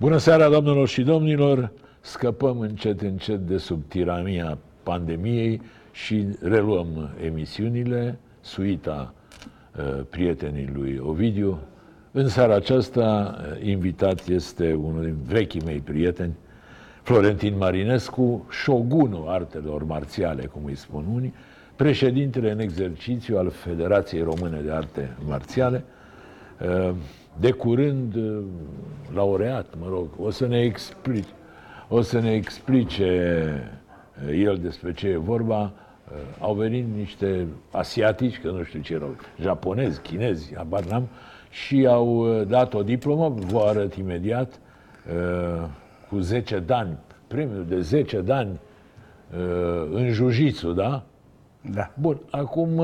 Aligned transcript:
Bună 0.00 0.16
seara, 0.16 0.48
doamnelor 0.48 0.88
și 0.88 1.02
domnilor! 1.02 1.70
Scăpăm 2.00 2.60
încet, 2.60 3.00
încet 3.00 3.38
de 3.38 3.56
sub 3.56 3.82
tirania 3.88 4.58
pandemiei 4.82 5.60
și 5.92 6.26
reluăm 6.42 7.10
emisiunile, 7.24 8.18
suita 8.40 9.14
uh, 9.76 10.04
prietenii 10.10 10.70
lui 10.74 11.00
Ovidiu. 11.02 11.58
În 12.12 12.28
seara 12.28 12.54
aceasta, 12.54 13.38
uh, 13.40 13.66
invitat 13.66 14.28
este 14.28 14.72
unul 14.72 15.02
din 15.02 15.16
vechii 15.26 15.62
mei 15.64 15.80
prieteni, 15.80 16.36
Florentin 17.02 17.56
Marinescu, 17.56 18.46
șogunul 18.50 19.28
artelor 19.28 19.84
marțiale, 19.84 20.44
cum 20.44 20.64
îi 20.64 20.76
spun 20.76 21.04
unii, 21.14 21.34
președintele 21.76 22.50
în 22.50 22.58
exercițiu 22.58 23.38
al 23.38 23.50
Federației 23.50 24.22
Române 24.22 24.60
de 24.60 24.70
Arte 24.70 25.16
Marțiale, 25.26 25.84
uh, 26.60 26.94
de 27.40 27.50
curând 27.50 28.14
uh, 28.14 28.42
laureat, 29.14 29.66
mă 29.80 29.86
rog, 29.88 30.08
o 30.20 30.30
să 30.30 30.46
ne 30.46 30.60
explice, 30.60 31.28
o 31.88 32.00
să 32.00 32.20
ne 32.20 32.32
explice 32.32 33.42
uh, 34.26 34.44
el 34.44 34.58
despre 34.62 34.92
ce 34.92 35.08
e 35.08 35.16
vorba. 35.16 35.72
Au 36.38 36.54
venit 36.54 36.86
niște 36.96 37.46
asiatici, 37.70 38.40
că 38.40 38.50
nu 38.50 38.62
știu 38.62 38.80
ce 38.80 38.94
erau, 38.94 39.16
japonezi, 39.40 40.00
chinezi, 40.00 40.54
abar 40.56 40.84
n-am, 40.84 41.08
și 41.50 41.86
au 41.86 42.42
dat 42.42 42.74
o 42.74 42.82
diplomă, 42.82 43.28
vă 43.28 43.60
arăt 43.60 43.94
imediat, 43.94 44.60
cu 46.08 46.18
10 46.18 46.58
dani, 46.58 46.96
premiul 47.26 47.64
de 47.68 47.80
10 47.80 48.20
dani 48.20 48.60
în 49.90 50.10
jiu 50.10 50.72
da? 50.72 51.02
Da. 51.60 51.90
Bun, 52.00 52.20
acum 52.30 52.82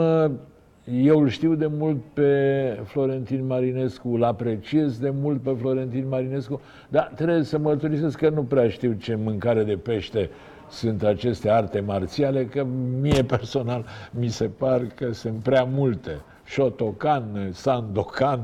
eu 0.93 1.21
îl 1.21 1.29
știu 1.29 1.55
de 1.55 1.67
mult 1.67 2.01
pe 2.13 2.81
Florentin 2.85 3.47
Marinescu, 3.47 4.09
îl 4.09 4.25
apreciez 4.25 4.99
de 4.99 5.11
mult 5.11 5.43
pe 5.43 5.57
Florentin 5.61 6.09
Marinescu, 6.09 6.61
dar 6.89 7.13
trebuie 7.15 7.43
să 7.43 7.59
mărturisesc 7.59 8.19
că 8.19 8.29
nu 8.29 8.43
prea 8.43 8.69
știu 8.69 8.93
ce 8.93 9.15
mâncare 9.15 9.65
de 9.65 9.77
pește 9.77 10.31
sunt 10.71 11.03
aceste 11.03 11.51
arte 11.51 11.81
marțiale, 11.81 12.45
că 12.45 12.67
mie 13.01 13.23
personal 13.37 13.85
mi 14.11 14.29
se 14.29 14.45
par 14.45 14.83
că 14.95 15.13
sunt 15.13 15.35
prea 15.43 15.65
multe. 15.65 16.11
Shotokan, 16.47 17.49
Sandokan, 17.53 18.41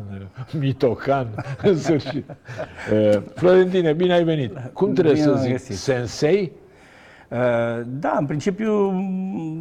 Mitokan, 0.59 1.27
în 1.63 1.77
sfârșit. 1.77 2.25
Eh, 2.93 3.23
Florentine, 3.35 3.93
bine 3.93 4.13
ai 4.13 4.25
venit. 4.25 4.53
Cum 4.73 4.93
trebuie 4.93 5.15
bine 5.15 5.27
să 5.27 5.35
zic? 5.35 5.51
Găsit. 5.51 5.77
Sensei? 5.77 6.53
Uh, 7.31 7.37
da, 7.87 8.17
în 8.19 8.27
principiu, 8.27 9.05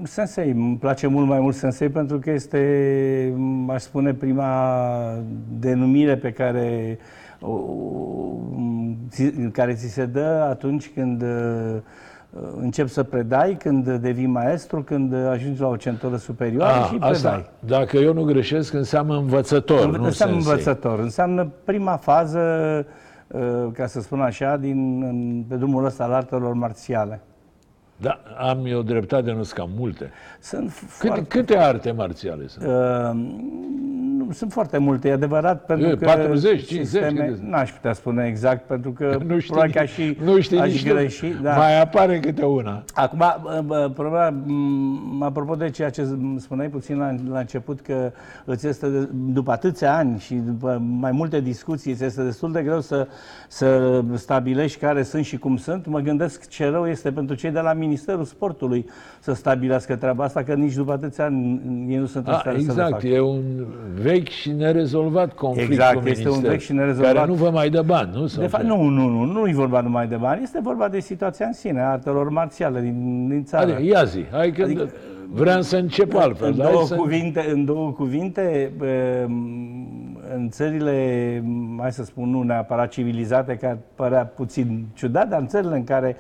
Sensei. 0.03 0.51
Îmi 0.51 0.77
place 0.77 1.07
mult 1.07 1.27
mai 1.27 1.39
mult 1.39 1.55
Sensei 1.55 1.89
pentru 1.89 2.19
că 2.19 2.31
este, 2.31 3.33
aș 3.67 3.81
spune, 3.81 4.13
prima 4.13 4.83
denumire 5.59 6.17
pe 6.17 6.31
care, 6.31 6.99
care 9.51 9.73
ți 9.73 9.87
se 9.87 10.05
dă 10.05 10.47
atunci 10.49 10.91
când 10.93 11.21
uh, 11.21 11.77
începi 12.61 12.89
să 12.89 13.03
predai, 13.03 13.57
când 13.59 13.89
devii 13.91 14.25
maestru, 14.25 14.81
când 14.81 15.13
ajungi 15.13 15.61
la 15.61 15.67
o 15.67 15.75
centură 15.75 16.15
superioară 16.15 16.73
A, 16.73 16.81
ah, 16.81 16.85
și 16.85 16.93
predai. 16.93 17.11
Asta, 17.11 17.49
dacă 17.59 17.97
eu 17.97 18.13
nu 18.13 18.23
greșesc, 18.23 18.73
înseamnă 18.73 19.17
învățător, 19.17 19.79
În, 19.79 19.91
nu 19.91 20.03
Înseamnă 20.03 20.35
sensei. 20.35 20.51
învățător. 20.51 20.99
Înseamnă 20.99 21.51
prima 21.63 21.95
fază, 21.95 22.39
uh, 23.27 23.67
ca 23.73 23.85
să 23.85 24.01
spun 24.01 24.21
așa, 24.21 24.57
din, 24.57 25.45
pe 25.47 25.55
drumul 25.55 25.85
ăsta 25.85 26.03
al 26.03 26.13
artelor 26.13 26.53
marțiale. 26.53 27.21
Da, 28.01 28.19
am 28.37 28.65
eu 28.65 28.81
dreptate, 28.81 29.31
nu 29.31 29.43
sunt 29.43 29.57
cam 29.59 29.69
multe. 29.77 30.11
Sunt 30.39 30.71
câte, 30.71 30.85
foarte... 30.87 31.23
câte 31.23 31.57
arte 31.57 31.91
marțiale 31.91 32.47
sunt? 32.47 32.65
Uh, 32.65 34.18
sunt 34.31 34.51
foarte 34.51 34.77
multe, 34.77 35.07
e 35.07 35.11
adevărat, 35.11 35.65
pentru 35.65 35.87
e, 35.87 35.95
că 35.95 36.05
40, 36.05 36.65
50, 36.65 37.11
n-aș 37.41 37.71
putea 37.71 37.93
spune 37.93 38.25
exact, 38.27 38.67
pentru 38.67 38.91
că 38.91 39.17
nu 39.27 39.39
știi, 39.39 39.51
probabil 39.51 39.73
ca 39.73 39.85
și 39.85 40.17
nu 40.23 40.39
știi 40.39 40.59
aș 40.59 40.83
greși. 40.83 41.25
Da. 41.41 41.55
Mai 41.55 41.81
apare 41.81 42.19
câte 42.19 42.45
una. 42.45 42.83
Acum, 42.93 43.23
problema, 43.93 44.33
apropo 45.19 45.55
de 45.55 45.69
ceea 45.69 45.89
ce 45.89 46.07
spuneai 46.37 46.67
puțin 46.67 46.97
la, 46.97 47.15
la 47.29 47.39
început, 47.39 47.81
că 47.81 48.11
îți 48.45 48.67
este, 48.67 49.09
după 49.11 49.51
atâția 49.51 49.95
ani 49.95 50.19
și 50.19 50.33
după 50.33 50.81
mai 50.99 51.11
multe 51.11 51.39
discuții, 51.41 51.91
îți 51.91 52.03
este 52.03 52.23
destul 52.23 52.51
de 52.51 52.61
greu 52.61 52.81
să, 52.81 53.07
să 53.47 54.01
stabilești 54.13 54.79
care 54.79 55.03
sunt 55.03 55.25
și 55.25 55.37
cum 55.37 55.57
sunt, 55.57 55.85
mă 55.85 55.99
gândesc 55.99 56.47
ce 56.47 56.69
rău 56.69 56.87
este 56.87 57.11
pentru 57.11 57.35
cei 57.35 57.51
de 57.51 57.59
la 57.59 57.73
Ministerul 57.73 58.23
Sportului 58.23 58.85
să 59.19 59.33
stabilească 59.33 59.95
treaba 59.95 60.23
asta, 60.23 60.43
că 60.43 60.53
nici 60.53 60.73
după 60.73 60.91
atâția 60.91 61.25
ani 61.25 61.61
ei 61.87 61.97
nu 61.97 62.05
sunt 62.05 62.27
în 62.27 62.33
stare 62.33 62.57
exact, 62.57 62.77
să 62.77 62.83
le 62.83 62.89
facă. 62.89 63.07
e 63.07 63.19
un 63.19 63.43
vechi 64.01 64.18
vechi 64.19 64.27
și 64.29 64.51
nerezolvat 64.51 65.33
conflict 65.33 65.71
exact, 65.71 66.01
cu 66.01 66.07
este 66.07 66.29
un 66.29 66.41
vechi 66.41 66.59
și 66.59 66.73
nerezolvat. 66.73 67.13
Care 67.13 67.27
nu 67.27 67.33
vă 67.33 67.49
mai 67.49 67.69
dă 67.69 67.81
bani, 67.81 68.11
nu? 68.13 68.25
de 68.25 68.47
fapt, 68.47 68.63
nu, 68.63 68.83
nu, 68.83 69.07
nu, 69.07 69.23
nu 69.23 69.47
e 69.47 69.53
vorba 69.53 69.81
numai 69.81 70.07
de 70.07 70.15
bani, 70.15 70.43
este 70.43 70.59
vorba 70.63 70.87
de 70.87 70.99
situația 70.99 71.45
în 71.45 71.53
sine, 71.53 71.81
artelor 71.81 72.29
marțiale 72.29 72.81
din, 72.81 73.27
din 73.27 73.43
țară. 73.43 73.63
Adică, 73.63 73.81
ia 73.81 74.03
zi, 74.03 74.25
hai 74.31 74.51
că 74.51 74.63
adică, 74.63 74.89
vreau 75.31 75.61
să 75.61 75.77
încep 75.77 76.15
altfel. 76.15 76.47
În 76.47 76.55
două, 76.55 76.85
să... 76.85 76.95
cuvinte, 76.95 77.49
în 77.51 77.65
două 77.65 77.91
cuvinte, 77.91 78.71
în 80.35 80.49
țările, 80.49 81.43
mai 81.75 81.91
să 81.91 82.03
spun, 82.03 82.29
nu 82.29 82.41
neapărat 82.41 82.89
civilizate, 82.89 83.55
care 83.55 83.79
părea 83.95 84.25
puțin 84.25 84.85
ciudat, 84.93 85.29
dar 85.29 85.39
în 85.39 85.47
țările 85.47 85.75
în 85.75 85.83
care 85.83 86.15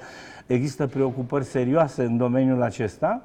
există 0.47 0.87
preocupări 0.87 1.43
serioase 1.43 2.03
în 2.03 2.17
domeniul 2.17 2.61
acesta, 2.61 3.21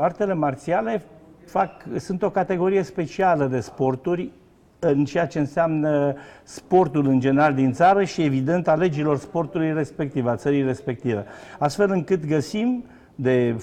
artele 0.00 0.34
marțiale 0.34 1.02
fac, 1.50 1.70
sunt 1.96 2.22
o 2.22 2.30
categorie 2.30 2.82
specială 2.82 3.46
de 3.46 3.60
sporturi 3.60 4.30
în 4.78 5.04
ceea 5.04 5.26
ce 5.26 5.38
înseamnă 5.38 6.14
sportul 6.42 7.06
în 7.06 7.20
general 7.20 7.54
din 7.54 7.72
țară 7.72 8.04
și 8.04 8.22
evident 8.22 8.68
a 8.68 8.74
legilor 8.74 9.18
sportului 9.18 9.72
respectiv, 9.72 10.26
a 10.26 10.36
țării 10.36 10.62
respective. 10.62 11.24
Astfel 11.58 11.90
încât 11.90 12.26
găsim 12.26 12.84
de 13.14 13.56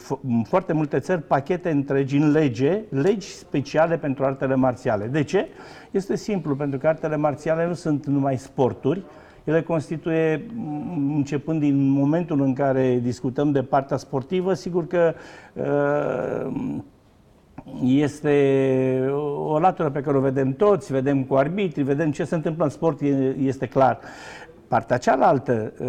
foarte 0.44 0.74
multe 0.74 1.00
țări 1.00 1.22
pachete 1.22 1.70
întregi 1.70 2.18
în 2.18 2.32
lege, 2.32 2.82
legi 2.90 3.28
speciale 3.28 3.98
pentru 3.98 4.26
artele 4.26 4.56
marțiale. 4.56 5.06
De 5.06 5.24
ce? 5.24 5.48
Este 5.92 6.16
simplu, 6.16 6.56
pentru 6.56 6.80
că 6.80 6.88
artele 6.88 7.16
marțiale 7.16 7.68
nu 7.68 7.74
sunt 7.74 8.06
numai 8.06 8.38
sporturi, 8.38 9.04
ele 9.44 9.62
constituie, 9.62 10.46
începând 11.16 11.60
din 11.60 11.90
momentul 11.90 12.42
în 12.42 12.54
care 12.54 13.00
discutăm 13.04 13.52
de 13.52 13.62
partea 13.62 13.98
sportivă, 13.98 14.54
sigur 14.54 14.88
că 14.88 15.14
uh, 15.54 16.78
este 17.84 18.34
o 19.48 19.60
latură 19.60 19.90
pe 19.90 20.02
care 20.02 20.18
o 20.18 20.22
vedem 20.22 20.54
toți, 20.54 20.92
vedem 20.92 21.24
cu 21.24 21.36
arbitri, 21.36 21.84
vedem 21.84 22.12
ce 22.12 22.24
se 22.24 22.36
întâmplă 22.36 22.64
în 22.64 22.70
sport, 22.70 23.02
este 23.40 23.66
clar. 23.66 24.00
Partea 24.68 24.98
cealaltă, 24.98 25.74
ă, 25.82 25.86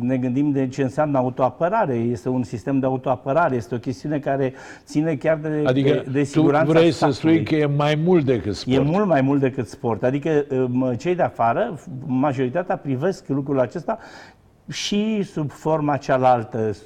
ne 0.00 0.16
gândim 0.16 0.50
de 0.50 0.68
ce 0.68 0.82
înseamnă 0.82 1.18
autoapărare, 1.18 1.94
este 1.94 2.28
un 2.28 2.42
sistem 2.42 2.78
de 2.78 2.86
autoapărare, 2.86 3.56
este 3.56 3.74
o 3.74 3.78
chestiune 3.78 4.18
care 4.18 4.54
ține 4.84 5.14
chiar 5.14 5.36
de, 5.36 5.62
adică 5.64 5.88
de, 5.88 6.10
de 6.10 6.22
siguranța 6.22 6.72
tu 6.72 6.78
vrei 6.78 6.90
statului. 6.90 7.14
să 7.14 7.20
spui 7.20 7.42
că 7.42 7.54
e 7.54 7.66
mai 7.66 8.00
mult 8.04 8.24
decât 8.24 8.54
sport. 8.54 8.76
E 8.76 8.80
mult 8.80 9.06
mai 9.06 9.20
mult 9.20 9.40
decât 9.40 9.68
sport. 9.68 10.02
Adică 10.02 10.44
ă, 10.82 10.94
cei 10.94 11.14
de 11.14 11.22
afară, 11.22 11.78
majoritatea 12.06 12.76
privesc 12.76 13.28
lucrul 13.28 13.60
acesta 13.60 13.98
și 14.70 15.22
sub 15.22 15.50
forma 15.50 15.96
cealaltă, 15.96 16.76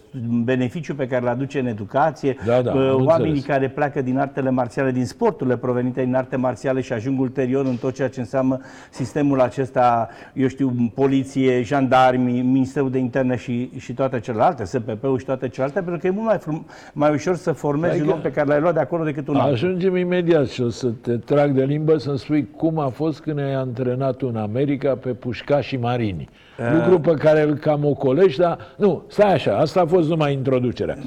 beneficiul 0.45 0.95
pe 0.95 1.07
care 1.07 1.23
îl 1.23 1.29
aduce 1.29 1.59
în 1.59 1.67
educație, 1.67 2.37
da, 2.47 2.63
da, 2.63 2.73
oamenii 2.75 3.29
înțeles. 3.29 3.45
care 3.45 3.69
pleacă 3.69 4.03
din 4.03 4.19
artele 4.19 4.51
marțiale, 4.51 4.91
din 4.91 5.07
sporturile 5.07 5.57
provenite 5.57 6.05
din 6.05 6.15
arte 6.15 6.37
marțiale 6.37 6.81
și 6.81 6.93
ajung 6.93 7.21
ulterior 7.21 7.67
în 7.67 7.77
tot 7.77 7.95
ceea 7.95 8.09
ce 8.09 8.21
înseamnă 8.21 8.61
sistemul 8.91 9.41
acesta, 9.41 10.09
eu 10.33 10.47
știu, 10.47 10.93
poliție, 10.95 11.63
jandarmi, 11.63 12.41
Ministerul 12.41 12.91
de 12.91 12.99
Interne 12.99 13.37
și, 13.37 13.71
și 13.79 13.93
toate 13.93 14.21
celelalte, 14.21 14.65
SPP-ul 14.65 15.19
și 15.19 15.25
toate 15.25 15.49
celelalte, 15.49 15.81
pentru 15.81 16.01
că 16.01 16.07
e 16.07 16.11
mult 16.11 16.27
mai, 16.27 16.39
frum, 16.39 16.67
mai 16.93 17.13
ușor 17.13 17.37
să 17.37 17.53
formezi 17.53 17.93
adică 17.93 18.07
un 18.07 18.13
om 18.13 18.21
pe 18.21 18.31
care 18.31 18.49
l-ai 18.49 18.61
luat 18.61 18.75
de 18.75 18.81
acolo 18.81 19.05
decât 19.05 19.29
un 19.29 19.37
alt. 19.37 19.53
Ajungem 19.53 19.97
imediat 19.97 20.49
și 20.49 20.63
o 20.63 20.69
să 20.69 20.89
te 20.89 21.17
trag 21.17 21.51
de 21.51 21.65
limbă 21.65 21.97
să-mi 21.97 22.19
spui 22.19 22.49
cum 22.57 22.79
a 22.79 22.89
fost 22.89 23.21
când 23.21 23.39
ai 23.39 23.55
antrenat 23.55 24.23
în 24.23 24.37
America 24.37 24.95
pe 24.95 25.11
pușca 25.11 25.61
și 25.61 25.77
marini. 25.77 26.29
Uh. 26.59 26.65
Lucru 26.75 27.01
pe 27.01 27.15
care 27.15 27.43
îl 27.43 27.55
cam 27.55 27.85
ocolești, 27.85 28.41
dar 28.41 28.59
nu, 28.77 29.05
stai 29.09 29.33
așa, 29.33 29.57
asta 29.59 29.81
a 29.81 29.87
fost 29.87 30.09
numai 30.09 30.33
introducerea. 30.33 30.99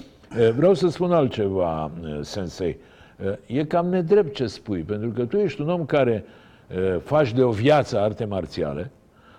Vreau 0.55 0.73
să 0.73 0.87
spun 0.87 1.11
altceva, 1.11 1.91
Sensei. 2.21 2.77
E 3.45 3.63
cam 3.63 3.87
nedrept 3.87 4.33
ce 4.33 4.45
spui, 4.45 4.79
pentru 4.79 5.09
că 5.09 5.23
tu 5.23 5.37
ești 5.37 5.61
un 5.61 5.69
om 5.69 5.85
care 5.85 6.25
faci 7.03 7.33
de 7.33 7.43
o 7.43 7.49
viață 7.49 7.99
arte 7.99 8.25
marțiale, 8.25 8.91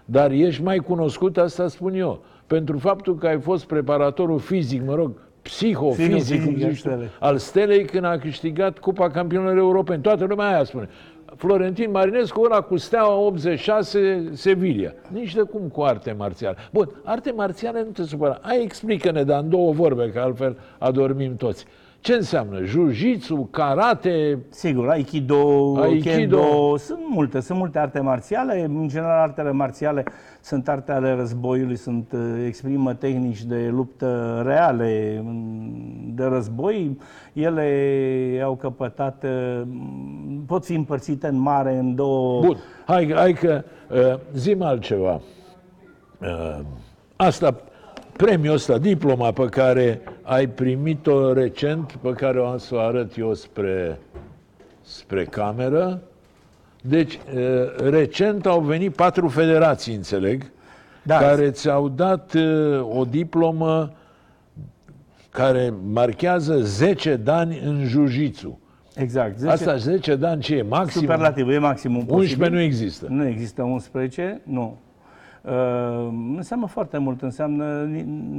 dar 0.05 0.31
ești 0.31 0.63
mai 0.63 0.79
cunoscut, 0.79 1.37
asta 1.37 1.69
spun 1.69 1.95
eu, 1.95 2.25
pentru 2.47 2.79
faptul 2.79 3.17
că 3.17 3.27
ai 3.27 3.41
fost 3.41 3.65
preparatorul 3.65 4.39
fizic, 4.39 4.87
mă 4.87 4.95
rog, 4.95 5.11
psihofizic, 5.43 6.43
fizic, 6.43 6.91
al 7.19 7.37
Stelei 7.37 7.85
când 7.85 8.05
a 8.05 8.19
câștigat 8.19 8.79
Cupa 8.79 9.11
Campionilor 9.11 9.57
Europeni. 9.57 10.03
Toată 10.03 10.25
lumea 10.25 10.47
aia 10.47 10.65
spune. 10.65 10.89
Florentin 11.37 11.91
Marinescu, 11.91 12.41
ăla 12.41 12.61
cu 12.61 12.77
Steaua 12.77 13.15
86, 13.15 14.31
Sevilla. 14.33 14.93
Nici 15.09 15.35
de 15.35 15.43
cum 15.43 15.69
cu 15.69 15.83
arte 15.83 16.13
marțiale. 16.13 16.57
Bun, 16.73 16.91
arte 17.05 17.33
marțiale 17.33 17.83
nu 17.83 17.91
te 17.91 18.03
supăra. 18.03 18.39
Ai 18.43 18.63
explică-ne, 18.63 19.23
dar 19.23 19.43
în 19.43 19.49
două 19.49 19.73
vorbe, 19.73 20.11
că 20.11 20.21
altfel 20.21 20.59
adormim 20.79 21.37
toți. 21.37 21.67
Ce 22.01 22.15
înseamnă? 22.15 22.65
Jiu-jitsu, 22.65 23.49
karate? 23.51 24.39
Sigur, 24.49 24.89
aikido, 24.89 25.75
aikido, 25.81 26.11
kendo, 26.11 26.77
sunt 26.77 27.01
multe, 27.09 27.41
sunt 27.41 27.59
multe 27.59 27.79
arte 27.79 28.01
marțiale. 28.01 28.65
În 28.65 28.89
general, 28.89 29.21
artele 29.21 29.51
marțiale 29.51 30.05
sunt 30.41 30.69
arte 30.69 30.93
ale 30.93 31.13
războiului, 31.13 31.77
sunt, 31.77 32.13
uh, 32.13 32.45
exprimă 32.47 32.95
tehnici 32.95 33.43
de 33.43 33.69
luptă 33.73 34.43
reale, 34.47 35.25
de 36.15 36.25
război. 36.25 36.99
Ele 37.33 38.41
au 38.45 38.57
căpătat, 38.57 39.25
uh, 39.25 39.63
pot 40.47 40.65
fi 40.65 40.75
împărțite 40.75 41.27
în 41.27 41.39
mare 41.39 41.77
în 41.77 41.95
două... 41.95 42.41
Bun, 42.41 42.57
hai, 42.87 43.13
hai 43.15 43.33
că 43.33 43.63
uh, 43.91 44.19
zim 44.35 44.63
altceva. 44.63 45.21
Uh, 46.21 46.59
asta 47.17 47.55
premiul 48.17 48.55
ăsta, 48.55 48.79
diploma 48.79 49.31
pe 49.31 49.45
care 49.45 50.01
ai 50.27 50.47
primit-o 50.49 51.33
recent, 51.33 51.93
pe 51.93 52.13
care 52.13 52.39
o 52.39 52.47
am 52.47 52.59
să 52.59 52.75
o 52.75 52.79
arăt 52.79 53.17
eu 53.17 53.35
spre, 53.35 53.99
spre 54.83 55.25
cameră. 55.25 56.01
Deci, 56.83 57.19
recent 57.77 58.47
au 58.47 58.61
venit 58.61 58.95
patru 58.95 59.29
federații, 59.29 59.95
înțeleg, 59.95 60.51
da. 61.03 61.19
care 61.19 61.51
ți-au 61.51 61.89
dat 61.89 62.35
o 62.81 63.05
diplomă 63.05 63.93
care 65.31 65.75
marchează 65.93 66.61
10 66.61 67.17
de 67.17 67.31
ani 67.31 67.61
în 67.65 67.85
jiu 67.85 68.61
Exact. 68.95 69.39
10... 69.39 69.53
Asta 69.53 69.77
10 69.77 70.17
de 70.17 70.27
ani 70.27 70.41
ce 70.41 70.55
e? 70.55 70.63
Maxim? 70.63 71.01
Superlativ, 71.01 71.49
e 71.49 71.59
maximum 71.59 72.05
11 72.09 72.57
nu 72.57 72.63
există. 72.63 73.07
Nu 73.09 73.27
există 73.27 73.63
11, 73.63 74.41
nu. 74.45 74.79
Uh, 75.47 76.09
înseamnă 76.37 76.67
foarte 76.67 76.99
mult, 76.99 77.23
înseamnă 77.23 77.83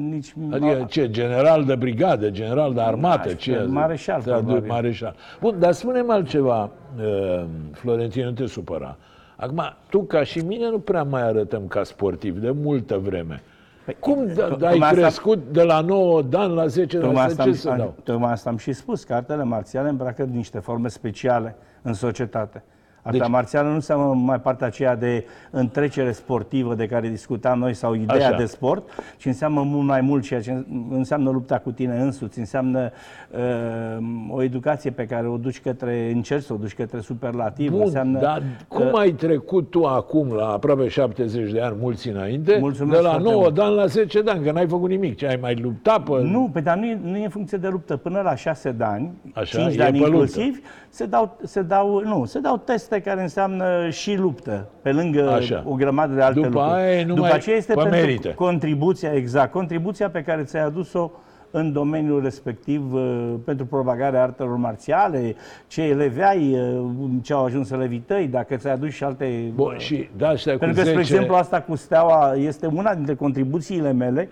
nici... 0.10 0.34
Adică 0.52 0.86
ce, 0.90 1.10
general 1.10 1.64
de 1.64 1.76
brigadă, 1.76 2.30
general 2.30 2.74
de 2.74 2.82
armată, 2.82 3.34
ce? 3.34 3.66
Mareșal, 3.70 4.22
de, 4.22 4.64
mareșal. 4.68 5.16
Bun, 5.42 5.56
dar 5.60 5.72
spune-mi 5.72 6.10
altceva, 6.10 6.72
uh, 6.98 7.44
Florentin, 7.72 8.26
nu 8.26 8.32
te 8.32 8.46
supăra. 8.46 8.98
Acum, 9.36 9.62
tu 9.90 10.00
ca 10.00 10.24
și 10.24 10.40
mine 10.40 10.70
nu 10.70 10.80
prea 10.80 11.04
mai 11.04 11.22
arătăm 11.22 11.68
ca 11.68 11.84
sportiv 11.84 12.38
de 12.38 12.52
multă 12.52 12.98
vreme. 12.98 13.42
Păi, 13.86 13.96
Cum 14.00 14.30
ai 14.62 14.80
crescut 14.80 15.38
asta, 15.38 15.52
de 15.52 15.64
la 15.64 15.82
9 15.82 16.22
de 16.22 16.38
ani 16.38 16.54
la 16.54 16.68
10 16.68 16.98
de 16.98 17.06
ani? 17.06 17.36
Ce 17.36 17.54
să 17.54 17.76
dau? 17.78 17.94
Tocmai 18.04 18.32
asta 18.32 18.50
am 18.50 18.58
și 18.58 18.74
spus, 18.74 19.04
că 19.04 19.14
artele 19.14 19.44
marțiale 19.44 19.90
îmbracă 19.90 20.24
niște 20.24 20.60
forme 20.60 20.88
speciale 20.88 21.56
în 21.82 21.94
societate. 21.94 22.64
Arta 23.08 23.18
deci, 23.20 23.28
marțială 23.28 23.68
nu 23.68 23.74
înseamnă 23.74 24.06
mai 24.06 24.40
partea 24.40 24.68
aceea 24.68 24.96
de 24.96 25.26
întrecere 25.50 26.12
sportivă 26.12 26.76
de 26.76 26.88
care 26.88 27.08
discutam 27.08 27.60
noi 27.60 27.74
sau 27.74 27.94
ideea 27.94 28.28
așa. 28.28 28.38
de 28.38 28.46
sport, 28.46 28.90
ci 29.18 29.26
înseamnă 29.26 29.62
mult 29.62 29.88
mai 29.88 30.02
mult 30.02 30.24
ceea 30.24 30.42
ce 30.42 30.66
înseamnă 30.90 31.30
lupta 31.30 31.58
cu 31.58 31.72
tine 31.72 32.00
însuți, 32.00 32.40
înseamnă 32.40 32.92
uh, 33.32 34.36
o 34.36 34.44
educație 34.44 34.92
pe 34.92 35.06
care 35.06 35.28
o 35.28 35.38
duci 35.38 35.62
către, 35.62 36.12
încerci 36.14 36.44
să 36.44 36.54
o 36.54 36.56
duci 36.56 36.74
către 36.74 37.00
superlativ. 37.00 37.72
Bun, 37.72 37.82
înseamnă, 37.82 38.20
dar 38.20 38.44
cum 38.68 38.86
uh, 38.86 39.00
ai 39.00 39.12
trecut 39.12 39.70
tu 39.70 39.84
acum, 39.84 40.34
la 40.34 40.48
aproape 40.48 40.88
70 40.88 41.52
de 41.52 41.62
ani, 41.62 41.76
mulți 41.80 42.10
înainte, 42.10 42.62
de 42.90 42.98
la 42.98 43.18
9 43.18 43.50
de 43.52 43.62
ani 43.62 43.76
la 43.76 43.86
10 43.86 44.22
de 44.22 44.30
ani, 44.32 44.44
că 44.44 44.52
n-ai 44.52 44.68
făcut 44.68 44.90
nimic, 44.90 45.16
ce 45.16 45.28
ai 45.28 45.38
mai 45.42 45.56
luptat 45.56 46.04
pe... 46.04 46.22
Nu, 46.22 46.50
pe 46.54 46.60
dar 46.60 46.78
nu 46.78 46.86
e, 46.86 47.00
nu 47.04 47.18
e 47.18 47.24
în 47.24 47.30
funcție 47.30 47.58
de 47.58 47.68
luptă. 47.68 47.98
Până 47.98 48.22
la 48.22 48.36
6 48.36 48.72
de 48.72 48.84
ani, 48.84 49.12
Așa, 49.34 49.60
5 49.60 49.76
de 49.76 49.84
ani 49.84 49.98
inclusiv, 49.98 50.62
se 50.90 51.06
dau, 51.06 51.38
se 51.44 51.62
dau, 51.62 52.02
nu, 52.04 52.26
se 52.26 52.40
dau 52.40 52.58
teste 52.58 52.97
lupte 52.98 53.10
care 53.10 53.22
înseamnă 53.22 53.90
și 53.90 54.16
luptă, 54.16 54.70
pe 54.82 54.92
lângă 54.92 55.32
Așa. 55.32 55.64
o 55.68 55.74
grămadă 55.74 56.14
de 56.14 56.22
alte 56.22 56.40
După 56.40 56.60
lucruri. 56.60 56.82
Aia 56.82 57.06
După 57.06 57.34
aceea 57.34 57.56
este 57.56 57.74
pentru 57.74 57.92
merită. 57.92 58.30
contribuția, 58.30 59.14
exact, 59.14 59.52
contribuția 59.52 60.10
pe 60.10 60.22
care 60.22 60.44
ți-ai 60.44 60.64
adus-o 60.64 61.12
în 61.52 61.74
domeniul 61.74 62.22
respectiv 62.24 62.94
uh, 62.94 63.34
pentru 63.46 63.66
propagarea 63.66 64.24
artelor 64.24 64.58
marțiale, 64.58 65.36
ce 65.68 65.82
elevi 65.82 66.22
ai, 66.22 66.54
uh, 66.54 67.10
ce 67.22 67.34
au 67.34 67.44
ajuns 67.46 67.72
elevi 67.72 68.00
tăi, 68.00 68.28
dacă 68.28 68.56
ți-ai 68.56 68.74
adus 68.74 68.92
și 68.92 69.04
alte... 69.04 69.52
Bun, 69.56 69.74
uh, 69.74 69.80
și 69.80 70.10
da, 70.18 70.34
Pentru 70.46 70.68
că, 70.68 70.74
10... 70.74 70.88
spre 70.88 71.00
exemplu, 71.00 71.36
asta 71.36 71.62
cu 71.62 71.76
steaua 71.76 72.34
este 72.36 72.66
una 72.66 72.96
dintre 72.96 73.16
contribuțiile 73.16 73.92
mele 73.92 74.30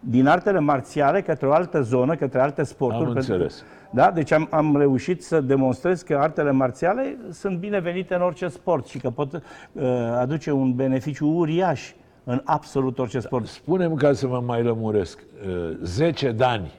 din 0.00 0.26
artele 0.26 0.58
marțiale 0.58 1.22
către 1.22 1.46
o 1.46 1.52
altă 1.52 1.82
zonă, 1.82 2.14
către 2.14 2.40
alte 2.40 2.62
sporturi. 2.62 3.06
Am 3.06 3.12
pentru, 3.12 3.32
înțeles. 3.32 3.64
Da? 3.90 4.10
Deci 4.10 4.32
am, 4.32 4.48
am 4.50 4.76
reușit 4.76 5.22
să 5.22 5.40
demonstrez 5.40 6.02
că 6.02 6.16
artele 6.16 6.50
marțiale 6.50 7.16
sunt 7.30 7.58
binevenite 7.58 8.14
în 8.14 8.22
orice 8.22 8.48
sport 8.48 8.86
și 8.86 8.98
că 8.98 9.10
pot 9.10 9.32
uh, 9.32 9.82
aduce 10.18 10.50
un 10.50 10.74
beneficiu 10.74 11.28
uriaș 11.28 11.92
în 12.24 12.40
absolut 12.44 12.98
orice 12.98 13.20
sport. 13.20 13.44
Da, 13.44 13.50
spunem 13.50 13.94
ca 13.94 14.12
să 14.12 14.26
vă 14.26 14.40
mai 14.46 14.62
lămuresc, 14.62 15.18
uh, 15.46 15.76
10 15.82 16.32
de 16.32 16.44
ani 16.44 16.72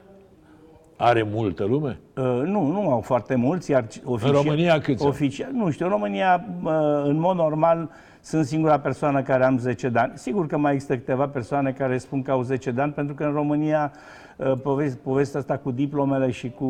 are 0.98 1.28
multă 1.32 1.64
lume? 1.64 2.00
Uh, 2.16 2.24
nu, 2.24 2.66
nu 2.66 2.92
au 2.92 3.02
foarte 3.02 3.36
mulți, 3.36 3.72
iar 3.72 3.86
oficial, 4.04 4.36
în 4.36 4.42
România 4.42 4.80
câți 4.80 5.06
oficial, 5.06 5.50
Nu 5.52 5.70
știu, 5.70 5.86
în 5.86 5.92
România, 5.92 6.46
uh, 6.64 6.72
în 7.04 7.20
mod 7.20 7.36
normal, 7.36 7.90
sunt 8.28 8.46
singura 8.46 8.80
persoană 8.80 9.22
care 9.22 9.44
am 9.44 9.58
10 9.58 9.90
de 9.90 10.00
ani. 10.00 10.12
Sigur 10.16 10.48
că 10.48 10.58
mai 10.58 10.74
există 10.74 10.94
câteva 10.98 11.28
persoane 11.28 11.72
care 11.72 11.98
spun 11.98 12.22
că 12.22 12.32
au 12.32 12.42
10 12.42 12.72
de 12.72 12.82
ani, 12.82 12.92
pentru 12.92 13.14
că 13.16 13.24
în 13.24 13.32
România 13.32 13.92
uh, 14.36 14.54
povestea 15.04 15.40
asta 15.40 15.58
cu 15.58 15.72
diplomele 15.72 16.32
și 16.32 16.50
cu 16.50 16.66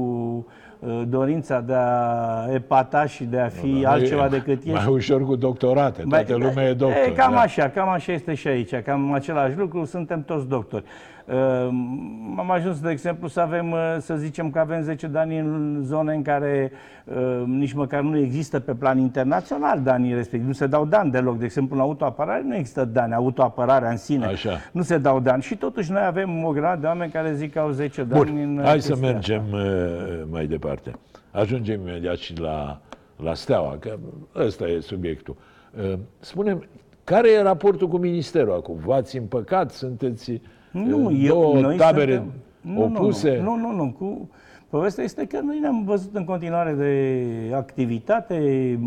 uh, 0.80 1.02
dorința 1.08 1.60
de 1.60 1.74
a 1.76 2.54
epata 2.54 3.06
și 3.06 3.24
de 3.24 3.40
a 3.40 3.48
fi 3.48 3.80
da, 3.82 3.90
altceva 3.90 4.26
e, 4.26 4.30
decât 4.30 4.64
ești. 4.64 4.72
Mai 4.72 4.88
ușor 4.88 5.26
cu 5.26 5.36
doctorate, 5.36 6.04
toată 6.10 6.36
lumea 6.36 6.68
e 6.68 6.74
doctor. 6.74 7.04
E, 7.06 7.12
cam 7.12 7.32
da. 7.32 7.40
așa, 7.40 7.70
cam 7.70 7.90
așa 7.90 8.12
este 8.12 8.34
și 8.34 8.48
aici, 8.48 8.76
cam 8.76 9.14
același 9.14 9.58
lucru, 9.58 9.86
suntem 9.86 10.24
toți 10.24 10.48
doctori. 10.48 10.84
Ehm, 11.28 12.40
am 12.40 12.52
ajuns, 12.52 12.80
de 12.80 12.90
exemplu, 12.90 13.28
să 13.28 13.40
avem, 13.40 13.72
uh, 13.72 13.96
să 14.00 14.16
zicem 14.16 14.50
că 14.50 14.60
avem 14.60 14.82
10 14.82 15.08
de 15.08 15.18
ani 15.18 15.38
în 15.38 15.82
zone 15.84 16.14
în 16.14 16.22
care 16.22 16.72
ehm, 17.06 17.50
nici 17.50 17.74
măcar 17.74 18.02
nu 18.02 18.18
există 18.18 18.60
pe 18.60 18.74
plan 18.74 18.98
internațional 18.98 19.82
danii 19.82 20.14
respectiv. 20.14 20.48
Nu 20.48 20.54
se 20.54 20.68
dau 20.68 20.86
dani 20.86 21.12
deloc. 21.12 21.38
De 21.38 21.46
exemplu, 21.46 21.76
în 21.76 21.82
autoapărare 21.82 22.44
nu 22.44 22.56
există 22.56 22.86
dani, 22.86 23.14
autoapărarea 23.14 23.90
în 23.90 23.98
sine. 23.98 24.26
Așa. 24.26 24.58
Nu 24.72 24.82
se 24.82 24.98
dau 24.98 25.20
dani. 25.20 25.42
Și 25.42 25.56
totuși 25.56 25.92
noi 25.92 26.04
avem 26.06 26.44
o 26.44 26.52
grămadă 26.52 26.80
de 26.82 26.88
oameni 26.88 27.12
care 27.12 27.34
zic 27.34 27.52
că 27.52 27.60
au 27.60 27.70
10 27.70 28.04
de 28.04 28.14
Bun, 28.14 28.28
ani 28.28 28.44
în 28.44 28.62
hai 28.64 28.82
să 28.82 28.96
mergem 28.96 29.44
asta. 29.44 29.58
Uh, 29.58 30.24
mai 30.30 30.46
departe. 30.46 30.92
Ajungem 31.32 31.80
imediat 31.82 32.18
și 32.18 32.40
la, 32.40 32.82
la 33.24 33.34
Steaua, 33.34 33.78
că 33.80 33.98
ăsta 34.36 34.68
e 34.68 34.80
subiectul. 34.80 35.36
Ehm, 35.82 36.00
Spunem, 36.20 36.66
care 37.04 37.32
e 37.32 37.42
raportul 37.42 37.88
cu 37.88 37.98
Ministerul 37.98 38.54
acum? 38.54 38.76
V-ați 38.86 39.18
împăcat? 39.18 39.72
Sunteți 39.72 40.42
nu, 40.72 40.90
două 40.90 41.12
eu, 41.12 41.60
noi 41.60 41.76
tabere 41.76 42.24
suntem, 42.62 42.96
opuse? 42.96 43.42
Nu, 43.44 43.56
nu, 43.56 43.72
nu. 43.72 43.76
nu. 43.76 43.96
Cu, 44.00 44.30
povestea 44.70 45.04
este 45.04 45.26
că 45.26 45.40
noi 45.44 45.60
ne-am 45.60 45.84
văzut 45.84 46.16
în 46.16 46.24
continuare 46.24 46.72
de 46.72 47.56
activitate, 47.56 48.80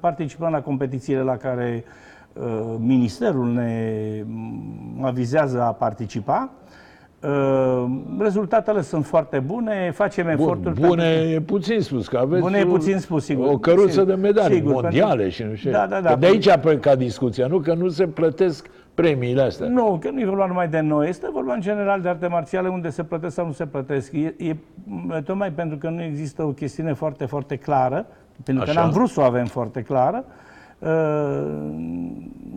participăm 0.00 0.50
la 0.50 0.60
competițiile 0.60 1.20
la 1.20 1.36
care 1.36 1.84
uh, 2.32 2.76
ministerul 2.78 3.52
ne 3.52 4.24
avizează 5.00 5.62
a 5.62 5.72
participa. 5.72 6.50
Uh, 7.22 7.84
rezultatele 8.18 8.80
sunt 8.80 9.06
foarte 9.06 9.38
bune, 9.38 9.90
facem 9.94 10.24
Bun, 10.24 10.32
eforturi. 10.32 10.80
Bune 10.80 11.14
pentru... 11.14 11.30
e 11.30 11.40
puțin 11.40 11.80
spus, 11.80 12.08
că 12.08 12.16
aveți 12.18 12.40
bune 12.40 12.58
e 12.58 12.64
puțin 12.64 12.98
spus, 12.98 13.24
sigur. 13.24 13.46
o 13.46 13.58
căruță 13.58 13.90
sigur, 13.90 14.04
de 14.06 14.14
medalii 14.14 14.56
sigur, 14.56 14.72
mondiale 14.72 15.22
pentru... 15.22 15.30
și 15.30 15.42
nu 15.42 15.54
știu. 15.54 15.70
Da, 15.70 15.86
da, 15.86 16.00
da. 16.00 16.10
Că 16.10 16.16
de 16.16 16.26
aici 16.26 16.48
a 16.48 16.60
ca 16.80 16.94
discuția, 16.94 17.46
nu? 17.46 17.58
Că 17.58 17.74
nu 17.74 17.88
se 17.88 18.06
plătesc 18.06 18.70
premiile 19.00 19.42
astea. 19.42 19.68
Nu, 19.68 19.98
că 20.00 20.10
nu 20.10 20.20
e 20.20 20.24
vorba 20.24 20.46
numai 20.46 20.68
de 20.68 20.80
noi, 20.80 21.08
este 21.08 21.28
vorba 21.32 21.54
în 21.54 21.60
general 21.60 22.00
de 22.00 22.08
arte 22.08 22.26
marțiale 22.26 22.68
unde 22.68 22.90
se 22.90 23.04
plătesc 23.04 23.34
sau 23.34 23.46
nu 23.46 23.52
se 23.52 23.66
plătesc. 23.66 24.12
E, 24.12 24.34
e 24.36 24.56
tocmai 25.24 25.52
pentru 25.52 25.76
că 25.76 25.88
nu 25.88 26.02
există 26.02 26.42
o 26.42 26.48
chestiune 26.50 26.92
foarte, 26.92 27.24
foarte 27.24 27.56
clară, 27.56 28.06
pentru 28.44 28.62
Așa. 28.64 28.72
că 28.72 28.78
n-am 28.78 28.90
vrut 28.90 29.08
să 29.08 29.20
o 29.20 29.22
avem 29.22 29.44
foarte 29.44 29.82
clară, 29.82 30.24
uh, 30.78 30.88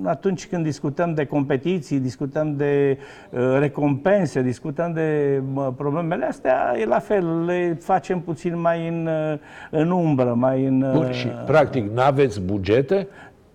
atunci 0.03 0.47
când 0.47 0.63
discutăm 0.63 1.13
de 1.13 1.25
competiții, 1.25 1.99
discutăm 1.99 2.55
de 2.55 2.97
uh, 3.29 3.39
recompense, 3.59 4.41
discutăm 4.41 4.93
de 4.93 5.41
problemele 5.75 6.25
astea, 6.25 6.75
e 6.79 6.85
la 6.85 6.99
fel, 6.99 7.45
le 7.45 7.77
facem 7.81 8.19
puțin 8.19 8.59
mai 8.59 8.87
în, 8.87 9.07
uh, 9.31 9.39
în 9.71 9.91
umbră, 9.91 10.33
mai 10.33 10.65
în... 10.65 10.91
Bun, 10.93 11.11
și 11.11 11.27
practic 11.27 11.91
n-aveți 11.91 12.41
bugete? 12.41 13.07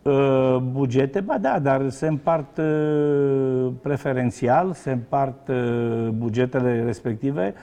Uh, 0.08 0.56
bugete, 0.56 1.20
ba 1.20 1.38
da, 1.38 1.58
dar 1.58 1.88
se 1.88 2.06
împart 2.06 2.58
uh, 2.58 3.72
preferențial, 3.82 4.72
se 4.72 4.90
împart 4.90 5.48
uh, 5.48 6.08
bugetele 6.08 6.82
respective, 6.84 7.54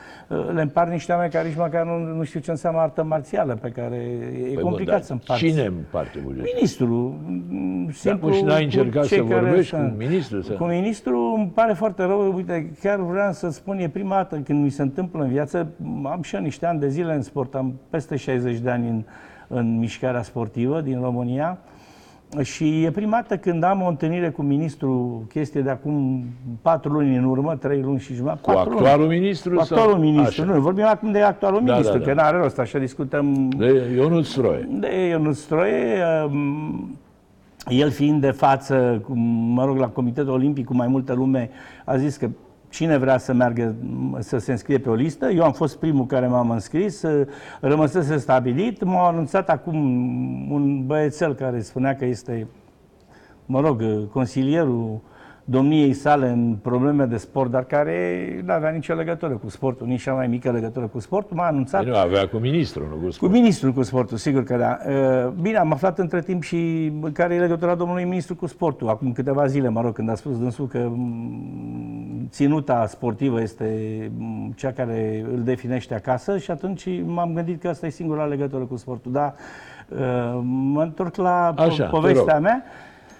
le 0.53 0.61
împart 0.61 0.91
niște 0.91 1.11
oameni 1.11 1.31
care 1.31 1.47
nici 1.47 1.57
măcar 1.57 1.85
nu, 1.85 2.15
nu 2.15 2.23
știu 2.23 2.39
ce 2.39 2.51
înseamnă 2.51 2.79
artă 2.79 3.03
marțială, 3.03 3.57
pe 3.61 3.69
care 3.69 3.95
e 4.49 4.53
păi 4.53 4.63
complicat 4.63 4.99
bă, 4.99 5.05
să 5.05 5.11
împarți. 5.11 5.43
Cine 5.43 5.61
împarte 5.61 6.19
bugetul? 6.23 6.49
Ministrul. 6.53 7.13
Simplu, 7.91 8.29
da, 8.29 8.35
și 8.35 8.43
n-ai 8.43 8.63
încercat 8.63 9.03
să 9.03 9.21
vorbești 9.21 9.75
cu 9.75 9.93
ministrul? 9.97 10.41
Să... 10.41 10.53
Cu 10.53 10.63
ministrul 10.63 11.33
îmi 11.37 11.51
pare 11.55 11.73
foarte 11.73 12.03
rău, 12.03 12.33
uite, 12.35 12.71
chiar 12.81 12.99
vreau 12.99 13.31
să 13.31 13.49
spun, 13.49 13.77
e 13.77 13.89
prima 13.89 14.15
dată 14.15 14.35
când 14.35 14.63
mi 14.63 14.69
se 14.69 14.81
întâmplă 14.81 15.23
în 15.23 15.29
viață, 15.29 15.67
am 16.03 16.21
și 16.21 16.35
eu 16.35 16.41
niște 16.41 16.65
ani 16.65 16.79
de 16.79 16.87
zile 16.87 17.13
în 17.13 17.21
sport, 17.21 17.55
am 17.55 17.79
peste 17.89 18.15
60 18.15 18.57
de 18.57 18.69
ani 18.69 18.87
în, 18.89 19.03
în 19.47 19.77
mișcarea 19.77 20.21
sportivă 20.21 20.81
din 20.81 21.01
România, 21.01 21.59
Și 22.41 22.83
e 22.83 22.91
prima 22.91 23.11
dată 23.11 23.37
când 23.37 23.63
am 23.63 23.81
o 23.81 23.87
întâlnire 23.87 24.29
cu 24.29 24.41
ministrul, 24.41 25.25
chestie 25.29 25.61
de 25.61 25.69
acum 25.69 26.25
patru 26.61 26.91
luni 26.91 27.15
în 27.15 27.23
urmă, 27.23 27.55
trei 27.55 27.81
luni 27.81 27.99
și 27.99 28.13
jumătate. 28.13 28.41
Cu 28.41 28.49
actualul 28.57 29.05
luni. 29.05 29.19
ministru? 29.19 29.53
Cu 29.55 29.61
actualul 29.61 29.91
sau? 29.91 30.01
ministru, 30.01 30.41
așa. 30.41 30.53
nu, 30.53 30.59
vorbim 30.59 30.85
acum 30.85 31.11
de 31.11 31.21
actualul 31.21 31.61
da, 31.65 31.71
ministru, 31.71 31.97
da, 31.97 32.03
da. 32.05 32.11
că 32.11 32.21
n-are 32.21 32.37
rost, 32.37 32.59
așa 32.59 32.79
discutăm... 32.79 33.49
De 33.49 33.91
Ionut 33.95 34.25
Stroie. 34.25 34.67
De 34.71 35.07
Ionut 35.07 35.35
Stroie, 35.35 36.03
um, 36.25 36.97
el 37.67 37.89
fiind 37.89 38.21
de 38.21 38.31
față, 38.31 39.01
mă 39.53 39.65
rog, 39.65 39.77
la 39.77 39.87
Comitetul 39.87 40.33
Olimpic 40.33 40.65
cu 40.65 40.75
mai 40.75 40.87
multă 40.87 41.13
lume, 41.13 41.49
a 41.85 41.97
zis 41.97 42.17
că 42.17 42.29
cine 42.75 42.97
vrea 42.97 43.17
să 43.17 43.33
meargă 43.33 43.75
să 44.19 44.37
se 44.37 44.51
înscrie 44.51 44.77
pe 44.77 44.89
o 44.89 44.93
listă. 44.93 45.29
Eu 45.29 45.43
am 45.43 45.51
fost 45.51 45.77
primul 45.77 46.05
care 46.05 46.27
m-am 46.27 46.49
înscris, 46.49 47.03
rămăsese 47.61 48.17
stabilit. 48.17 48.83
M-a 48.83 49.07
anunțat 49.07 49.49
acum 49.49 49.75
un 50.51 50.85
băiețel 50.85 51.33
care 51.33 51.61
spunea 51.61 51.95
că 51.95 52.05
este, 52.05 52.47
mă 53.45 53.59
rog, 53.59 54.09
consilierul 54.11 55.01
domniei 55.47 55.93
sale 55.93 56.29
în 56.29 56.55
probleme 56.61 57.05
de 57.05 57.17
sport, 57.17 57.51
dar 57.51 57.63
care 57.63 58.27
nu 58.45 58.53
avea 58.53 58.69
nicio 58.69 58.93
legătură 58.93 59.33
cu 59.33 59.49
sportul, 59.49 59.87
nici 59.87 60.01
cea 60.01 60.13
mai 60.13 60.27
mică 60.27 60.51
legătură 60.51 60.87
cu 60.87 60.99
sportul, 60.99 61.35
m-a 61.35 61.45
anunțat... 61.45 61.85
Nu 61.85 61.95
avea 61.95 62.27
cu 62.27 62.37
ministrul, 62.37 62.87
nu 62.89 62.95
cu 62.95 63.11
sportul. 63.11 63.27
Cu 63.27 63.33
ministrul 63.33 63.71
cu 63.71 63.81
sportul, 63.83 64.17
sigur 64.17 64.43
că 64.43 64.55
da. 64.57 64.77
Uh, 64.87 65.31
bine, 65.41 65.57
am 65.57 65.71
aflat 65.71 65.99
între 65.99 66.21
timp 66.21 66.43
și 66.43 66.91
care 67.13 67.33
e 67.33 67.39
legătura 67.39 67.75
domnului 67.75 68.03
ministru 68.03 68.35
cu 68.35 68.45
sportul. 68.45 68.89
Acum 68.89 69.11
câteva 69.11 69.45
zile, 69.45 69.69
mă 69.69 69.81
rog, 69.81 69.93
când 69.93 70.09
a 70.09 70.15
spus 70.15 70.39
dânsul 70.39 70.67
că 70.67 70.87
mm, 70.91 72.27
ținuta 72.29 72.85
sportivă 72.85 73.41
este 73.41 73.65
mm, 74.17 74.53
cea 74.55 74.71
care 74.71 75.25
îl 75.33 75.43
definește 75.43 75.95
acasă 75.95 76.37
și 76.37 76.51
atunci 76.51 76.87
m-am 77.05 77.33
gândit 77.33 77.61
că 77.61 77.67
asta 77.67 77.85
e 77.85 77.89
singura 77.89 78.25
legătură 78.25 78.63
cu 78.63 78.75
sportul. 78.75 79.11
Dar 79.11 79.33
uh, 79.89 80.39
mă 80.43 80.81
întorc 80.81 81.15
la 81.15 81.53
Așa, 81.57 81.85
povestea 81.85 82.39
mea 82.39 82.63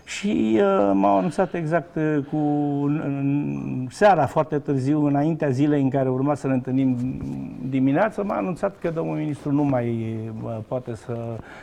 și 0.08 0.60
uh, 0.60 0.92
m-au 0.94 1.18
anunțat 1.18 1.54
exact 1.54 1.96
uh, 1.96 2.18
cu 2.32 2.38
în, 2.86 3.88
seara 3.90 4.26
foarte 4.26 4.58
târziu, 4.58 5.06
înaintea 5.06 5.50
zilei 5.50 5.82
în 5.82 5.90
care 5.90 6.10
urma 6.10 6.36
să 6.36 6.48
ne 6.48 6.54
întâlnim 6.54 6.98
dimineața, 7.70 8.22
m-a 8.22 8.36
anunțat 8.36 8.76
că 8.82 8.90
domnul 8.90 9.16
ministru 9.16 9.52
nu 9.52 9.64
mai 9.64 10.16
uh, 10.44 10.58
poate 10.68 10.96
să 10.96 11.18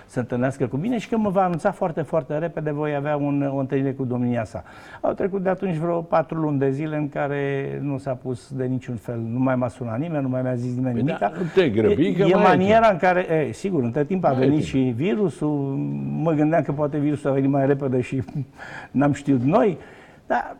se 0.07 0.19
întâlnească 0.19 0.67
cu 0.67 0.77
mine 0.77 0.99
și 0.99 1.09
că 1.09 1.17
mă 1.17 1.31
va 1.31 1.43
anunța 1.45 1.71
foarte, 1.71 2.03
foarte 2.03 2.39
repede, 2.39 2.71
voi 2.71 2.95
avea 2.95 3.17
un, 3.17 3.51
o 3.55 3.57
întâlnire 3.57 3.93
cu 3.93 4.05
domnia 4.05 4.45
sa. 4.45 4.65
Au 5.01 5.13
trecut 5.13 5.43
de 5.43 5.49
atunci 5.49 5.77
vreo 5.77 6.01
patru 6.01 6.39
luni 6.39 6.59
de 6.59 6.71
zile 6.71 6.97
în 6.97 7.09
care 7.09 7.79
nu 7.83 7.99
s-a 7.99 8.13
pus 8.13 8.53
de 8.53 8.65
niciun 8.65 8.97
fel, 8.97 9.19
nu 9.33 9.39
mai 9.39 9.57
m-a 9.57 9.69
sunat 9.69 9.99
nimeni, 9.99 10.23
nu 10.23 10.29
mai 10.29 10.43
mi-a 10.43 10.55
zis 10.55 10.75
nimeni 10.75 10.95
păi 10.95 11.03
nimic. 11.03 11.19
Da, 11.19 11.33
te 11.55 11.69
grăbi, 11.69 12.07
e, 12.07 12.25
e 12.29 12.35
maniera 12.35 12.89
în 12.91 12.97
care, 12.97 13.47
e, 13.49 13.53
sigur, 13.53 13.83
între 13.83 14.05
timp 14.05 14.25
a 14.25 14.33
mai 14.33 14.39
venit 14.39 14.63
și 14.63 14.79
virusul, 14.79 15.77
mă 16.23 16.33
gândeam 16.33 16.63
că 16.63 16.73
poate 16.73 16.99
virusul 16.99 17.31
a 17.31 17.33
venit 17.33 17.51
mai 17.51 17.67
repede 17.67 18.01
și 18.01 18.23
n-am 18.91 19.13
știut 19.13 19.43
noi, 19.43 19.79
dar 20.27 20.57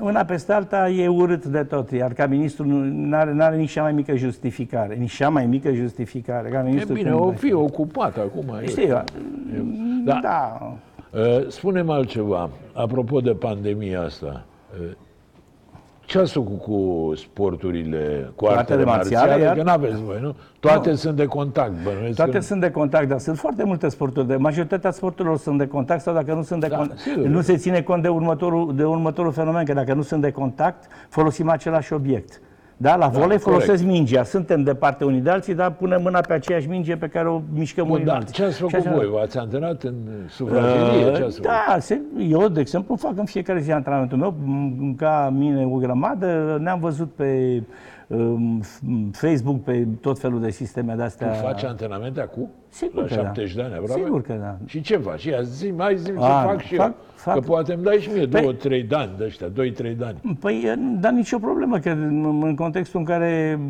una 0.00 0.24
peste 0.24 0.52
alta 0.52 0.88
e 0.88 1.08
urât 1.08 1.44
de 1.44 1.64
tot, 1.64 1.90
iar 1.90 2.12
ca 2.12 2.26
ministru 2.26 2.64
nu 2.64 3.16
are, 3.16 3.36
are 3.38 3.56
nici 3.56 3.70
cea 3.70 3.82
mai 3.82 3.92
mică 3.92 4.16
justificare, 4.16 4.94
nici 4.94 5.14
cea 5.14 5.28
mai 5.28 5.46
mică 5.46 5.72
justificare. 5.72 6.48
Ca 6.48 6.62
ministru 6.62 6.92
e 6.92 6.96
bine, 6.96 7.12
o 7.12 7.30
fi 7.30 7.52
ocupat 7.52 8.16
acum. 8.16 8.60
Știi, 8.66 8.86
eu, 8.86 9.04
da. 10.04 10.18
da. 10.22 10.72
Uh, 11.12 11.48
spunem 11.48 11.90
altceva, 11.90 12.50
apropo 12.72 13.20
de 13.20 13.32
pandemia 13.32 14.02
asta. 14.02 14.44
Uh, 16.06 16.12
ce 16.12 16.18
ați 16.18 16.32
făcut 16.32 16.60
cu 16.60 17.12
sporturile, 17.16 18.32
cu 18.34 18.44
artele, 18.44 18.60
artele 18.60 18.84
marțiale? 18.84 19.30
marțiale? 19.30 19.56
Că 19.56 19.62
nu 19.62 19.70
aveți 19.70 20.02
voi, 20.02 20.18
nu? 20.20 20.34
Toate 20.60 20.90
nu. 20.90 20.94
sunt 20.94 21.16
de 21.16 21.26
contact, 21.26 21.72
bănuiesc. 21.84 22.16
Toate 22.16 22.30
că... 22.30 22.40
sunt 22.40 22.60
de 22.60 22.70
contact, 22.70 23.08
dar 23.08 23.18
sunt 23.18 23.38
foarte 23.38 23.64
multe 23.64 23.88
sporturi. 23.88 24.26
De, 24.26 24.36
majoritatea 24.36 24.90
sporturilor 24.90 25.38
sunt 25.38 25.58
de 25.58 25.66
contact 25.66 26.00
sau 26.00 26.14
dacă 26.14 26.34
nu 26.34 26.42
sunt 26.42 26.60
de 26.60 26.66
da, 26.66 26.76
contact, 26.76 27.00
nu 27.16 27.40
se 27.40 27.56
ține 27.56 27.82
cont 27.82 28.02
de 28.02 28.08
următorul, 28.08 28.76
de 28.76 28.84
următorul 28.84 29.32
fenomen, 29.32 29.64
că 29.64 29.72
dacă 29.72 29.94
nu 29.94 30.02
sunt 30.02 30.20
de 30.20 30.30
contact, 30.30 30.84
folosim 31.08 31.48
același 31.48 31.92
obiect. 31.92 32.40
Da? 32.76 32.96
La 32.96 33.08
da, 33.08 33.18
volei 33.18 33.38
folosesc 33.38 33.84
mingea. 33.84 34.22
Suntem 34.22 34.62
departe 34.62 35.04
unii 35.04 35.20
de 35.20 35.30
alții, 35.30 35.54
dar 35.54 35.70
punem 35.70 36.02
mâna 36.02 36.20
pe 36.20 36.32
aceeași 36.32 36.68
minge 36.68 36.96
pe 36.96 37.06
care 37.06 37.28
o 37.28 37.40
mișcăm 37.52 37.90
unii 37.90 38.04
da. 38.04 38.14
alții. 38.14 38.32
Ce 38.32 38.44
ați 38.44 38.58
făcut 38.58 38.74
așa... 38.74 38.90
voi? 38.94 39.06
V-ați 39.06 39.38
antrenat 39.38 39.82
în 39.82 39.94
sufragerie? 40.28 41.06
Uh, 41.06 41.36
da, 41.40 41.76
se, 41.78 42.00
eu, 42.18 42.48
de 42.48 42.60
exemplu, 42.60 42.96
fac 42.96 43.12
în 43.16 43.24
fiecare 43.24 43.60
zi 43.60 43.72
antrenamentul 43.72 44.18
meu, 44.18 44.34
ca 44.96 45.32
mine 45.36 45.64
o 45.64 45.76
grămadă. 45.76 46.58
Ne-am 46.60 46.80
văzut 46.80 47.12
pe 47.12 47.62
Facebook, 49.12 49.62
pe 49.62 49.86
tot 50.00 50.18
felul 50.18 50.40
de 50.40 50.50
sisteme 50.50 50.94
de-astea. 50.94 51.28
Tu 51.28 51.44
faci 51.44 51.64
antrenamente 51.64 52.20
acum? 52.20 52.50
Sigur 52.68 53.02
la 53.02 53.06
că 53.06 53.14
70 53.14 53.54
da. 53.54 53.60
de 53.60 53.66
ani 53.66 53.74
aproape? 53.74 54.02
Sigur 54.02 54.22
că 54.22 54.32
da. 54.40 54.56
Și 54.66 54.80
ce 54.80 54.96
faci? 54.96 55.24
Ia 55.24 55.42
zi, 55.42 55.70
mai 55.70 55.96
zi, 55.96 56.04
să 56.04 56.12
fac 56.18 56.60
și 56.60 56.74
fac, 56.74 56.86
eu. 56.86 56.94
Fac. 57.14 57.34
Că 57.34 57.40
poate 57.40 57.72
îmi 57.72 57.82
dai 57.82 57.96
și 57.96 58.08
mie 58.08 58.26
păi, 58.26 58.40
două, 58.40 58.52
trei 58.52 58.82
de 58.82 58.94
ani 58.94 59.10
de 59.18 59.24
ăștia, 59.24 59.46
doi, 59.48 59.70
trei 59.70 59.94
de 59.94 60.04
ani. 60.04 60.36
Păi, 60.40 60.74
dar 61.00 61.12
nicio 61.12 61.38
problemă, 61.38 61.78
că 61.78 61.90
în 61.90 62.54
contextul 62.56 63.00
în 63.00 63.06
care, 63.06 63.60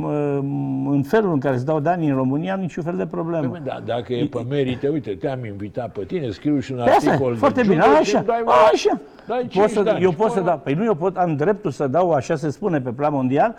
în 0.91 1.03
felul 1.07 1.33
în 1.33 1.39
care 1.39 1.55
îți 1.55 1.65
dau 1.65 1.81
dani 1.81 2.09
în 2.09 2.15
România, 2.15 2.55
am 2.55 2.61
niciun 2.61 2.83
fel 2.83 2.97
de 2.97 3.07
problemă. 3.07 3.49
Păi, 3.49 3.61
da, 3.65 3.83
dacă 3.85 4.13
e 4.13 4.27
pe 4.27 4.45
merite, 4.49 4.89
uite, 4.89 5.11
te-am 5.11 5.45
invitat 5.45 5.93
pe 5.93 6.05
tine, 6.05 6.31
scriu 6.31 6.59
și 6.59 6.73
un 6.73 6.79
pe 6.85 6.91
articol 6.91 7.33
asta, 7.33 7.39
foarte 7.39 7.63
bine, 7.63 7.81
așa, 7.81 8.23
dai, 8.23 8.43
așa. 8.73 9.01
Dai 9.27 9.49
pot 9.55 9.69
să, 9.69 9.99
eu 10.01 10.13
pot 10.13 10.31
să 10.31 10.41
dau, 10.41 10.59
păi 10.59 10.75
nu, 10.75 10.85
eu 10.85 10.95
pot, 10.95 11.17
am 11.17 11.37
dreptul 11.37 11.71
să 11.71 11.87
dau, 11.87 12.11
așa 12.11 12.37
se 12.37 12.51
spune 12.51 12.81
pe 12.81 12.91
plan 12.91 13.13
mondial, 13.13 13.55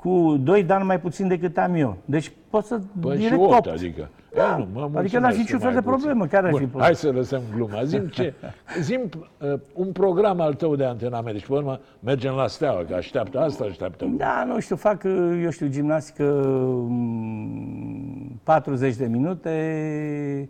cu 0.00 0.36
2 0.42 0.64
de 0.64 0.72
ani 0.72 0.84
mai 0.84 1.00
puțin 1.00 1.28
decât 1.28 1.58
am 1.58 1.74
eu. 1.74 1.96
Deci 2.04 2.32
pot 2.50 2.64
să 2.64 2.80
Bă, 3.00 3.14
direct 3.14 3.40
8, 3.40 3.52
8. 3.52 3.66
adică. 3.66 4.08
Da. 4.34 4.56
Nu, 4.56 4.88
mă 4.88 4.98
adică 4.98 5.18
n-ar 5.18 5.32
fi 5.32 5.38
niciun 5.38 5.58
fel 5.58 5.72
de 5.72 5.80
problemă. 5.80 6.26
Care 6.26 6.50
Bun, 6.50 6.62
ar 6.62 6.68
fi 6.68 6.78
Hai 6.78 6.94
să 6.94 7.10
lăsăm 7.10 7.40
gluma. 7.54 7.82
Zim, 7.84 8.06
ce, 8.06 8.34
zim 8.80 9.00
uh, 9.38 9.52
un 9.72 9.92
program 9.92 10.40
al 10.40 10.54
tău 10.54 10.76
de 10.76 10.84
antrenament. 10.84 11.32
Deci, 11.32 11.46
pe 11.46 11.52
urmă, 11.52 11.80
mergem 12.00 12.34
la 12.34 12.46
steaua, 12.46 12.84
că 12.84 12.94
așteaptă 12.94 13.40
asta, 13.40 13.64
așteaptă 13.64 14.04
lumea. 14.04 14.26
Da, 14.26 14.44
nu 14.44 14.60
știu, 14.60 14.76
fac, 14.76 15.02
uh, 15.04 15.40
eu 15.42 15.50
știu, 15.50 15.66
gimnastică 15.66 16.24
40 18.42 18.90
mm, 18.90 18.98
de 18.98 19.06
minute, 19.06 20.48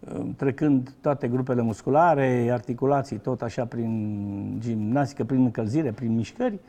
uh, 0.00 0.20
trecând 0.36 0.94
toate 1.00 1.28
grupele 1.28 1.62
musculare, 1.62 2.48
articulații, 2.52 3.16
tot 3.16 3.42
așa 3.42 3.64
prin 3.64 4.56
gimnastică, 4.58 5.24
prin 5.24 5.42
încălzire, 5.42 5.90
prin 5.90 6.14
mișcări. 6.14 6.52
Mm, 6.52 6.60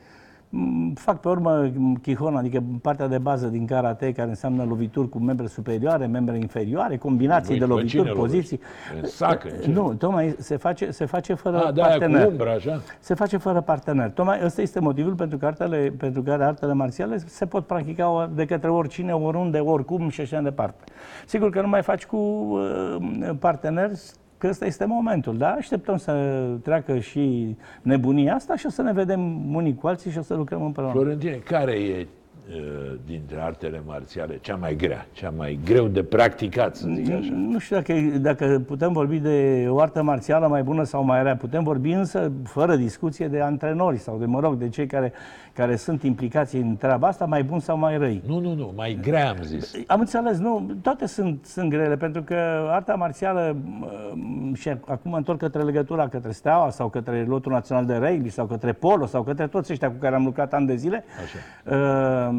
fac 0.94 1.20
pe 1.20 1.28
urmă 1.28 1.70
chihon, 2.02 2.36
adică 2.36 2.62
partea 2.82 3.08
de 3.08 3.18
bază 3.18 3.46
din 3.46 3.66
karate, 3.66 4.12
care 4.12 4.28
înseamnă 4.28 4.64
lovituri 4.64 5.08
cu 5.08 5.18
membre 5.18 5.46
superioare, 5.46 6.06
membre 6.06 6.36
inferioare, 6.36 6.96
combinații 6.96 7.58
Voi, 7.58 7.58
de 7.58 7.64
lovituri, 7.64 8.12
poziții. 8.12 8.60
Sacă, 9.02 9.48
nu, 9.66 9.94
tocmai 9.94 10.34
se 10.38 10.56
face, 10.56 10.90
se 10.90 11.04
face 11.04 11.34
fără 11.34 11.56
A, 11.56 11.72
partener. 11.72 12.24
Cu 12.24 12.30
umbră, 12.30 12.50
așa? 12.50 12.80
Se 13.00 13.14
face 13.14 13.36
fără 13.36 13.60
partener. 13.60 14.10
Tocmai 14.10 14.40
ăsta 14.44 14.62
este 14.62 14.80
motivul 14.80 15.14
pentru 15.14 15.38
care, 15.38 15.54
artele, 15.58 15.94
pentru 15.98 16.22
care 16.22 16.44
artele 16.44 16.72
marțiale 16.72 17.18
se 17.18 17.46
pot 17.46 17.66
practica 17.66 18.30
de 18.34 18.44
către 18.44 18.70
oricine, 18.70 19.12
oriunde, 19.12 19.58
oricum 19.58 20.08
și 20.08 20.20
așa 20.20 20.40
departe. 20.40 20.84
Sigur 21.26 21.50
că 21.50 21.60
nu 21.60 21.68
mai 21.68 21.82
faci 21.82 22.06
cu 22.06 22.16
uh, 22.16 22.96
parteneri 23.38 24.00
că 24.38 24.46
ăsta 24.48 24.66
este 24.66 24.84
momentul, 24.84 25.36
da? 25.36 25.48
Așteptăm 25.48 25.96
să 25.96 26.44
treacă 26.62 26.98
și 26.98 27.56
nebunia 27.82 28.34
asta 28.34 28.56
și 28.56 28.66
o 28.66 28.70
să 28.70 28.82
ne 28.82 28.92
vedem 28.92 29.54
unii 29.54 29.74
cu 29.74 29.86
alții 29.86 30.10
și 30.10 30.18
o 30.18 30.22
să 30.22 30.34
lucrăm 30.34 30.62
împreună. 30.62 30.92
Florentine, 30.92 31.36
care 31.36 31.72
e 31.72 32.06
Uh, 32.50 32.94
dintre 33.06 33.40
artele 33.40 33.82
marțiale 33.86 34.38
cea 34.40 34.56
mai 34.56 34.76
grea, 34.76 35.06
cea 35.12 35.32
mai 35.36 35.58
greu 35.64 35.86
de 35.86 36.02
practicat, 36.02 36.76
să 36.76 36.88
zic 36.94 37.10
așa? 37.12 37.32
Nu 37.32 37.58
știu 37.58 37.76
dacă, 37.76 37.92
dacă 38.20 38.62
putem 38.66 38.92
vorbi 38.92 39.18
de 39.18 39.66
o 39.68 39.80
artă 39.80 40.02
marțială 40.02 40.46
mai 40.46 40.62
bună 40.62 40.82
sau 40.82 41.04
mai 41.04 41.22
rea. 41.22 41.36
Putem 41.36 41.62
vorbi 41.62 41.90
însă, 41.90 42.32
fără 42.44 42.76
discuție, 42.76 43.28
de 43.28 43.40
antrenori 43.40 43.98
sau 43.98 44.18
de, 44.18 44.24
mă 44.24 44.40
rog, 44.40 44.54
de 44.54 44.68
cei 44.68 44.86
care, 44.86 45.12
care 45.56 45.76
sunt 45.76 46.02
implicați 46.02 46.56
în 46.56 46.76
treaba 46.76 47.08
asta, 47.08 47.24
mai 47.24 47.42
bun 47.42 47.60
sau 47.60 47.78
mai 47.78 47.98
răi. 47.98 48.22
Nu, 48.26 48.38
nu, 48.38 48.54
nu, 48.54 48.72
mai 48.76 48.98
grea 49.02 49.28
am 49.28 49.36
zis. 49.42 49.74
Am 49.86 50.00
înțeles, 50.00 50.38
nu, 50.38 50.70
toate 50.82 51.06
sunt, 51.06 51.44
sunt 51.44 51.70
grele, 51.70 51.96
pentru 51.96 52.22
că 52.22 52.34
arta 52.70 52.94
marțială, 52.94 53.56
uh, 53.80 54.56
și 54.56 54.68
acum 54.68 55.12
întorc 55.12 55.38
către 55.38 55.62
legătura 55.62 56.08
către 56.08 56.32
Steaua 56.32 56.70
sau 56.70 56.88
către 56.88 57.24
Lotul 57.24 57.52
Național 57.52 57.84
de 57.84 57.94
Rugby 57.96 58.28
sau 58.28 58.46
către 58.46 58.72
Polo 58.72 59.06
sau 59.06 59.22
către 59.22 59.46
toți 59.46 59.72
ăștia 59.72 59.88
cu 59.90 59.96
care 60.00 60.14
am 60.14 60.24
lucrat 60.24 60.52
ani 60.52 60.66
de 60.66 60.74
zile, 60.74 61.04
Așa. 61.22 61.38
Uh, 61.76 62.34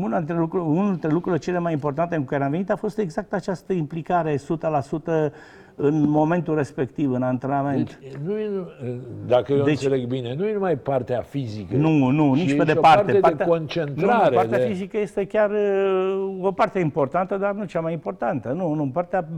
una 0.00 0.16
dintre 0.16 0.36
lucruri, 0.36 0.64
unul 0.64 0.90
dintre 0.90 1.10
lucrurile 1.10 1.42
cele 1.42 1.58
mai 1.58 1.72
importante 1.72 2.16
cu 2.16 2.22
care 2.22 2.44
am 2.44 2.50
venit 2.50 2.70
a 2.70 2.76
fost 2.76 2.98
exact 2.98 3.32
această 3.32 3.72
implicare 3.72 4.36
100% 4.36 4.40
în 5.80 6.08
momentul 6.08 6.54
respectiv, 6.54 7.12
în 7.12 7.22
antrenament. 7.22 7.98
Deci, 8.02 8.12
nu 8.24 8.38
e, 8.38 8.50
dacă 9.26 9.52
eu 9.52 9.62
deci, 9.62 9.68
înțeleg 9.68 10.06
bine, 10.06 10.34
nu 10.34 10.46
e 10.46 10.52
numai 10.52 10.76
partea 10.76 11.20
fizică. 11.20 11.76
Nu, 11.76 12.10
nu, 12.10 12.32
nici 12.32 12.56
pe 12.56 12.64
departe. 12.64 13.12
Parte 13.12 13.12
partea, 13.12 13.44
de 13.44 13.50
concentrare. 13.50 14.30
Nu, 14.30 14.36
partea 14.36 14.58
de... 14.58 14.64
fizică 14.64 14.98
este 14.98 15.26
chiar 15.26 15.50
uh, 15.50 16.38
o 16.40 16.52
parte 16.52 16.78
importantă, 16.78 17.36
dar 17.36 17.54
nu 17.54 17.64
cea 17.64 17.80
mai 17.80 17.92
importantă. 17.92 18.52
Nu, 18.52 18.74
nu, 18.74 18.90
partea 18.92 19.28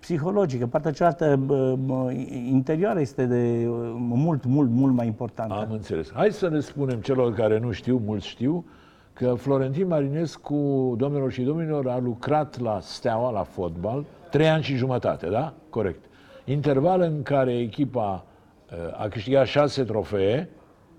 psihologică, 0.00 0.66
partea 0.66 0.90
cealaltă 0.90 1.40
uh, 1.48 2.26
interioară 2.50 3.00
este 3.00 3.24
de 3.26 3.66
uh, 3.68 3.94
mult, 3.98 4.44
mult, 4.44 4.70
mult 4.70 4.94
mai 4.94 5.06
importantă. 5.06 5.54
Am 5.54 5.70
înțeles. 5.70 6.12
Hai 6.14 6.30
să 6.30 6.46
le 6.46 6.60
spunem 6.60 6.98
celor 6.98 7.34
care 7.34 7.58
nu 7.58 7.70
știu, 7.70 8.02
mulți 8.04 8.26
știu, 8.26 8.64
că 9.12 9.34
Florentin 9.34 9.86
Marinescu, 9.86 10.94
domnilor 10.98 11.32
și 11.32 11.42
domnilor, 11.42 11.88
a 11.88 11.98
lucrat 11.98 12.60
la 12.60 12.78
Steaua, 12.80 13.30
la 13.30 13.42
fotbal, 13.42 14.04
trei 14.36 14.48
ani 14.48 14.62
și 14.62 14.74
jumătate, 14.76 15.26
da? 15.26 15.54
Corect. 15.70 16.04
interval 16.44 17.00
în 17.00 17.22
care 17.22 17.58
echipa 17.58 18.24
uh, 18.70 19.02
a 19.04 19.08
câștigat 19.08 19.46
șase 19.46 19.82
trofee, 19.84 20.48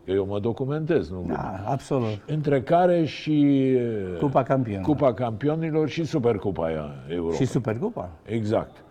eu 0.05 0.25
mă 0.25 0.39
documentez, 0.39 1.09
nu? 1.09 1.25
Da, 1.27 1.63
absolut. 1.65 2.19
Între 2.27 2.61
care 2.61 3.05
și 3.05 3.45
uh, 3.75 4.17
Cupa 4.19 4.43
Campionilor. 4.43 4.85
Cupa 4.85 5.13
Campionilor 5.13 5.89
și 5.89 6.03
Supercupa 6.05 6.65
aia 6.65 6.93
Europa. 7.07 7.35
Și 7.35 7.45
Supercupa. 7.45 8.09
Exact. 8.25 8.83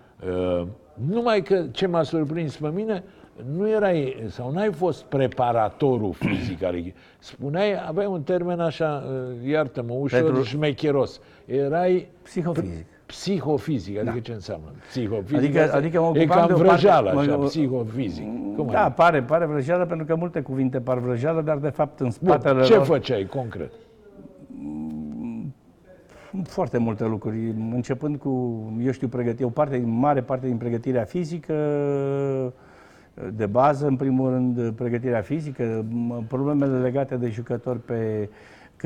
Uh, 0.60 0.66
numai 0.94 1.42
că 1.42 1.64
ce 1.70 1.86
m-a 1.86 2.02
surprins 2.02 2.56
pe 2.56 2.68
mine, 2.68 3.02
nu 3.56 3.68
erai 3.68 4.24
sau 4.28 4.52
n-ai 4.52 4.72
fost 4.72 5.02
preparatorul 5.04 6.12
fizic 6.12 6.62
al 6.62 6.74
echipei. 6.74 6.94
Spuneai, 7.18 7.86
aveai 7.86 8.06
un 8.06 8.22
termen 8.22 8.60
așa, 8.60 9.04
uh, 9.42 9.48
iartă-mă, 9.50 9.92
ușor 9.92 10.22
Pentru- 10.22 10.42
șmecheros. 10.42 11.20
Erai 11.46 12.08
Psihofizic. 12.22 12.86
Psihofizic, 13.06 13.98
adică 13.98 14.18
ce 14.18 14.32
înseamnă? 14.32 14.66
Psihofizic. 14.88 15.36
Adică- 15.36 15.62
asta 15.62 15.76
adică 15.76 16.00
mă 16.00 16.06
e 16.06 16.08
ocupam 16.08 16.26
cam 16.38 16.46
de 16.46 16.52
o 16.52 16.56
parte- 16.56 16.68
vrăjeală, 16.70 17.10
mă- 17.14 17.20
așa, 17.20 17.36
mă- 17.36 17.44
psihofizic. 17.44 18.25
Cum 18.56 18.66
Da, 18.70 18.80
adică? 18.84 18.94
pare, 19.02 19.22
pare 19.22 19.44
vrăjeală 19.46 19.86
pentru 19.86 20.06
că 20.06 20.14
multe 20.16 20.40
cuvinte 20.40 20.80
par 20.80 20.98
vrăjeală, 20.98 21.40
dar 21.42 21.56
de 21.58 21.68
fapt 21.68 22.00
în 22.00 22.04
Bun, 22.20 22.28
spatele 22.30 22.62
ce 22.62 22.75
lor 22.75 22.84
făceai 22.84 23.25
concret? 23.26 23.70
foarte 26.44 26.78
multe 26.78 27.04
lucruri, 27.04 27.54
începând 27.72 28.16
cu, 28.18 28.62
eu 28.84 28.90
știu, 28.92 29.08
pregăti, 29.08 29.42
o 29.42 29.48
parte, 29.48 29.82
mare 29.86 30.20
parte 30.22 30.46
din 30.46 30.56
pregătirea 30.56 31.04
fizică, 31.04 31.54
de 33.36 33.46
bază, 33.46 33.86
în 33.86 33.96
primul 33.96 34.30
rând, 34.30 34.70
pregătirea 34.70 35.20
fizică, 35.20 35.84
m- 35.84 36.26
problemele 36.28 36.78
legate 36.80 37.16
de 37.16 37.28
jucători 37.28 37.78
pe... 37.78 38.28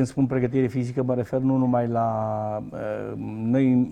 Când 0.00 0.12
spun 0.12 0.26
pregătire 0.26 0.66
fizică, 0.66 1.02
mă 1.02 1.14
refer 1.14 1.40
nu 1.40 1.56
numai 1.56 1.86
la... 1.86 2.08
uh, 2.72 3.18
Noi 3.42 3.88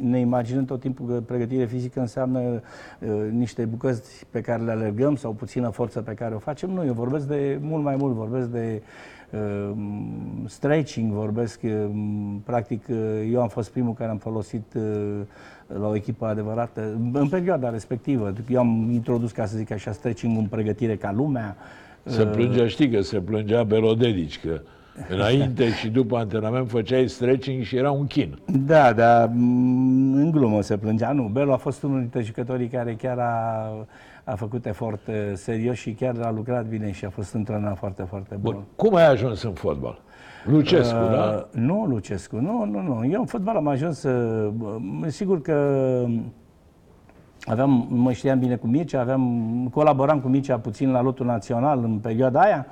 ne 0.00 0.18
imaginăm 0.18 0.64
tot 0.64 0.80
timpul 0.80 1.06
că 1.06 1.12
pregătire 1.26 1.64
fizică 1.64 2.00
înseamnă 2.00 2.40
uh, 2.40 2.60
niște 3.30 3.64
bucăți 3.64 4.26
pe 4.30 4.40
care 4.40 4.62
le 4.62 4.70
alergăm 4.70 5.16
sau 5.16 5.32
puțină 5.32 5.68
forță 5.68 6.00
pe 6.00 6.12
care 6.12 6.34
o 6.34 6.38
facem. 6.38 6.70
Nu, 6.70 6.84
eu 6.84 6.92
vorbesc 6.92 7.26
de 7.26 7.58
mult 7.60 7.82
mai 7.82 7.96
mult, 7.96 8.14
vorbesc 8.14 8.48
de 8.48 8.82
uh, 9.30 9.70
stretching, 10.46 11.12
vorbesc, 11.12 11.60
uh, 11.62 11.86
practic, 12.44 12.84
uh, 12.90 12.96
eu 13.32 13.42
am 13.42 13.48
fost 13.48 13.70
primul 13.70 13.92
care 13.92 14.10
am 14.10 14.18
folosit 14.18 14.74
uh, 14.76 14.82
la 15.66 15.88
o 15.88 15.94
echipă 15.94 16.26
adevărată, 16.26 16.98
în 17.12 17.28
perioada 17.28 17.70
respectivă. 17.70 18.32
Eu 18.48 18.58
am 18.58 18.90
introdus, 18.92 19.32
ca 19.32 19.46
să 19.46 19.56
zic 19.56 19.70
așa, 19.70 19.92
stretching 19.92 20.36
în 20.36 20.46
pregătire 20.46 20.96
ca 20.96 21.12
lumea. 21.12 21.56
Se 22.04 22.26
plângea, 22.26 22.66
știi 22.66 22.90
că 22.90 23.00
se 23.00 23.20
plângea 23.20 23.62
Belodedici, 23.62 24.40
că 24.40 24.60
înainte 25.08 25.72
și 25.72 25.88
după 25.88 26.16
antrenament 26.16 26.70
făceai 26.70 27.08
stretching 27.08 27.62
și 27.62 27.76
era 27.76 27.90
un 27.90 28.06
chin. 28.06 28.38
Da, 28.46 28.92
dar 28.92 29.30
mm, 29.32 30.14
în 30.14 30.30
glumă 30.30 30.62
se 30.62 30.76
plângea. 30.76 31.12
Nu, 31.12 31.22
Belu 31.22 31.52
a 31.52 31.56
fost 31.56 31.82
unul 31.82 31.98
dintre 31.98 32.20
jucătorii 32.20 32.68
care 32.68 32.94
chiar 32.94 33.18
a, 33.18 33.86
a 34.24 34.34
făcut 34.34 34.66
efort 34.66 35.06
uh, 35.06 35.14
serios 35.32 35.76
și 35.76 35.90
chiar 35.92 36.14
a 36.22 36.30
lucrat 36.30 36.66
bine 36.66 36.92
și 36.92 37.04
a 37.04 37.10
fost 37.10 37.34
într-un 37.34 37.74
foarte, 37.78 38.02
foarte 38.02 38.36
bun. 38.40 38.52
Bun. 38.52 38.64
Cum 38.76 38.94
ai 38.94 39.06
ajuns 39.06 39.42
în 39.42 39.52
fotbal? 39.52 40.02
Lucescu, 40.44 40.96
Uh, 40.96 41.10
da? 41.10 41.48
Nu, 41.50 41.84
Lucescu, 41.88 42.36
nu, 42.36 42.64
nu, 42.64 42.80
nu. 42.80 43.06
Eu 43.10 43.20
în 43.20 43.26
fotbal 43.26 43.56
am 43.56 43.66
ajuns 43.66 43.98
să... 43.98 44.50
Sigur 45.06 45.40
că 45.40 46.04
aveam, 47.44 47.86
mă 47.90 48.12
știam 48.12 48.38
bine 48.38 48.56
cu 48.56 48.66
Mircea, 48.66 49.00
aveam, 49.00 49.68
colaboram 49.72 50.20
cu 50.20 50.28
Mircea 50.28 50.58
puțin 50.58 50.90
la 50.90 51.02
lotul 51.02 51.26
național 51.26 51.78
în 51.82 51.98
perioada 51.98 52.40
aia, 52.40 52.66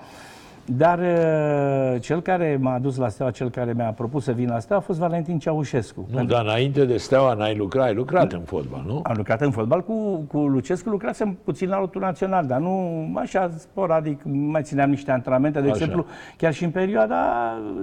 dar 0.64 0.99
uh, 0.99 2.00
cel 2.00 2.23
care 2.23 2.59
m-a 2.61 2.75
adus 2.75 2.97
la 2.97 3.09
Steaua, 3.09 3.31
cel 3.31 3.50
care 3.50 3.73
mi-a 3.73 3.92
propus 3.92 4.25
să 4.25 4.33
vin 4.33 4.49
la 4.49 4.59
Steaua 4.59 4.83
a 4.83 4.85
fost 4.87 4.99
Valentin 4.99 5.38
Ceaușescu. 5.38 6.09
Nu, 6.11 6.25
dar 6.25 6.45
înainte 6.45 6.85
de 6.85 6.97
Steaua 6.97 7.35
n-ai 7.35 7.57
lucrat, 7.57 7.87
ai 7.87 7.95
lucrat 7.95 8.33
în 8.33 8.40
fotbal, 8.40 8.83
nu? 8.87 9.00
Am 9.02 9.14
lucrat 9.16 9.40
în 9.40 9.50
fotbal 9.50 9.85
cu, 9.85 10.25
cu 10.28 10.38
Lucescu, 10.38 10.88
lucrasem 10.88 11.38
puțin 11.45 11.69
la 11.69 11.78
lotul 11.78 12.00
național, 12.00 12.47
dar 12.47 12.61
nu 12.61 13.04
așa 13.14 13.50
sporadic, 13.57 14.21
mai 14.25 14.62
țineam 14.62 14.90
niște 14.90 15.11
antrenamente. 15.11 15.61
De 15.61 15.64
Așa. 15.66 15.75
exemplu, 15.75 16.07
chiar 16.37 16.52
și 16.52 16.64
în 16.64 16.71
perioada 16.71 17.16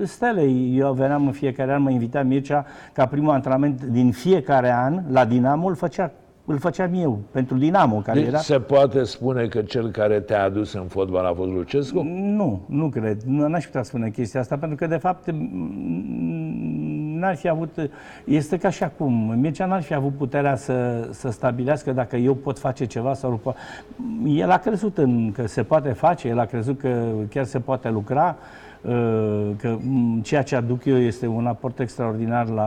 Stelei, 0.04 0.78
eu 0.78 0.94
veneam 0.94 1.26
în 1.26 1.32
fiecare 1.32 1.74
an, 1.74 1.82
mă 1.82 1.90
invita 1.90 2.22
Mircea 2.22 2.66
ca 2.94 3.06
primul 3.06 3.32
antrenament 3.32 3.84
din 3.84 4.12
fiecare 4.12 4.72
an 4.72 5.02
la 5.12 5.26
Dinamo, 5.26 5.68
îl 5.68 5.76
făcea 5.76 6.12
îl 6.52 6.58
făceam 6.60 6.94
eu 6.94 7.20
pentru 7.32 7.58
Dinamo, 7.58 7.96
care 8.00 8.20
Deci 8.20 8.28
era... 8.28 8.38
se 8.38 8.60
poate 8.60 9.04
spune 9.04 9.46
că 9.48 9.62
cel 9.62 9.90
care 9.90 10.20
te-a 10.20 10.44
adus 10.44 10.74
în 10.74 10.84
fotbal 10.88 11.26
a 11.26 11.34
fost 11.34 11.52
Lucescu? 11.52 12.02
Nu, 12.14 12.62
nu 12.66 12.90
cred. 12.90 13.22
Nu, 13.22 13.48
n-aș 13.48 13.66
putea 13.66 13.84
spune 13.84 14.10
chestia 14.10 14.40
asta, 14.40 14.58
pentru 14.58 14.78
că, 14.78 14.88
de 14.88 14.98
fapt, 14.98 15.32
m- 15.32 15.34
n-ar 17.20 17.36
fi 17.36 17.50
avut... 17.50 17.90
Este 18.26 18.58
ca 18.58 18.70
și 18.70 18.84
acum. 18.84 19.34
Mircea 19.40 19.66
n-ar 19.66 19.82
fi 19.82 19.94
avut 19.94 20.14
puterea 20.18 20.56
să, 20.56 21.08
să 21.12 21.30
stabilească 21.32 21.92
dacă 21.92 22.16
eu 22.16 22.34
pot 22.34 22.60
face 22.60 22.86
ceva 22.86 23.14
sau 23.14 23.30
nu 23.30 23.36
pot. 23.36 23.56
El 24.26 24.50
a 24.50 24.58
crezut 24.58 24.98
în 24.98 25.32
că 25.32 25.48
se 25.48 25.64
poate 25.64 25.90
face, 25.90 26.28
el 26.28 26.40
a 26.40 26.46
crezut 26.46 26.80
că 26.80 27.06
chiar 27.30 27.44
se 27.46 27.60
poate 27.60 27.90
lucra, 27.90 28.36
uh, 28.82 29.50
că 29.58 29.78
m, 29.90 30.20
ceea 30.22 30.44
ce 30.44 30.56
aduc 30.56 30.86
eu 30.86 30.98
este 30.98 31.28
un 31.28 31.46
aport 31.46 31.80
extraordinar 31.80 32.48
la 32.48 32.66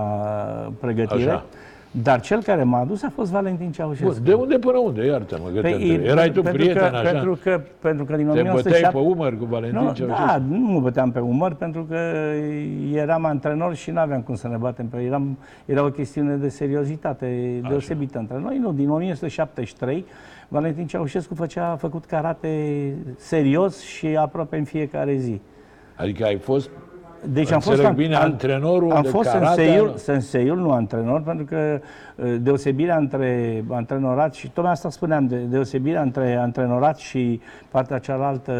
pregătire. 0.81 1.31
Așa. 1.31 1.45
Dar 1.95 2.21
cel 2.21 2.43
care 2.43 2.63
m-a 2.63 2.79
adus 2.79 3.03
a 3.03 3.11
fost 3.15 3.31
Valentin 3.31 3.73
Ceaușescu. 3.73 4.13
Bun, 4.13 4.23
de 4.25 4.33
unde 4.33 4.59
până 4.59 4.79
unde? 4.79 5.07
Iartă-mă 5.07 5.49
că 5.49 5.61
te 5.61 5.61
Păi, 5.61 5.91
întreb. 5.91 6.05
Erai 6.11 6.31
tu 6.31 6.43
pentru 6.43 6.53
prieten 6.53 6.91
că, 6.91 6.97
așa? 6.97 7.11
Pentru 7.11 7.39
că, 7.43 7.61
pentru 7.81 8.05
că 8.05 8.17
din 8.17 8.27
te 8.27 8.33
băteai 8.33 8.49
1907... 8.49 8.97
pe 8.97 9.03
umăr 9.03 9.39
cu 9.39 9.45
Valentin 9.45 9.79
Nu, 9.79 9.93
Ceaușescu? 9.93 10.27
da, 10.27 10.43
nu 10.49 10.59
mă 10.59 10.81
băteam 10.81 11.11
pe 11.11 11.19
umăr 11.19 11.55
pentru 11.55 11.83
că 11.83 11.99
eram 12.93 13.25
antrenor 13.25 13.75
și 13.75 13.91
nu 13.91 13.99
aveam 14.01 14.21
cum 14.21 14.35
să 14.35 14.49
ne 14.49 14.57
batem 14.57 14.87
pe 14.87 15.01
eram, 15.01 15.39
Era 15.65 15.85
o 15.85 15.91
chestiune 15.91 16.35
de 16.35 16.49
seriozitate 16.49 17.61
deosebită 17.69 18.19
între 18.19 18.39
noi. 18.43 18.59
Nu, 18.59 18.73
din 18.73 18.91
1973, 18.91 20.05
Valentin 20.49 20.87
Ceaușescu 20.87 21.35
făcea, 21.35 21.71
a 21.71 21.77
făcut 21.77 22.05
karate 22.05 22.49
serios 23.17 23.81
și 23.81 24.07
aproape 24.07 24.57
în 24.57 24.65
fiecare 24.65 25.17
zi. 25.17 25.41
Adică 25.97 26.25
ai 26.25 26.37
fost, 26.37 26.71
Deci 27.29 27.51
am 27.53 27.61
fost, 27.61 27.77
înțeleg 27.77 27.97
bine, 27.97 28.15
antrenorul 28.15 28.93
am 28.93 29.03
de 29.03 29.09
fost 29.09 29.31
karate 29.31 29.55
senseiul, 29.63 29.89
al- 29.89 29.97
senseiul, 29.97 30.59
nu 30.59 30.71
antrenor, 30.71 31.23
pentru 31.23 31.45
că 31.45 31.81
uh, 32.17 32.37
deosebirea 32.41 32.97
între 32.97 33.65
antrenorat 33.69 34.35
și, 34.35 34.51
tocmai 34.51 34.73
asta 34.73 34.91
spuneam, 34.91 35.27
de, 35.27 35.37
deosebirea 35.37 36.03
între 36.03 36.37
antrenorat 36.37 36.99
și 36.99 37.41
partea 37.71 37.99
cealaltă 37.99 38.53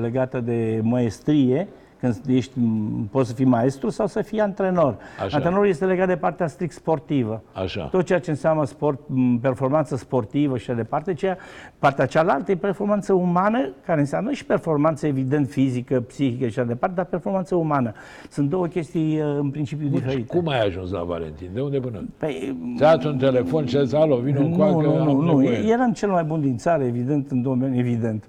legată 0.00 0.40
de 0.40 0.80
măestrie, 0.82 1.68
când 2.00 2.20
ești, 2.26 2.58
m, 2.58 3.08
poți 3.10 3.28
să 3.28 3.34
fii 3.34 3.44
maestru 3.44 3.88
sau 3.90 4.06
să 4.06 4.22
fii 4.22 4.40
antrenor. 4.40 4.96
Așa. 5.24 5.36
Antrenorul 5.36 5.68
este 5.68 5.84
legat 5.84 6.06
de 6.06 6.16
partea 6.16 6.46
strict 6.46 6.72
sportivă. 6.72 7.42
Așa. 7.52 7.84
Tot 7.84 8.04
ceea 8.04 8.18
ce 8.18 8.30
înseamnă 8.30 8.64
sport, 8.64 9.00
m, 9.06 9.36
performanță 9.38 9.96
sportivă 9.96 10.56
și 10.58 10.70
așa 10.70 10.78
departe, 10.78 11.14
ceea, 11.14 11.38
partea 11.78 12.06
cealaltă 12.06 12.50
e 12.50 12.56
performanță 12.56 13.12
umană, 13.12 13.70
care 13.86 14.00
înseamnă 14.00 14.32
și 14.32 14.44
performanță 14.44 15.06
evident 15.06 15.48
fizică, 15.48 16.00
psihică 16.00 16.48
și 16.48 16.58
așa 16.58 16.68
departe, 16.68 16.94
dar 16.94 17.04
performanță 17.04 17.54
umană. 17.54 17.92
Sunt 18.30 18.48
două 18.48 18.66
chestii 18.66 19.20
uh, 19.20 19.36
în 19.40 19.50
principiu 19.50 19.88
diferite. 19.88 20.36
cum 20.36 20.48
ai 20.48 20.66
ajuns 20.66 20.90
la 20.90 21.02
Valentin? 21.02 21.50
De 21.54 21.60
unde 21.60 21.78
până? 21.78 22.04
Păi, 22.18 22.56
Ți-a 22.76 22.96
dat 22.96 23.04
un 23.04 23.18
telefon 23.18 23.66
și 23.66 23.76
a 23.76 23.82
zis, 23.82 23.92
alo, 23.92 24.16
vină 24.16 24.38
nu, 24.38 24.48
cu 24.48 24.56
că 24.56 24.64
nu, 24.64 24.96
am 24.96 25.06
nu, 25.06 25.20
nu. 25.20 25.24
nevoie." 25.24 25.72
Eram 25.72 25.92
cel 25.92 26.10
mai 26.10 26.22
bun 26.22 26.40
din 26.40 26.56
țară, 26.56 26.82
evident, 26.82 27.30
în 27.30 27.42
domeniu, 27.42 27.78
evident. 27.78 28.24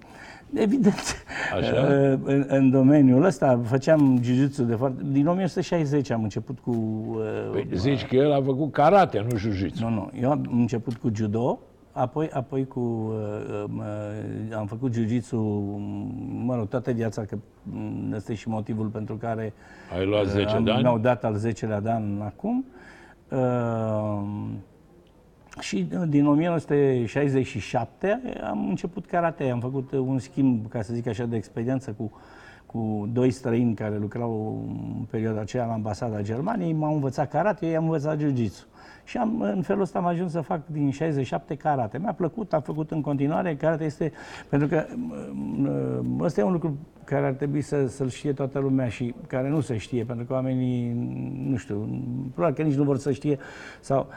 Evident. 0.53 1.23
Așa? 1.57 1.75
Uh, 2.11 2.17
În, 2.23 2.45
în 2.47 2.69
domeniul 2.69 3.23
ăsta 3.23 3.59
făceam 3.63 4.19
jiu-jitsu 4.21 4.63
de 4.63 4.75
foarte... 4.75 5.01
Din 5.05 5.27
1960 5.27 6.09
am 6.09 6.23
început 6.23 6.59
cu... 6.59 6.71
uh, 6.71 7.49
Păi 7.51 7.67
zici 7.73 8.05
că 8.05 8.15
el 8.15 8.31
a 8.31 8.41
făcut 8.41 8.71
karate, 8.71 9.25
nu 9.31 9.37
jiu-jitsu. 9.37 9.83
Nu, 9.83 9.89
nu. 9.89 10.11
Eu 10.21 10.31
am 10.31 10.49
început 10.51 10.93
cu 10.95 11.09
judo, 11.13 11.59
apoi, 11.91 12.29
apoi 12.33 12.67
cu... 12.67 12.79
Uh, 12.79 13.63
um, 13.65 13.77
uh, 13.77 14.55
am 14.57 14.65
făcut 14.65 14.93
jiu-jitsu, 14.93 15.37
mă 16.45 16.55
rog, 16.55 16.67
toată 16.67 16.91
viața, 16.91 17.21
că 17.21 17.37
mm, 17.63 18.13
ăsta 18.15 18.31
e 18.31 18.35
și 18.35 18.49
motivul 18.49 18.85
pentru 18.87 19.15
care 19.15 19.53
Ai 19.97 20.05
luat 20.05 20.25
10 20.25 20.45
Uh, 20.45 20.53
am, 20.53 20.63
de 20.63 20.71
ani? 20.71 20.81
Mi-au 20.81 20.97
dat 20.97 21.23
al 21.23 21.35
10-lea 21.47 21.79
de 21.81 21.89
an 21.89 22.21
acum. 22.21 22.65
Uh, 23.29 24.21
și 25.61 25.87
uh, 25.93 26.01
din 26.07 26.27
1967 26.27 28.21
am 28.43 28.69
început 28.69 29.05
karate. 29.05 29.49
Am 29.49 29.59
făcut 29.59 29.91
uh, 29.91 29.99
un 29.99 30.19
schimb, 30.19 30.69
ca 30.69 30.81
să 30.81 30.93
zic 30.93 31.07
așa, 31.07 31.25
de 31.25 31.35
experiență 31.35 31.91
cu, 31.91 32.11
cu 32.65 33.09
doi 33.13 33.31
străini 33.31 33.73
care 33.73 33.97
lucrau 33.97 34.63
în 34.67 35.05
perioada 35.09 35.39
aceea 35.39 35.65
la 35.65 35.73
ambasada 35.73 36.21
Germaniei. 36.21 36.73
M-au 36.73 36.93
învățat 36.93 37.29
karate, 37.29 37.65
ei 37.65 37.75
am 37.75 37.83
învățat 37.83 38.19
jiu-jitsu. 38.19 38.65
Și 39.03 39.17
am, 39.17 39.41
în 39.41 39.61
felul 39.61 39.81
ăsta 39.81 39.99
am 39.99 40.05
ajuns 40.05 40.31
să 40.31 40.41
fac 40.41 40.67
din 40.67 40.91
67 40.91 41.55
karate. 41.55 41.97
Mi-a 41.97 42.13
plăcut, 42.13 42.53
am 42.53 42.61
făcut 42.61 42.91
în 42.91 43.01
continuare. 43.01 43.55
Karate 43.55 43.83
este, 43.83 44.11
pentru 44.49 44.67
că 44.67 44.85
m, 45.33 46.19
ăsta 46.19 46.41
e 46.41 46.43
un 46.43 46.51
lucru 46.51 46.77
care 47.03 47.25
ar 47.25 47.33
trebui 47.33 47.61
să, 47.61 47.87
să-l 47.87 48.09
știe 48.09 48.33
toată 48.33 48.59
lumea 48.59 48.87
și 48.87 49.13
care 49.27 49.49
nu 49.49 49.59
se 49.59 49.77
știe, 49.77 50.03
pentru 50.03 50.25
că 50.25 50.33
oamenii, 50.33 50.91
nu 51.49 51.55
știu, 51.55 52.03
probabil 52.33 52.55
că 52.55 52.61
nici 52.69 52.77
nu 52.77 52.83
vor 52.83 52.97
să 52.97 53.11
știe 53.11 53.37
sau 53.79 54.07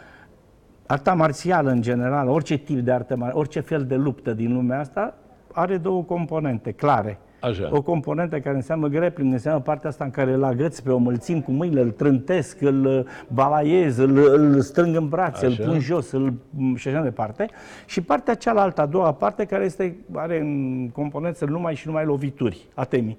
arta 0.87 1.15
marțială 1.15 1.71
în 1.71 1.81
general, 1.83 2.29
orice 2.29 2.57
tip 2.57 2.79
de 2.79 2.93
artă, 2.93 3.17
mar- 3.17 3.33
orice 3.33 3.61
fel 3.61 3.85
de 3.85 3.95
luptă 3.97 4.33
din 4.35 4.53
lumea 4.55 4.79
asta, 4.81 5.15
are 5.53 5.77
două 5.77 6.03
componente 6.03 6.73
clare. 6.73 7.19
Așa. 7.41 7.69
o 7.73 7.83
componentă 7.83 8.41
care 8.41 8.57
înseamnă 8.57 8.87
grappling, 8.89 9.33
înseamnă 9.33 9.61
partea 9.61 9.89
asta 9.89 10.05
în 10.05 10.11
care 10.11 10.33
îl 10.33 10.45
agăți 10.45 10.83
pe 10.83 10.91
om, 10.91 11.07
îl 11.07 11.17
țin 11.19 11.43
cu 11.43 11.51
mâinile, 11.51 11.81
îl 11.81 11.91
trântesc, 11.91 12.61
îl 12.61 12.85
uh, 12.85 13.01
balaiez, 13.29 13.97
îl, 13.97 14.17
îl 14.17 14.61
strâng 14.61 14.97
în 14.97 15.09
brațe, 15.09 15.47
Așa. 15.47 15.63
îl 15.63 15.69
pun 15.71 15.81
jos, 15.81 16.11
îl, 16.11 16.33
și 16.75 16.89
așa 16.89 16.97
mai 16.97 17.07
departe. 17.07 17.49
Și 17.87 18.01
partea 18.01 18.35
cealaltă, 18.35 18.81
a 18.81 18.87
doua 18.87 19.13
parte, 19.13 19.45
care 19.45 19.65
este, 19.65 19.97
are 20.13 20.41
în 20.41 20.89
componență 20.93 21.45
numai 21.45 21.75
și 21.75 21.87
numai 21.87 22.05
lovituri, 22.05 22.67
atemii. 22.75 23.19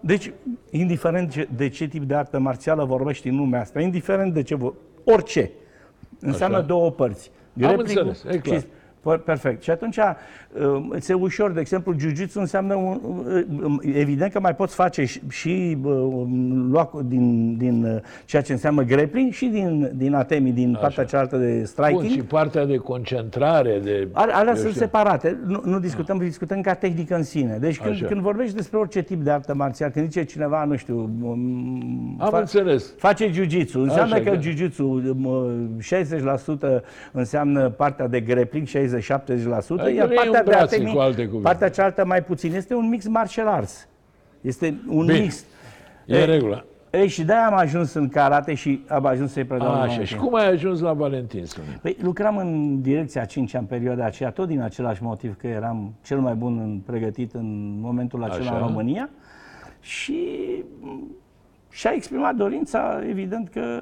Deci, 0.00 0.32
indiferent 0.70 1.30
ce- 1.30 1.48
de 1.56 1.68
ce 1.68 1.86
tip 1.88 2.02
de 2.02 2.14
artă 2.14 2.38
marțială 2.38 2.84
vorbești 2.84 3.28
în 3.28 3.36
lumea 3.36 3.60
asta, 3.60 3.80
indiferent 3.80 4.34
de 4.34 4.42
ce 4.42 4.54
vor, 4.54 4.72
orice, 5.04 5.50
înseamnă 6.20 6.56
Așa. 6.56 6.66
două 6.66 6.90
părți. 6.90 7.30
Am 7.34 7.52
Grappling-ul 7.54 8.06
înțeles, 8.06 8.34
e 8.34 8.38
clar. 8.38 8.58
și- 8.60 8.64
Per- 8.66 8.70
Perfect. 9.24 9.62
Și 9.62 9.70
atunci 9.70 9.96
uh, 9.96 10.86
îți 10.90 11.10
e 11.10 11.14
ușor, 11.14 11.50
de 11.50 11.60
exemplu, 11.60 11.94
jiu-jitsu 11.98 12.38
înseamnă, 12.40 12.74
un, 12.74 13.00
uh, 13.62 13.78
evident 13.94 14.32
că 14.32 14.40
mai 14.40 14.54
poți 14.54 14.74
face 14.74 15.04
și, 15.04 15.20
și 15.30 15.76
uh, 15.82 15.92
lua 16.70 16.84
cu- 16.84 17.02
din, 17.02 17.56
din 17.56 17.84
uh, 17.84 18.00
ceea 18.24 18.42
ce 18.42 18.52
înseamnă 18.52 18.82
grappling 18.82 19.32
și 19.32 19.46
din, 19.46 19.90
din 19.94 20.14
atemi, 20.14 20.52
din 20.52 20.76
partea 20.80 21.04
cealaltă 21.04 21.36
de 21.36 21.54
Bun, 21.56 21.64
striking. 21.64 22.10
și 22.10 22.20
partea 22.22 22.64
de 22.66 22.76
concentrare, 22.76 23.80
de... 23.84 24.08
Ale- 24.12 24.32
Alea 24.32 24.52
eu 24.52 24.58
sunt 24.58 24.68
știu. 24.72 24.80
separate, 24.80 25.38
nu, 25.46 25.60
nu 25.64 25.78
discutăm, 25.78 26.18
discutăm 26.18 26.60
ca 26.60 26.74
tehnică 26.74 27.14
în 27.14 27.22
sine. 27.22 27.56
Deci 27.60 27.78
când, 27.80 27.94
Așa. 27.94 28.06
când 28.06 28.20
vorbești 28.20 28.54
despre 28.54 28.78
orice 28.78 29.02
tip 29.02 29.22
de 29.22 29.30
artă 29.30 29.54
marțială, 29.54 29.92
când 29.92 30.04
zice 30.12 30.24
cineva, 30.24 30.64
nu 30.64 30.76
știu, 30.76 31.10
um, 31.22 32.16
Am 32.18 32.34
înțeles. 32.34 32.94
face 32.96 33.30
jiu-jitsu, 33.32 33.78
înseamnă 33.80 34.14
Așa, 34.14 34.24
că 34.24 34.30
da. 34.30 34.40
jiu-jitsu 34.40 34.84
um, 34.84 35.68
60% 36.78 36.80
înseamnă 37.12 37.68
partea 37.68 38.08
de 38.08 38.20
grappling, 38.20 38.66
60-70%, 38.98 39.00
Adică 39.02 39.90
iar 39.92 40.06
nu 40.06 40.12
e 40.12 40.16
partea 40.16 40.22
un 40.26 40.32
de 40.32 40.42
braț, 40.44 40.60
atemi, 40.72 40.92
cu 40.92 40.98
alte 40.98 41.24
cuvinte. 41.24 41.42
partea 41.48 41.70
cealaltă 41.70 42.04
mai 42.04 42.22
puțin. 42.22 42.54
Este 42.54 42.74
un 42.74 42.88
mix 42.88 43.06
martial 43.08 43.46
arts. 43.46 43.88
Este 44.40 44.80
un 44.88 45.06
Bine. 45.06 45.18
mix. 45.18 45.44
E 46.06 46.20
în 46.20 46.26
regulă. 46.26 46.64
Ei, 46.90 47.08
și 47.08 47.24
de-aia 47.24 47.46
am 47.46 47.54
ajuns 47.56 47.92
în 47.94 48.08
karate 48.08 48.54
și 48.54 48.84
am 48.88 49.06
ajuns 49.06 49.32
să-i 49.32 49.44
predau 49.44 49.66
în 49.68 49.72
Așa, 49.74 49.84
România. 49.84 50.04
și 50.04 50.16
cum 50.16 50.34
ai 50.34 50.48
ajuns 50.48 50.80
la 50.80 50.92
Valentin, 50.92 51.44
spune? 51.46 51.78
Păi, 51.82 51.96
lucram 52.02 52.36
în 52.36 52.80
direcția 52.80 53.24
5 53.24 53.54
în 53.54 53.64
perioada 53.64 54.04
aceea, 54.04 54.30
tot 54.30 54.46
din 54.48 54.60
același 54.60 55.02
motiv 55.02 55.36
că 55.36 55.46
eram 55.46 55.94
cel 56.04 56.18
mai 56.18 56.34
bun 56.34 56.58
în, 56.58 56.78
pregătit 56.86 57.32
în 57.34 57.78
momentul 57.80 58.24
acela 58.24 58.40
Așa. 58.50 58.54
în 58.54 58.66
România 58.66 59.10
și 59.80 60.28
m, 60.80 61.02
și-a 61.70 61.92
exprimat 61.94 62.34
dorința, 62.34 63.00
evident 63.08 63.48
că 63.48 63.78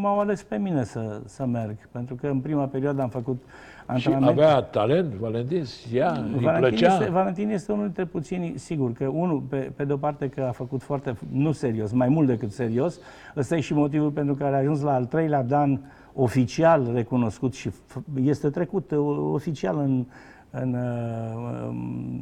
m-au 0.00 0.18
ales 0.20 0.42
pe 0.42 0.56
mine 0.56 0.84
să, 0.84 1.20
să 1.24 1.44
merg, 1.46 1.76
pentru 1.92 2.14
că 2.14 2.26
în 2.26 2.40
prima 2.40 2.64
perioadă 2.64 3.02
am 3.02 3.08
făcut 3.08 3.42
Și 3.86 3.92
antrenament. 3.92 4.38
avea 4.38 4.60
talent, 4.60 5.12
Valentin? 5.14 5.64
Ea, 5.92 6.12
îi 6.12 6.40
Valentin 6.42 6.78
plăcea? 6.78 6.92
este, 6.92 7.10
Valentin 7.10 7.50
este 7.50 7.72
unul 7.72 7.84
dintre 7.84 8.04
puținii, 8.04 8.58
sigur 8.58 8.92
că 8.92 9.06
unul, 9.06 9.40
pe, 9.40 9.72
pe 9.76 9.84
de-o 9.84 9.96
parte 9.96 10.28
că 10.28 10.40
a 10.48 10.50
făcut 10.50 10.82
foarte, 10.82 11.16
nu 11.32 11.52
serios, 11.52 11.92
mai 11.92 12.08
mult 12.08 12.26
decât 12.26 12.52
serios, 12.52 13.00
ăsta 13.36 13.56
e 13.56 13.60
și 13.60 13.74
motivul 13.74 14.10
pentru 14.10 14.34
care 14.34 14.54
a 14.54 14.58
ajuns 14.58 14.80
la 14.80 14.94
al 14.94 15.04
treilea 15.04 15.42
dan 15.42 15.92
oficial 16.14 16.90
recunoscut 16.92 17.54
și 17.54 17.70
f- 17.70 18.22
este 18.22 18.50
trecut 18.50 18.90
uh, 18.90 18.98
oficial 19.32 19.78
în, 19.78 20.06
în 20.50 20.74
uh, 20.74 21.66
um, 21.68 22.18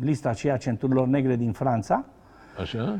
lista 0.00 0.28
aceea 0.28 0.56
centurilor 0.56 1.06
negre 1.06 1.36
din 1.36 1.52
Franța. 1.52 2.04
Așa? 2.60 2.98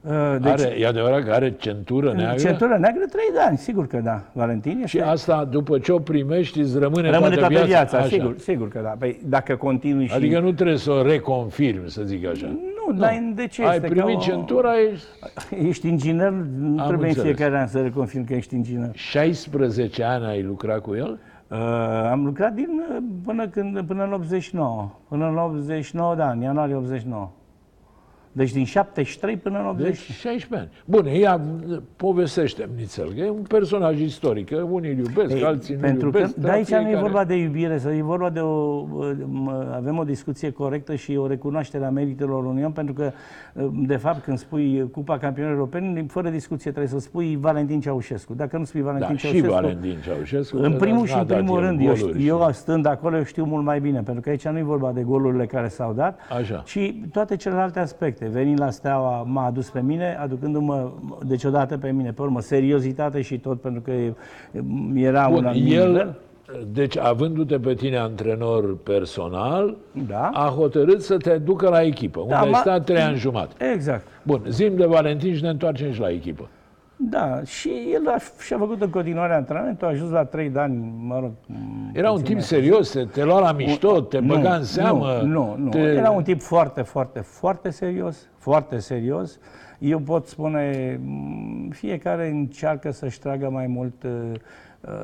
Uh, 0.00 0.36
Deci, 0.40 0.52
are, 0.52 0.74
e 0.80 0.86
adevărat 0.86 1.24
că 1.24 1.32
are 1.32 1.50
centură 1.58 2.12
neagră? 2.12 2.42
Centură 2.42 2.76
neagră, 2.80 3.04
trei 3.10 3.28
de 3.32 3.38
ani, 3.40 3.56
sigur 3.56 3.86
că 3.86 3.96
da. 3.96 4.22
Valentin 4.32 4.72
este... 4.76 4.86
Și 4.86 5.00
asta, 5.00 5.44
după 5.44 5.78
ce 5.78 5.92
o 5.92 5.98
primești, 5.98 6.58
îți 6.60 6.78
rămâne, 6.78 7.10
Rămâne 7.10 7.34
toată 7.34 7.48
viața? 7.48 7.66
viața, 7.66 7.98
Așa. 7.98 8.06
sigur, 8.06 8.38
sigur 8.38 8.68
că 8.68 8.80
da. 8.82 8.88
Păi, 8.88 9.20
dacă 9.24 9.56
continui 9.56 10.06
și... 10.06 10.14
Adică 10.14 10.40
nu 10.40 10.52
trebuie 10.52 10.76
să 10.76 10.90
o 10.90 11.02
reconfirmi, 11.02 11.90
să 11.90 12.02
zic 12.04 12.26
așa. 12.26 12.46
nu, 12.46 12.94
dar 12.98 13.32
de 13.34 13.46
ce 13.46 13.64
Ai 13.64 13.74
este? 13.74 13.88
Ca 13.88 13.94
primit 13.94 14.16
o- 14.16 14.20
centura, 14.20 14.70
ești 14.92 15.06
Ești 15.68 15.88
inginer, 15.88 16.30
nu 16.58 16.80
Am 16.80 16.86
trebuie 16.86 17.08
în 17.08 17.14
înțeles. 17.16 17.22
fiecare 17.36 17.60
an 17.60 17.66
să 17.66 17.80
reconfirm 17.80 18.24
că 18.24 18.34
ești 18.34 18.54
inginer. 18.54 18.90
16 18.94 20.04
ani 20.04 20.24
ai 20.26 20.42
lucrat 20.42 20.78
cu 20.80 20.94
el? 20.94 21.18
Uh, 21.50 21.58
am 22.10 22.24
lucrat 22.24 22.52
din, 22.52 22.68
uh, 22.90 22.96
până, 23.24 23.48
când, 23.48 23.80
până 23.86 24.04
în 24.04 24.12
89. 24.12 24.90
Până 25.08 25.26
în 25.28 25.36
89, 25.36 26.14
da, 26.14 26.30
în 26.30 26.40
ianuarie 26.40 26.74
89. 26.74 27.30
Deci 28.32 28.52
din 28.52 28.64
73 28.64 29.36
până 29.36 29.58
în 29.58 29.66
89. 29.66 29.90
Deci 29.90 30.16
16 30.16 30.54
ani. 30.58 30.68
Bun, 30.84 31.06
ea 31.22 31.40
povestește 31.96 32.68
nițel, 32.76 33.08
că 33.12 33.20
e 33.20 33.30
un 33.30 33.42
personaj 33.48 34.00
istoric, 34.00 34.48
că 34.48 34.56
unii 34.56 34.90
îl 34.90 34.98
iubesc, 34.98 35.34
Ei, 35.34 35.42
alții 35.44 35.74
nu 35.74 35.80
pentru 35.80 36.10
că, 36.10 36.16
iubesc. 36.18 36.34
de 36.34 36.40
dar 36.46 36.50
aici 36.54 36.68
nu 36.68 36.76
e 36.76 36.80
fiecare- 36.80 37.00
vorba 37.00 37.24
de 37.24 37.34
iubire, 37.34 37.78
să 37.78 37.90
e 37.90 38.02
vorba 38.02 38.30
de 38.30 38.40
o, 38.40 38.84
m- 39.12 39.74
avem 39.74 39.98
o 39.98 40.04
discuție 40.04 40.50
corectă 40.50 40.94
și 40.94 41.16
o 41.16 41.26
recunoaștere 41.26 41.84
a 41.84 41.90
meritelor 41.90 42.44
unui 42.44 42.62
om, 42.64 42.72
pentru 42.72 42.94
că, 42.94 43.10
de 43.86 43.96
fapt, 43.96 44.22
când 44.22 44.38
spui 44.38 44.88
Cupa 44.92 45.18
Campionilor 45.18 45.56
Europeni, 45.58 46.06
fără 46.08 46.28
discuție 46.28 46.70
trebuie 46.70 46.92
să 46.92 46.98
spui 46.98 47.36
Valentin 47.40 47.80
Ceaușescu. 47.80 48.34
Dacă 48.34 48.56
nu 48.58 48.64
spui 48.64 48.80
Valentin 48.82 49.08
Da, 49.12 49.16
și 49.16 49.22
Ceaușescu, 49.26 49.52
Valentin 49.54 49.96
Ceaușescu. 50.04 50.56
În 50.56 50.70
că 50.72 50.76
primul 50.78 50.98
n-a 51.00 51.06
și 51.06 51.12
în 51.18 51.26
dat 51.26 51.36
primul 51.36 51.58
el 51.58 51.64
rând, 51.66 51.80
eu, 51.80 51.86
goluri 51.86 51.98
știu, 52.08 52.20
și- 52.20 52.26
eu 52.26 52.48
stând 52.52 52.86
acolo, 52.86 53.16
eu 53.16 53.22
știu 53.24 53.44
mult 53.44 53.64
mai 53.64 53.80
bine, 53.80 54.00
pentru 54.02 54.22
că 54.22 54.28
aici 54.28 54.46
nu 54.48 54.58
e 54.58 54.62
vorba 54.62 54.92
de 54.92 55.02
golurile 55.02 55.46
care 55.46 55.68
s-au 55.68 55.92
dat, 55.92 56.18
Așa. 56.38 56.62
ci 56.66 56.94
toate 57.12 57.36
celelalte 57.36 57.78
aspecte. 57.78 58.27
Venind 58.32 58.60
la 58.60 58.70
Steaua 58.70 59.22
m-a 59.26 59.44
adus 59.46 59.70
pe 59.70 59.80
mine, 59.80 60.16
aducându-mă, 60.20 60.90
deci 61.26 61.44
odată 61.44 61.78
pe 61.78 61.90
mine, 61.90 62.12
pe 62.12 62.22
urmă, 62.22 62.40
seriozitate 62.40 63.20
și 63.22 63.38
tot, 63.38 63.60
pentru 63.60 63.80
că 63.80 63.90
e- 63.90 64.14
era 64.94 65.26
un 65.26 65.34
Bun, 65.34 65.44
anumit 65.44 65.64
nivel. 65.68 65.94
el, 65.96 66.14
deci 66.72 66.96
avându-te 66.98 67.58
pe 67.58 67.74
tine 67.74 67.96
antrenor 67.96 68.76
personal, 68.76 69.76
Da. 70.06 70.30
a 70.32 70.48
hotărât 70.56 71.02
să 71.02 71.16
te 71.16 71.38
ducă 71.38 71.68
la 71.68 71.82
echipă, 71.82 72.20
unde 72.20 72.32
Da, 72.32 72.40
ai 72.40 72.50
ma- 72.50 72.58
stat 72.60 72.84
trei 72.84 73.00
ani 73.02 73.16
jumate. 73.16 73.70
Exact. 73.72 74.06
Bun, 74.22 74.42
zim 74.48 74.76
de 74.76 74.84
Valentin 74.84 75.34
și 75.34 75.42
ne 75.42 75.48
întoarcem 75.48 75.92
și 75.92 76.00
la 76.00 76.10
echipă. 76.10 76.48
Da, 77.00 77.42
și 77.44 77.70
el 77.92 78.08
a, 78.08 78.16
și-a 78.42 78.58
făcut 78.58 78.82
în 78.82 78.90
continuare 78.90 79.34
antrenamentul, 79.34 79.86
a 79.86 79.90
ajuns 79.90 80.10
la 80.10 80.24
trei 80.24 80.48
de 80.48 80.58
ani, 80.58 80.92
mă 81.06 81.18
rog. 81.20 81.32
Era 81.92 82.10
un 82.10 82.20
puțin 82.20 82.26
tip 82.26 82.34
mai- 82.34 82.44
serios, 82.44 82.90
te, 82.90 83.04
te 83.04 83.24
lua 83.24 83.40
la 83.40 83.52
mișto, 83.52 84.00
te 84.00 84.18
Nu, 84.18 84.26
băga 84.26 84.54
în 84.54 84.64
seamă. 84.64 85.20
Nu, 85.22 85.26
nu, 85.26 85.54
nu. 85.58 85.68
Te... 85.68 85.78
Era 85.78 86.10
un 86.10 86.22
tip 86.22 86.40
foarte, 86.40 86.82
foarte, 86.82 87.20
foarte 87.20 87.70
serios, 87.70 88.28
foarte 88.36 88.78
serios. 88.78 89.38
Eu 89.78 89.98
pot 89.98 90.26
spune, 90.26 90.96
m, 91.04 91.68
fiecare 91.70 92.28
încearcă 92.28 92.90
să-și 92.90 93.18
tragă 93.18 93.50
mai 93.50 93.66
mult 93.66 94.02
uh, 94.02 94.10
uh, 94.32 94.38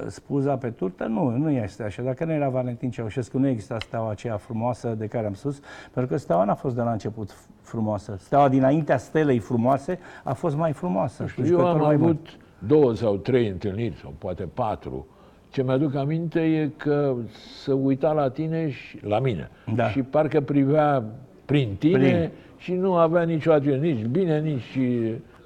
spuza 0.07 0.57
pe 0.57 0.71
turtă. 0.71 1.05
Nu, 1.05 1.31
nu 1.37 1.51
este 1.51 1.83
așa. 1.83 2.03
Dacă 2.03 2.25
nu 2.25 2.33
era 2.33 2.49
Valentin 2.49 2.91
Ceaușescu, 2.91 3.39
nu 3.39 3.49
exista 3.49 3.79
steaua 3.79 4.11
aceea 4.11 4.37
frumoasă 4.37 4.95
de 4.99 5.07
care 5.07 5.27
am 5.27 5.35
spus, 5.35 5.61
pentru 5.93 6.13
că 6.13 6.19
steaua 6.19 6.45
n-a 6.45 6.55
fost 6.55 6.75
de 6.75 6.81
la 6.83 6.91
început 6.93 7.33
f- 7.33 7.49
frumoasă. 7.63 8.17
Steaua 8.19 8.49
dinaintea 8.49 8.97
stelei 8.99 9.39
frumoase 9.39 9.99
a 10.25 10.33
fost 10.33 10.57
mai 10.57 10.73
frumoasă. 10.73 11.23
cu 11.23 11.41
Eu 11.41 11.45
jucători 11.47 11.75
am 11.79 11.81
mai 11.81 11.97
buni. 11.97 12.09
avut 12.11 12.37
două 12.59 12.95
sau 12.95 13.17
trei 13.17 13.49
întâlniri, 13.49 13.95
sau 13.97 14.15
poate 14.19 14.43
patru. 14.55 15.07
Ce 15.51 15.63
mi-aduc 15.63 15.95
aminte 15.95 16.41
e 16.41 16.71
că 16.77 17.15
să 17.63 17.73
uita 17.73 18.13
la 18.13 18.31
tine 18.31 18.71
și 18.71 18.99
la 19.07 19.19
mine. 19.19 19.51
Da. 19.75 19.89
Și 19.89 20.03
parcă 20.03 20.41
privea 20.41 21.03
prin 21.45 21.75
tine 21.79 21.99
Prin. 21.99 22.31
și 22.57 22.73
nu 22.73 22.95
avea 22.95 23.23
nicio 23.23 23.53
atitudine, 23.53 23.93
nici 23.93 24.05
bine, 24.05 24.41
nici 24.41 24.79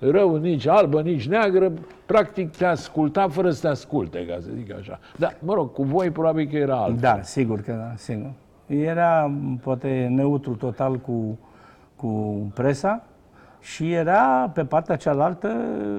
rău, 0.00 0.36
nici 0.36 0.66
albă, 0.66 1.02
nici 1.02 1.28
neagră. 1.28 1.72
Practic 2.06 2.56
te 2.56 2.64
asculta 2.64 3.28
fără 3.28 3.50
să 3.50 3.60
te 3.60 3.68
asculte, 3.68 4.26
ca 4.26 4.36
să 4.40 4.48
zic 4.54 4.74
așa. 4.74 4.98
Dar, 5.16 5.36
mă 5.38 5.54
rog, 5.54 5.72
cu 5.72 5.82
voi 5.82 6.10
probabil 6.10 6.48
că 6.50 6.56
era 6.56 6.76
altfel. 6.76 7.00
Da, 7.00 7.22
sigur 7.22 7.60
că 7.60 7.72
da, 7.72 7.92
sigur. 7.96 8.30
Era 8.66 9.26
m, 9.26 9.60
poate 9.62 10.08
neutru 10.10 10.54
total 10.54 10.96
cu, 10.96 11.38
cu 11.96 12.08
presa 12.54 13.02
și 13.60 13.92
era 13.92 14.50
pe 14.54 14.64
partea 14.64 14.96
cealaltă 14.96 15.48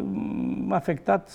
m, 0.03 0.71
afectat 0.71 1.29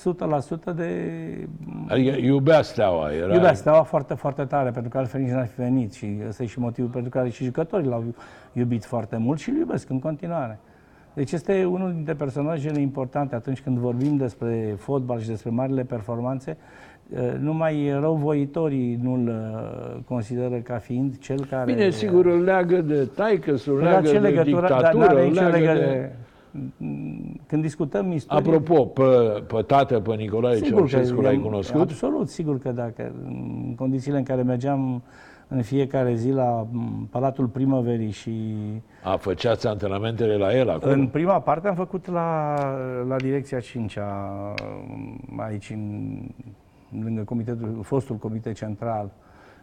100% 0.73 0.75
de... 0.77 1.49
Adică 1.89 2.17
iubea 2.17 2.63
steaua. 2.63 3.13
Era... 3.13 3.35
Iubea 3.35 3.55
steaua 3.55 3.83
foarte, 3.83 4.15
foarte 4.15 4.45
tare, 4.45 4.71
pentru 4.71 4.91
că 4.91 4.99
altfel 4.99 5.21
nici 5.21 5.31
n-ar 5.31 5.47
fi 5.47 5.61
venit 5.61 5.93
și 5.93 6.19
ăsta 6.29 6.43
e 6.43 6.47
și 6.47 6.59
motivul 6.59 6.91
pentru 6.91 7.11
care 7.11 7.29
și 7.29 7.45
jucătorii 7.45 7.89
l-au 7.89 8.05
iubit 8.53 8.85
foarte 8.85 9.17
mult 9.17 9.39
și 9.39 9.51
îl 9.51 9.57
iubesc 9.57 9.91
în 9.91 9.99
continuare. 9.99 10.59
Deci 11.15 11.33
este 11.33 11.65
unul 11.65 11.93
dintre 11.93 12.15
personajele 12.15 12.81
importante 12.81 13.35
atunci 13.35 13.61
când 13.61 13.79
vorbim 13.79 14.17
despre 14.17 14.75
fotbal 14.79 15.21
și 15.21 15.29
despre 15.29 15.51
marile 15.51 15.83
performanțe. 15.83 16.57
Eh, 17.15 17.35
Numai 17.41 17.91
răuvoitorii 18.01 18.99
nu-l 19.03 19.29
eh, 19.29 20.01
consideră 20.09 20.57
ca 20.57 20.79
fiind 20.79 21.19
cel 21.19 21.45
care... 21.51 21.73
Bine, 21.73 21.91
sigur, 21.91 22.27
îl 22.27 22.43
leagă 22.43 22.81
de 22.81 23.09
taică, 23.15 23.51
îl 23.51 23.79
Dar 23.81 23.91
leagă 23.91 24.07
ce 24.07 24.13
de 24.13 24.19
legătură, 24.19 24.61
dar 24.61 24.71
dictatură, 24.71 25.05
n-are 25.05 25.21
îl 25.21 25.29
nicio 25.29 25.41
leagă 25.41 25.57
legătură. 25.57 25.85
de... 25.85 26.13
Când 27.47 27.63
discutăm 27.63 28.13
istorie... 28.13 28.55
Apropo, 28.55 28.85
pe, 28.85 29.03
pe 29.47 29.63
tată, 29.67 30.01
pe 30.01 30.15
Nicolae 30.15 30.61
Ceaușescu 30.61 31.21
l-ai 31.21 31.35
am- 31.35 31.41
cunoscut? 31.41 31.81
Absolut, 31.81 32.29
sigur 32.29 32.59
că 32.59 32.71
dacă 32.71 33.13
în 33.25 33.75
condițiile 33.77 34.19
în 34.19 34.25
care 34.25 34.43
mergeam 34.43 35.03
în 35.49 35.63
fiecare 35.63 36.15
zi 36.15 36.31
la 36.31 36.67
m, 36.71 37.09
Palatul 37.11 37.47
Primăverii 37.47 38.11
și 38.11 38.55
A, 39.05 39.17
făceați 39.17 39.67
antrenamentele 39.67 40.37
la 40.37 40.57
el 40.57 40.71
acolo? 40.71 40.93
în 40.93 41.07
prima 41.07 41.41
parte 41.41 41.69
am 41.69 41.75
făcut 41.75 42.07
la, 42.11 42.55
la 43.09 43.17
direcția 43.17 43.61
5 43.61 43.99
aici 45.37 45.71
în, 45.71 46.17
lângă 47.03 47.23
comitetul, 47.23 47.79
fostul 47.83 48.17
comitet 48.17 48.55
central 48.55 49.11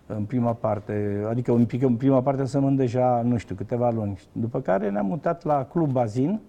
în 0.06 0.24
prima 0.24 0.54
parte, 0.54 1.26
adică 1.30 1.52
un 1.52 1.66
pic 1.66 1.84
în 1.84 1.96
prima 1.96 2.22
parte 2.22 2.46
să 2.46 2.60
deja, 2.60 3.22
nu 3.26 3.38
știu, 3.38 3.56
câteva 3.56 3.90
luni. 3.90 4.20
După 4.32 4.60
care 4.60 4.90
ne-am 4.90 5.06
mutat 5.06 5.44
la 5.44 5.66
Club 5.66 5.92
Bazin, 5.92 6.40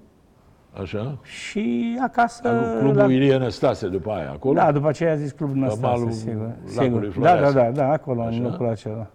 Așa? 0.81 1.19
și 1.23 1.99
acasă... 2.03 2.49
Clubul 2.79 2.97
la... 2.97 3.13
Ilie 3.13 3.37
Năstase 3.37 3.89
după 3.89 4.11
aia, 4.11 4.31
acolo? 4.31 4.55
Da, 4.55 4.73
după 4.73 4.89
aceea 4.89 5.13
a 5.13 5.17
zis 5.17 5.33
Clubul 5.33 5.57
Năstase, 5.57 5.87
malul 5.87 6.11
sigur. 6.11 6.55
lacului 6.77 7.11
sigur. 7.11 7.23
Da, 7.25 7.31
da, 7.31 7.47
Floreasca. 7.47 7.63
da, 7.63 7.71
da, 7.71 7.93
acolo, 7.93 8.23
Așa. 8.23 8.37
în 8.37 8.43
locul 8.43 8.69
acela. 8.69 9.07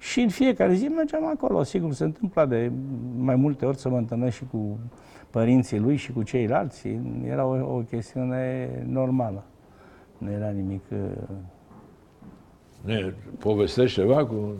Și 0.00 0.20
în 0.20 0.28
fiecare 0.28 0.74
zi 0.74 0.86
mergeam 0.86 1.26
acolo, 1.26 1.62
sigur, 1.62 1.92
se 1.92 2.04
întâmpla 2.04 2.46
de 2.46 2.70
mai 3.18 3.34
multe 3.34 3.66
ori 3.66 3.76
să 3.76 3.88
mă 3.88 3.96
întâlnesc 3.96 4.36
și 4.36 4.44
cu 4.50 4.78
părinții 5.30 5.78
lui 5.78 5.96
și 5.96 6.12
cu 6.12 6.22
ceilalți. 6.22 6.98
Era 7.24 7.44
o, 7.44 7.76
o 7.76 7.78
chestiune 7.78 8.68
normală. 8.86 9.44
Nu 10.18 10.30
era 10.30 10.48
nimic... 10.50 10.82
uh, 10.92 10.98
Ne 12.84 13.12
povestești 13.38 14.00
ceva 14.00 14.26
cu... 14.26 14.54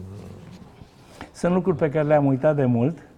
Sunt 1.33 1.55
lucruri 1.55 1.77
pe 1.77 1.91
care 1.91 2.07
le-am 2.07 2.27
uitat 2.27 2.57
de 2.57 2.65
mult. 2.65 3.10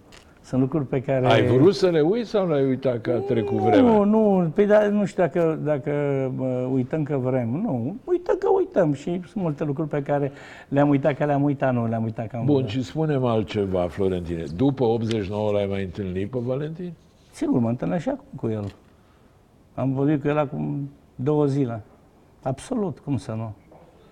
Sunt 0.43 0.61
lucruri 0.61 0.85
pe 0.85 1.01
care... 1.01 1.25
Ai 1.25 1.47
vrut 1.47 1.75
să 1.75 1.89
le 1.89 2.01
uiți 2.01 2.29
sau 2.29 2.47
le-ai 2.47 2.65
uitat 2.65 3.01
că 3.01 3.11
a 3.11 3.17
trecut 3.17 3.57
vremea? 3.57 3.91
Nu, 3.91 4.03
nu, 4.03 4.51
păi 4.53 4.65
da, 4.65 4.87
nu 4.87 5.05
știu 5.05 5.23
dacă, 5.23 5.59
dacă 5.63 5.91
uh, 6.39 6.69
uităm 6.73 7.03
că 7.03 7.17
vrem. 7.17 7.49
Nu, 7.49 7.95
uităm 8.03 8.35
că 8.39 8.47
uităm 8.57 8.93
și 8.93 9.03
sunt 9.03 9.43
multe 9.43 9.63
lucruri 9.63 9.89
pe 9.89 10.01
care 10.01 10.31
le-am 10.67 10.89
uitat, 10.89 11.17
că 11.17 11.25
le-am 11.25 11.43
uitat, 11.43 11.73
nu 11.73 11.87
le-am 11.87 12.03
uitat 12.03 12.27
că 12.27 12.37
am 12.37 12.45
Bun, 12.45 12.67
și 12.67 12.83
spunem 12.83 13.25
altceva, 13.25 13.87
Florentine. 13.87 14.43
După 14.55 14.83
89 14.83 15.51
l-ai 15.51 15.65
mai 15.69 15.83
întâlnit 15.83 16.29
pe 16.29 16.37
Valentin? 16.41 16.93
Sigur, 17.31 17.59
mă 17.59 17.69
întâlnesc 17.69 18.01
și 18.01 18.09
acum 18.09 18.25
cu 18.35 18.47
el. 18.47 18.73
Am 19.73 19.93
vorbit 19.93 20.21
cu 20.21 20.27
el 20.27 20.37
acum 20.37 20.89
două 21.15 21.45
zile. 21.45 21.81
Absolut, 22.41 22.99
cum 22.99 23.17
să 23.17 23.31
nu? 23.31 23.53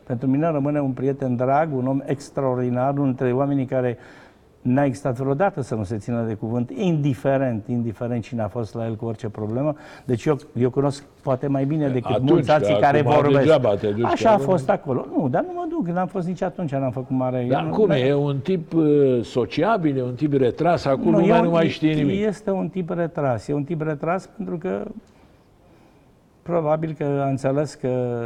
Pentru 0.03 0.27
mine 0.27 0.49
rămâne 0.51 0.81
un 0.81 0.91
prieten 0.91 1.35
drag, 1.35 1.75
un 1.75 1.87
om 1.87 2.01
extraordinar, 2.05 2.93
unul 2.93 3.05
dintre 3.05 3.33
oamenii 3.33 3.65
care 3.65 3.97
n-a 4.61 4.83
existat 4.85 5.17
vreodată 5.17 5.61
să 5.61 5.75
nu 5.75 5.83
se 5.83 5.97
țină 5.97 6.21
de 6.23 6.33
cuvânt, 6.33 6.69
indiferent, 6.69 7.67
indiferent 7.67 8.23
cine 8.23 8.41
a 8.41 8.47
fost 8.47 8.73
la 8.73 8.85
el 8.85 8.95
cu 8.95 9.05
orice 9.05 9.29
problemă. 9.29 9.75
Deci 10.05 10.25
eu, 10.25 10.37
eu 10.57 10.69
cunosc 10.69 11.03
poate 11.21 11.47
mai 11.47 11.65
bine 11.65 11.87
decât 11.87 12.11
Atunci, 12.11 12.29
mulți 12.29 12.51
alții 12.51 12.73
că 12.73 12.79
care 12.79 12.99
acum 12.99 13.11
vorbesc. 13.13 13.37
degeaba 13.39 13.75
te 13.75 13.87
duci 13.89 14.03
Așa 14.03 14.29
a 14.29 14.31
acolo. 14.31 14.49
fost 14.49 14.69
acolo. 14.69 15.05
Nu, 15.17 15.27
dar 15.29 15.41
nu 15.43 15.51
mă 15.55 15.65
duc, 15.69 15.87
n-am 15.95 16.07
fost 16.07 16.27
nici 16.27 16.41
atunci, 16.41 16.71
n-am 16.71 16.91
făcut 16.91 17.15
mare... 17.17 17.45
Dar 17.49 17.61
eu 17.63 17.67
nu- 17.69 17.75
cum 17.75 17.87
da- 17.87 17.97
e? 17.97 18.07
E 18.07 18.13
un 18.13 18.39
tip 18.39 18.73
uh, 18.73 19.19
sociabil, 19.23 19.97
e 19.97 20.03
un 20.03 20.15
tip 20.15 20.33
retras, 20.33 20.85
acum 20.85 21.11
Nu, 21.11 21.19
lumea 21.19 21.37
e 21.37 21.39
nu 21.39 21.45
un- 21.45 21.51
mai 21.51 21.67
știe 21.67 21.93
nimic. 21.93 22.25
Este 22.25 22.51
un 22.51 22.69
tip 22.69 22.89
retras. 22.89 23.47
E 23.47 23.53
un 23.53 23.63
tip 23.63 23.81
retras 23.81 24.27
pentru 24.35 24.57
că 24.57 24.83
probabil 26.41 26.95
că 26.97 27.03
a 27.03 27.27
înțeles 27.27 27.73
că 27.73 28.21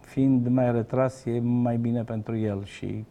fiind 0.00 0.46
mai 0.48 0.72
retras 0.72 1.24
e 1.24 1.40
mai 1.42 1.76
bine 1.76 2.02
pentru 2.02 2.36
el 2.36 2.58
și 2.64 3.04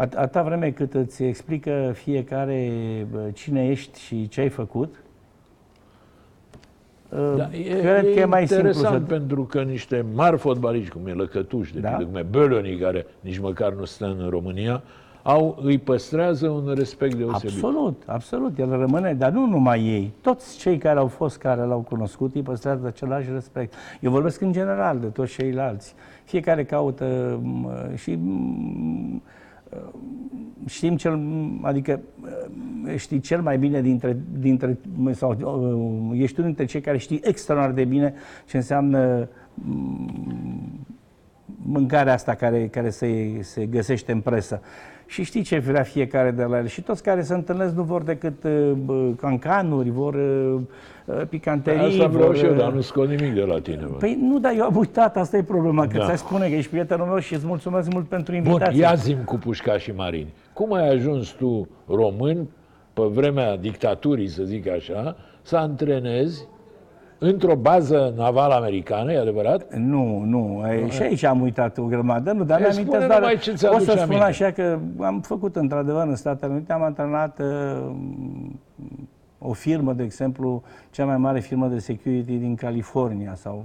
at- 0.00 0.14
atâta 0.14 0.42
vreme 0.42 0.70
cât 0.70 0.94
îți 0.94 1.22
explică 1.22 1.90
fiecare 1.94 2.70
bă, 3.10 3.30
cine 3.32 3.68
ești 3.68 4.00
și 4.00 4.28
ce 4.28 4.40
ai 4.40 4.48
făcut, 4.48 4.94
Da, 7.36 7.48
e, 7.52 7.78
cred 7.80 8.04
e 8.04 8.12
că 8.12 8.18
e 8.20 8.24
mai 8.24 8.46
simplu 8.46 8.66
interesant 8.68 9.06
să... 9.06 9.12
pentru 9.12 9.44
că 9.44 9.62
niște 9.62 10.04
mari 10.14 10.38
fotbaliști, 10.38 10.90
cum 10.90 11.06
e 11.06 11.12
Lăcătuș, 11.12 11.72
de 11.72 11.80
Da. 11.80 11.88
pildă, 11.88 12.04
cum 12.04 12.16
e 12.16 12.24
Bölöni, 12.24 12.80
care 12.80 13.06
nici 13.20 13.38
măcar 13.38 13.72
nu 13.72 13.84
stă 13.84 14.16
în 14.18 14.28
România, 14.28 14.82
au, 15.22 15.58
îi 15.62 15.78
păstrează 15.78 16.48
un 16.48 16.72
respect 16.74 17.14
deosebit. 17.14 17.64
Absolut, 17.64 18.02
absolut. 18.06 18.58
El 18.58 18.70
rămâne, 18.70 19.14
dar 19.14 19.30
nu 19.30 19.46
numai 19.46 19.80
ei. 19.80 20.12
Toți 20.20 20.58
cei 20.58 20.78
care 20.78 20.98
au 20.98 21.06
fost, 21.06 21.38
care 21.38 21.62
l-au 21.62 21.80
cunoscut, 21.80 22.34
îi 22.34 22.42
păstrează 22.42 22.86
același 22.86 23.28
respect. 23.32 23.74
Eu 24.00 24.10
vorbesc 24.10 24.40
în 24.40 24.52
general 24.52 24.98
de 24.98 25.06
toți 25.06 25.32
ceilalți. 25.32 25.94
Fiecare 26.24 26.64
caută 26.64 27.38
m, 27.42 27.70
și 27.94 28.12
m, 28.14 29.22
știm 30.66 30.96
cel, 30.96 31.20
adică 31.62 32.00
știi 32.96 33.20
cel 33.20 33.40
mai 33.40 33.58
bine 33.58 33.80
dintre, 33.80 34.16
dintre 34.38 34.78
sau 35.10 35.30
uh, 36.10 36.20
ești 36.20 36.38
unul 36.38 36.50
dintre 36.50 36.64
cei 36.64 36.80
care 36.80 36.98
știi 36.98 37.20
extraordinar 37.24 37.74
de 37.74 37.84
bine 37.84 38.14
ce 38.46 38.56
înseamnă 38.56 39.28
m, 39.54 40.10
mâncarea 41.62 42.12
asta 42.12 42.34
care, 42.34 42.68
care 42.68 42.90
se, 42.90 43.38
se 43.40 43.66
găsește 43.66 44.12
în 44.12 44.20
presă. 44.20 44.60
Și 45.06 45.22
știi 45.22 45.42
ce 45.42 45.58
vrea 45.58 45.82
fiecare 45.82 46.30
de 46.30 46.42
la 46.42 46.58
el. 46.58 46.66
Și 46.66 46.82
toți 46.82 47.02
care 47.02 47.22
se 47.22 47.34
întâlnesc 47.34 47.74
nu 47.74 47.82
vor 47.82 48.02
decât 48.02 48.44
uh, 48.44 48.72
bă, 48.84 49.10
cancanuri, 49.16 49.90
vor 49.90 50.14
uh, 50.14 50.54
uh, 50.54 50.60
picanterii. 51.28 51.80
Asta 51.80 52.06
vreau 52.06 52.26
vor, 52.26 52.36
și 52.36 52.44
eu, 52.44 52.50
uh, 52.50 52.56
dar 52.58 52.72
nu 52.72 52.80
scot 52.80 53.08
nimic 53.08 53.34
de 53.34 53.40
la 53.42 53.60
tine. 53.60 53.84
Bă. 53.90 53.96
Păi 53.98 54.18
nu, 54.20 54.38
dar 54.38 54.52
eu 54.56 54.64
am 54.64 54.76
uitat, 54.76 55.16
asta 55.16 55.36
e 55.36 55.42
problema, 55.42 55.86
că 55.86 55.98
Da. 55.98 56.04
ți-ai 56.04 56.18
spune 56.18 56.48
că 56.48 56.54
ești 56.54 56.70
prietenul 56.70 57.06
meu 57.06 57.18
și 57.18 57.34
îți 57.34 57.46
mulțumesc 57.46 57.92
mult 57.92 58.08
pentru 58.08 58.32
Bun, 58.32 58.44
invitație. 58.44 58.80
ia 58.80 58.94
zim 58.94 59.18
cu 59.24 59.36
Pușca 59.36 59.78
și 59.78 59.92
Marini. 59.96 60.32
Cum 60.52 60.72
ai 60.72 60.88
ajuns 60.88 61.28
tu, 61.30 61.68
român, 61.88 62.48
pe 62.92 63.02
vremea 63.02 63.56
dictaturii, 63.56 64.28
să 64.28 64.42
zic 64.42 64.68
așa, 64.68 65.16
să 65.42 65.56
antrenezi 65.56 66.48
într-o 67.18 67.54
bază 67.54 68.14
navală 68.16 68.54
americană, 68.54 69.12
e 69.12 69.18
adevărat? 69.18 69.74
Nu, 69.74 70.22
nu, 70.26 70.62
e, 70.68 70.88
și 70.88 71.02
aici 71.02 71.24
am 71.24 71.40
uitat 71.40 71.78
o 71.78 71.82
grămadă, 71.84 72.32
nu, 72.32 72.44
dar 72.44 72.58
E, 72.58 72.60
mi-am 72.60 72.72
spune 72.72 72.86
amintesc 72.96 73.06
doar, 73.06 73.20
numai 73.20 73.38
ce 73.38 73.50
o 73.50 73.54
ți-aduce 73.54 73.84
să 73.84 73.90
spun 73.90 74.02
aminte. 74.02 74.24
așa 74.24 74.50
că 74.50 74.78
am 75.00 75.20
făcut 75.20 75.56
într-adevăr 75.56 76.06
în 76.06 76.14
Statele 76.14 76.52
Unite, 76.52 76.72
am 76.72 76.82
antrenat 76.82 77.38
uh, 77.40 77.90
o 79.42 79.52
firmă, 79.52 79.92
de 79.92 80.02
exemplu, 80.02 80.62
cea 80.90 81.04
mai 81.04 81.16
mare 81.16 81.40
firmă 81.40 81.66
de 81.68 81.78
security 81.78 82.36
din 82.36 82.54
California 82.54 83.34
sau 83.34 83.64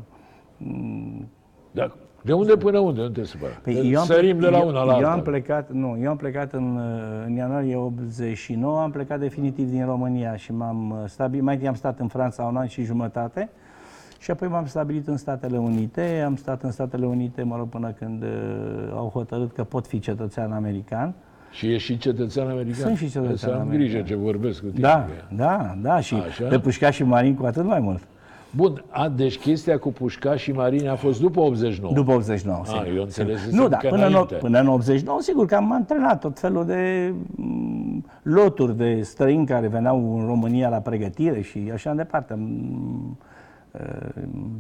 mm, 0.58 1.28
Da. 1.72 1.92
De 2.22 2.34
unde 2.34 2.58
până 2.58 2.80
unde? 2.80 3.02
Nu 3.02 3.10
te 3.10 3.24
supăra. 3.24 3.52
Păi 3.64 3.92
eu 3.92 4.00
am, 4.00 4.06
Sărim 4.06 4.40
de 4.40 4.48
la 4.50 4.58
eu, 4.60 4.68
una 4.68 4.84
la 4.84 4.92
eu 4.92 4.98
alta. 4.98 5.12
am 5.12 5.22
plecat, 5.22 5.72
nu, 5.72 5.98
eu 6.02 6.10
am 6.10 6.18
plecat 6.18 6.54
în, 6.54 6.76
uh, 6.78 7.24
în 7.26 7.36
ianuarie 7.36 7.76
89, 7.76 8.80
am 8.82 8.92
plecat 8.92 9.20
definitiv 9.20 9.70
din 9.70 9.86
România 9.86 10.36
și 10.36 10.54
m-am 10.54 10.90
uh, 10.90 10.98
stabilit, 11.10 11.44
mai 11.44 11.54
întâi 11.54 11.70
am 11.70 11.76
stat 11.76 12.00
în 12.00 12.08
Franța 12.08 12.44
un 12.44 12.56
an 12.56 12.68
și 12.68 12.84
jumătate 12.84 13.50
și 14.20 14.32
apoi 14.32 14.48
m-am 14.48 14.66
stabilit 14.66 15.08
în 15.08 15.18
Statele 15.18 15.58
Unite, 15.58 16.24
am 16.26 16.36
stat 16.36 16.64
în 16.64 16.72
Statele 16.72 17.06
Unite, 17.06 17.44
mă 17.44 17.56
rog, 17.56 17.70
până 17.70 17.92
când 17.92 18.24
uh, 18.24 18.30
au 18.94 19.08
hotărât 19.08 19.52
că 19.52 19.64
pot 19.64 19.88
fi 19.88 20.00
cetățean 20.00 20.52
american. 20.52 21.14
Și 21.56 21.74
ești 21.74 21.92
și 21.92 21.98
cetățean 21.98 22.48
american? 22.50 22.74
Sunt 22.74 22.98
și 22.98 23.10
cetățean 23.10 23.36
Să 23.38 23.46
am 23.50 23.60
american. 23.60 23.78
grijă 23.78 24.02
ce 24.02 24.16
vorbesc 24.16 24.60
cu 24.60 24.66
tine. 24.68 24.82
Da, 24.82 25.08
da, 25.36 25.76
da, 25.82 26.00
și 26.00 26.16
Așa? 26.28 26.46
pe 26.48 26.60
Pușca 26.60 26.90
și 26.92 27.04
Marin 27.04 27.36
cu 27.36 27.46
atât 27.46 27.64
mai 27.66 27.80
mult. 27.80 28.02
Bun, 28.56 28.84
a, 28.90 29.10
deci 29.10 29.38
chestia 29.38 29.78
cu 29.78 29.92
Pușca 29.92 30.36
și 30.36 30.52
Marini 30.52 30.88
a 30.88 30.96
fost 30.96 31.20
după 31.22 31.40
89. 31.40 31.94
După 31.94 32.12
89, 32.12 32.60
Ah, 32.62 32.68
sigur. 32.68 32.96
eu 32.96 33.02
înțeles 33.04 33.50
Nu, 33.52 33.68
da, 33.68 33.78
că 33.78 33.88
până 33.88 34.02
în, 34.06 34.10
înainte. 34.12 34.36
până 34.36 34.60
în 34.60 34.68
89, 34.68 35.20
sigur 35.22 35.46
că 35.46 35.56
am 35.56 35.72
antrenat 35.72 36.20
tot 36.20 36.40
felul 36.40 36.66
de 36.66 37.14
mm, 37.36 38.06
loturi 38.22 38.78
de 38.78 39.00
străini 39.02 39.46
care 39.46 39.68
veneau 39.68 40.20
în 40.20 40.26
România 40.26 40.70
la 40.70 40.78
pregătire 40.78 41.42
și 41.42 41.70
așa 41.74 41.94
departe. 41.94 42.34
Mm, 42.38 43.18
uh, 43.72 43.80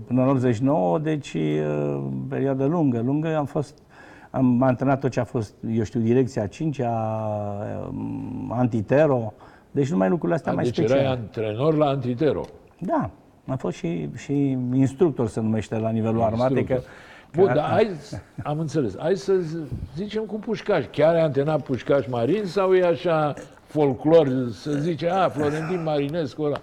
Până 0.08 0.21
în 0.21 0.27
89, 0.27 0.99
deci 0.99 1.34
uh, 1.34 2.03
perioadă 2.29 2.65
lungă, 2.65 3.01
lungă, 3.05 3.38
am 3.38 3.45
fost 3.45 3.77
am 4.36 4.62
antrenat 4.62 5.00
tot 5.00 5.12
ce 5.12 5.19
a 5.19 5.24
fost, 5.24 5.54
eu 5.76 5.84
știu, 5.84 6.00
direcția 6.00 6.48
5 6.48 6.80
a 6.80 6.91
um, 7.89 8.52
antitero, 8.56 9.34
deci 9.71 9.89
numai 9.91 10.10
lucrurile 10.10 10.36
astea 10.38 10.52
A, 10.52 10.56
mai 10.56 10.63
deci 10.63 10.74
speciale. 10.74 11.02
erai 11.02 11.12
antrenor 11.13 11.76
la 11.76 11.86
Antitero. 11.86 12.41
Da, 12.80 13.10
am 13.48 13.58
fost 13.58 13.78
și, 13.78 14.10
și 14.15 14.58
instructor, 14.74 15.28
se 15.28 15.39
numește 15.41 15.78
la 15.78 15.89
nivelul 15.89 16.21
armatei. 16.21 16.63
Că, 16.63 16.80
Bun, 17.36 17.45
că- 17.48 17.54
dar 17.54 17.69
hai, 17.69 17.89
am 18.43 18.60
înțeles. 18.60 18.95
Hai 19.00 19.15
să 19.15 19.34
z- 19.39 19.67
zicem 19.95 20.24
cu 20.24 20.36
Pușcaș. 20.36 20.86
Chiar 20.91 21.15
e 21.15 21.21
antrenat 21.21 21.62
Pușcaș 21.62 22.08
Marin 22.08 22.45
sau 22.45 22.74
e 22.74 22.86
așa 22.86 23.34
folclor, 23.65 24.50
să 24.52 24.71
zice, 24.71 25.10
a, 25.10 25.30
Florentin 25.30 25.84
Marinescu 25.84 26.41
ăla. 26.41 26.58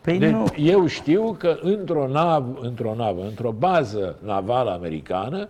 Păi 0.00 0.18
Deci, 0.18 0.30
nu, 0.30 0.44
eu 0.56 0.86
știu 0.86 1.34
că 1.38 1.56
într-o 1.60 2.06
navă, 2.08 2.58
într-o 2.60 2.94
navă, 2.94 3.22
într-o 3.28 3.50
bază 3.58 4.16
navală 4.24 4.70
americană, 4.70 5.48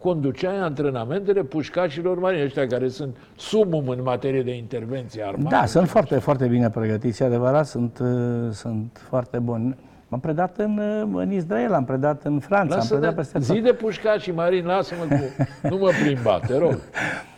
conduceai 0.00 0.56
antrenamentele 0.56 1.42
pușcașilor 1.42 2.18
marini, 2.18 2.44
ăștia 2.44 2.66
care 2.66 2.88
sunt 2.88 3.16
sumum 3.36 3.88
în 3.88 4.02
materie 4.02 4.42
de 4.42 4.56
intervenție 4.56 5.22
armată. 5.26 5.56
Da, 5.56 5.66
sunt 5.66 5.88
foarte, 5.88 6.18
foarte 6.18 6.46
bine 6.46 6.70
pregătiți, 6.70 7.22
e 7.22 7.26
adevărat, 7.26 7.66
sunt, 7.66 7.98
uh, 7.98 8.50
sunt 8.50 9.00
foarte 9.08 9.38
buni. 9.38 9.76
M-am 10.08 10.20
predat 10.20 10.58
în, 10.58 10.78
uh, 10.78 11.20
în 11.22 11.32
Israel, 11.32 11.72
am 11.72 11.84
predat 11.84 12.24
în 12.24 12.38
Franța, 12.38 12.74
am 12.74 12.80
Lasă 12.80 12.94
predat 12.94 13.10
de, 13.10 13.16
peste 13.16 13.38
zi 13.38 13.52
tot. 13.52 13.62
de 13.62 13.72
pușcaș 13.72 14.22
și 14.22 14.30
marini, 14.30 14.66
lasă-mă 14.66 15.16
cu... 15.16 15.44
Nu 15.68 15.76
mă 15.76 15.90
plimba, 16.02 16.40
te 16.46 16.58
rog. 16.58 16.78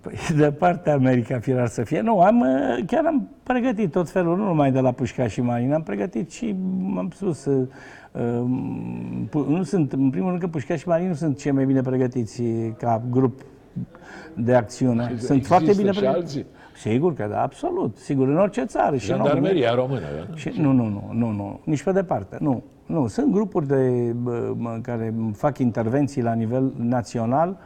Păi, 0.00 0.14
de 0.36 0.52
partea 0.52 0.92
America, 0.94 1.38
firar 1.38 1.66
să 1.66 1.82
fie. 1.82 2.00
Nu, 2.00 2.20
am, 2.20 2.40
uh, 2.40 2.84
chiar 2.86 3.04
am 3.06 3.28
pregătit 3.42 3.90
tot 3.90 4.10
felul, 4.10 4.36
nu 4.36 4.44
numai 4.44 4.72
de 4.72 4.80
la 4.80 4.92
Pușca 4.92 5.26
și 5.26 5.40
Marin, 5.40 5.72
am 5.72 5.82
pregătit 5.82 6.30
și, 6.30 6.56
am 6.96 7.10
spus, 7.14 7.44
uh, 7.44 7.66
um, 8.12 9.26
pu- 9.30 9.46
nu 9.48 9.62
sunt, 9.62 9.92
în 9.92 10.10
primul 10.10 10.28
rând 10.28 10.40
că 10.40 10.46
Pușca 10.46 10.76
și 10.76 10.88
Marin 10.88 11.08
nu 11.08 11.14
sunt 11.14 11.38
cei 11.38 11.52
mai 11.52 11.64
bine 11.64 11.80
pregătiți 11.80 12.42
ca 12.78 13.02
grup 13.10 13.40
de 14.34 14.54
acțiune. 14.54 15.02
Sunt 15.02 15.12
Există 15.12 15.46
foarte 15.46 15.72
bine 15.76 15.90
și 15.92 15.98
pregătiți. 15.98 16.36
alții? 16.36 16.46
Sigur 16.76 17.14
că 17.14 17.26
da, 17.30 17.42
absolut. 17.42 17.96
Sigur, 17.96 18.28
în 18.28 18.38
orice 18.38 18.64
țară. 18.64 18.96
Și 18.96 19.10
în 19.10 19.16
România. 19.16 19.34
Jandarmeria 19.34 19.74
română. 19.74 20.00
da? 20.28 20.36
Și, 20.36 20.52
nu, 20.60 20.72
nu, 20.72 20.84
nu, 20.84 21.10
nu, 21.12 21.30
nu, 21.30 21.60
nici 21.64 21.82
pe 21.82 21.92
departe, 21.92 22.36
nu. 22.40 22.62
Nu, 22.86 23.06
sunt 23.06 23.32
grupuri 23.32 23.66
de, 23.66 24.12
bă, 24.22 24.52
mă, 24.56 24.78
care 24.82 25.14
fac 25.32 25.58
intervenții 25.58 26.22
la 26.22 26.32
nivel 26.32 26.72
național 26.76 27.48
uh, 27.48 27.56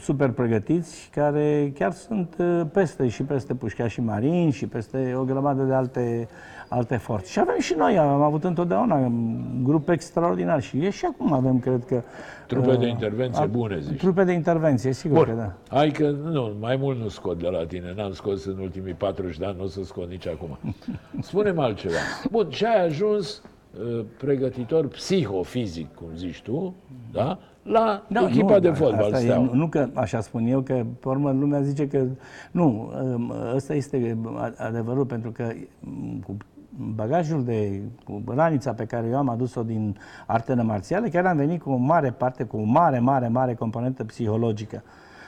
super 0.00 0.30
pregătiți, 0.30 1.08
care 1.12 1.72
chiar 1.74 1.92
sunt 1.92 2.36
uh, 2.38 2.60
peste 2.72 3.08
și 3.08 3.22
peste 3.22 3.54
Pușca 3.54 3.88
și 3.88 4.00
Marin 4.00 4.50
și 4.50 4.66
peste 4.66 5.14
o 5.16 5.24
grămadă 5.24 5.62
de 5.62 5.72
alte, 5.72 6.28
alte 6.68 6.96
forțe. 6.96 7.30
Și 7.30 7.38
avem 7.38 7.58
și 7.58 7.74
noi, 7.76 7.98
am 7.98 8.22
avut 8.22 8.44
întotdeauna 8.44 8.94
un 8.94 9.40
grup 9.62 9.88
extraordinar 9.88 10.62
și 10.62 10.84
e 10.84 10.90
și 10.90 11.04
acum 11.04 11.32
avem, 11.32 11.58
cred 11.58 11.84
că... 11.84 12.02
Trupe 12.46 12.70
uh, 12.70 12.78
de 12.78 12.86
intervenție 12.86 13.46
bune, 13.46 13.80
zici. 13.80 13.98
Trupe 13.98 14.24
de 14.24 14.32
intervenție, 14.32 14.92
sigur 14.92 15.16
Bun. 15.16 15.34
că 15.34 15.40
da. 15.40 15.76
Hai 15.76 15.90
că, 15.90 16.10
nu, 16.10 16.52
mai 16.60 16.76
mult 16.76 16.98
nu 16.98 17.08
scot 17.08 17.38
de 17.38 17.48
la 17.48 17.66
tine, 17.66 17.92
n-am 17.96 18.12
scos 18.12 18.44
în 18.44 18.58
ultimii 18.58 18.94
40 18.94 19.38
de 19.38 19.44
ani, 19.44 19.56
nu 19.56 19.64
o 19.64 19.66
să 19.66 19.84
scot 19.84 20.08
nici 20.08 20.26
acum. 20.26 20.58
Spune-mi 21.20 21.58
altceva. 21.58 21.94
Bun, 22.30 22.46
și 22.50 22.64
ai 22.64 22.84
ajuns 22.84 23.42
uh, 23.80 24.04
pregătitor 24.18 24.88
psihofizic, 24.88 25.94
cum 25.94 26.08
zici 26.14 26.42
tu, 26.42 26.74
da? 27.12 27.38
La 27.64 28.04
da, 28.08 28.26
echipa 28.28 28.52
nu, 28.52 28.58
de 28.58 28.70
fotbal. 28.70 29.12
Asta 29.12 29.24
e, 29.24 29.48
nu 29.52 29.68
că 29.68 29.88
așa 29.94 30.20
spun 30.20 30.46
eu, 30.46 30.60
că 30.60 30.84
pe 31.00 31.08
urmă 31.08 31.36
lumea 31.40 31.60
zice 31.60 31.88
că 31.88 32.06
nu, 32.50 32.92
um, 33.02 33.32
ăsta 33.54 33.74
este 33.74 34.18
adevărul, 34.56 35.04
pentru 35.04 35.30
că 35.30 35.52
um, 35.86 36.22
cu 36.26 36.36
bagajul 36.94 37.44
de 37.44 37.80
cu 38.04 38.22
ranița 38.26 38.72
pe 38.72 38.84
care 38.84 39.06
eu 39.10 39.16
am 39.16 39.28
adus-o 39.28 39.62
din 39.62 39.96
artele 40.26 40.62
marțiale, 40.62 41.08
chiar 41.08 41.26
am 41.26 41.36
venit 41.36 41.62
cu 41.62 41.70
o 41.70 41.76
mare 41.76 42.10
parte, 42.10 42.44
cu 42.44 42.56
o 42.56 42.64
mare, 42.64 42.98
mare, 42.98 43.28
mare 43.28 43.54
componentă 43.54 44.04
psihologică. 44.04 44.82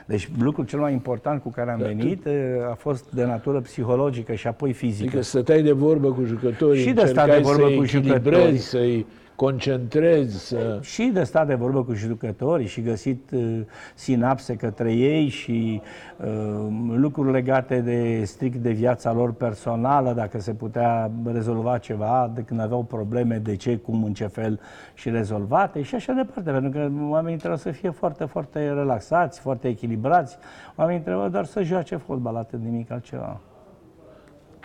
Deci 0.07 0.31
lucrul 0.40 0.64
cel 0.64 0.79
mai 0.79 0.92
important 0.92 1.42
cu 1.42 1.49
care 1.49 1.70
am 1.70 1.79
da, 1.79 1.87
venit 1.87 2.22
tu... 2.22 2.31
a 2.70 2.75
fost 2.75 3.12
de 3.12 3.25
natură 3.25 3.61
psihologică 3.61 4.35
și 4.35 4.46
apoi 4.46 4.72
fizică. 4.72 5.09
Adică 5.09 5.22
stăteai 5.22 5.62
de 5.62 5.72
vorbă 5.72 6.12
cu 6.12 6.25
jucătorii, 6.25 6.83
și 6.83 6.92
de 6.92 7.05
stat 7.05 7.27
de 7.27 7.40
vorbă 7.42 7.66
cu 7.77 7.85
jucătorii, 7.85 8.59
să-i 8.59 9.07
concentrezi. 9.37 10.46
Să... 10.46 10.79
Și 10.83 11.05
de 11.05 11.22
stat 11.22 11.46
de 11.46 11.55
vorbă 11.55 11.85
cu 11.85 11.92
jucătorii 11.92 12.66
și 12.66 12.81
găsit 12.81 13.31
uh, 13.31 13.61
sinapse 13.94 14.57
către 14.57 14.92
ei 14.92 15.29
și 15.29 15.81
uh, 16.16 16.66
lucruri 16.90 17.33
legate 17.33 17.81
de 17.81 18.25
strict 18.25 18.57
de 18.57 18.70
viața 18.70 19.12
lor 19.12 19.33
personală, 19.33 20.12
dacă 20.12 20.40
se 20.40 20.53
putea 20.53 21.11
rezolva 21.25 21.79
ceva, 21.79 22.31
de 22.35 22.40
când 22.40 22.61
aveau 22.61 22.83
probleme, 22.83 23.37
de 23.37 23.57
ce, 23.57 23.77
cum, 23.77 24.05
în 24.05 24.12
ce 24.12 24.27
fel 24.27 24.61
și 24.94 25.11
rezolvate 25.11 25.83
și 25.83 25.94
așa 25.94 26.12
departe. 26.12 26.51
Pentru 26.51 26.70
că 26.70 26.90
oamenii 27.09 27.38
trebuie 27.38 27.59
să 27.59 27.70
fie 27.70 27.90
foarte, 27.90 28.25
foarte 28.25 28.72
relaxați, 28.72 29.40
foarte 29.40 29.68
echilibrați. 29.68 30.38
Oamenii 30.77 31.03
trebuie 31.03 31.29
doar 31.29 31.44
să 31.44 31.62
joace 31.62 31.96
fotbal, 31.96 32.37
atât 32.37 32.61
nimic 32.61 32.90
altceva. 32.90 33.40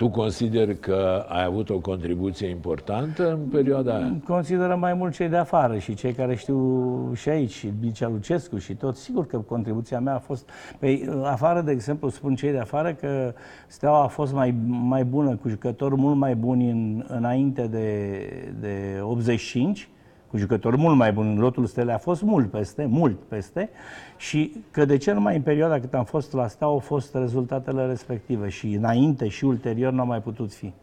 Tu 0.02 0.10
consideri 0.10 0.80
că 0.80 1.26
ai 1.28 1.44
avut 1.44 1.70
o 1.70 1.80
contribuție 1.80 2.48
importantă 2.48 3.32
în 3.32 3.40
perioada 3.40 3.96
aia? 3.96 4.14
Consideră 4.28 4.76
mai 4.76 4.94
mult 4.94 5.14
cei 5.14 5.28
de 5.30 5.38
afară 5.38 5.78
și 5.78 5.94
cei 5.94 6.14
care 6.14 6.36
știu 6.36 7.12
și 7.14 7.30
aici, 7.30 7.52
și 7.52 7.74
Bicea 7.80 8.08
Lucescu 8.08 8.58
și 8.58 8.76
tot. 8.76 8.96
Sigur 8.96 9.26
că 9.28 9.38
contribuția 9.38 10.00
mea 10.00 10.16
a 10.16 10.20
fost... 10.20 10.50
Pe 10.80 11.10
afară, 11.24 11.62
de 11.62 11.72
exemplu, 11.72 12.10
spun 12.10 12.36
cei 12.36 12.52
de 12.52 12.60
afară 12.60 12.94
că 12.94 13.34
Steaua 13.68 14.04
a 14.04 14.08
fost 14.08 14.34
mai, 14.34 14.56
mai 14.68 15.04
bună, 15.04 15.36
cu 15.36 15.50
jucători 15.50 15.96
mult 15.96 16.16
mai 16.16 16.36
buni 16.36 16.70
în, 16.70 17.06
înainte 17.08 17.68
de, 17.68 18.18
de 18.60 19.00
85, 19.02 19.90
cu 20.32 20.38
jucători 20.38 20.78
mult 20.78 20.96
mai 20.96 21.14
buni. 21.14 21.38
Lotul 21.38 21.66
Stelei 21.66 21.94
a 21.94 21.98
fost 21.98 22.22
mult 22.22 22.52
peste, 22.52 22.86
mult 22.86 23.20
peste 23.28 23.70
și 24.18 24.54
că 24.72 24.86
de 24.86 24.98
ce 24.98 25.12
numai 25.12 25.36
în 25.36 25.42
perioada 25.42 25.80
cât 25.80 25.94
am 25.94 26.04
fost 26.04 26.34
la 26.34 26.48
Steaua 26.48 26.74
au 26.74 26.80
fost 26.80 27.16
rezultatele 27.16 27.86
respective 27.86 28.50
și 28.50 28.68
înainte 28.68 29.28
și 29.28 29.46
ulterior 29.46 29.92
nu 29.92 30.00
au 30.00 30.06
mai 30.06 30.22
putut 30.22 30.54
fi. 30.54 30.74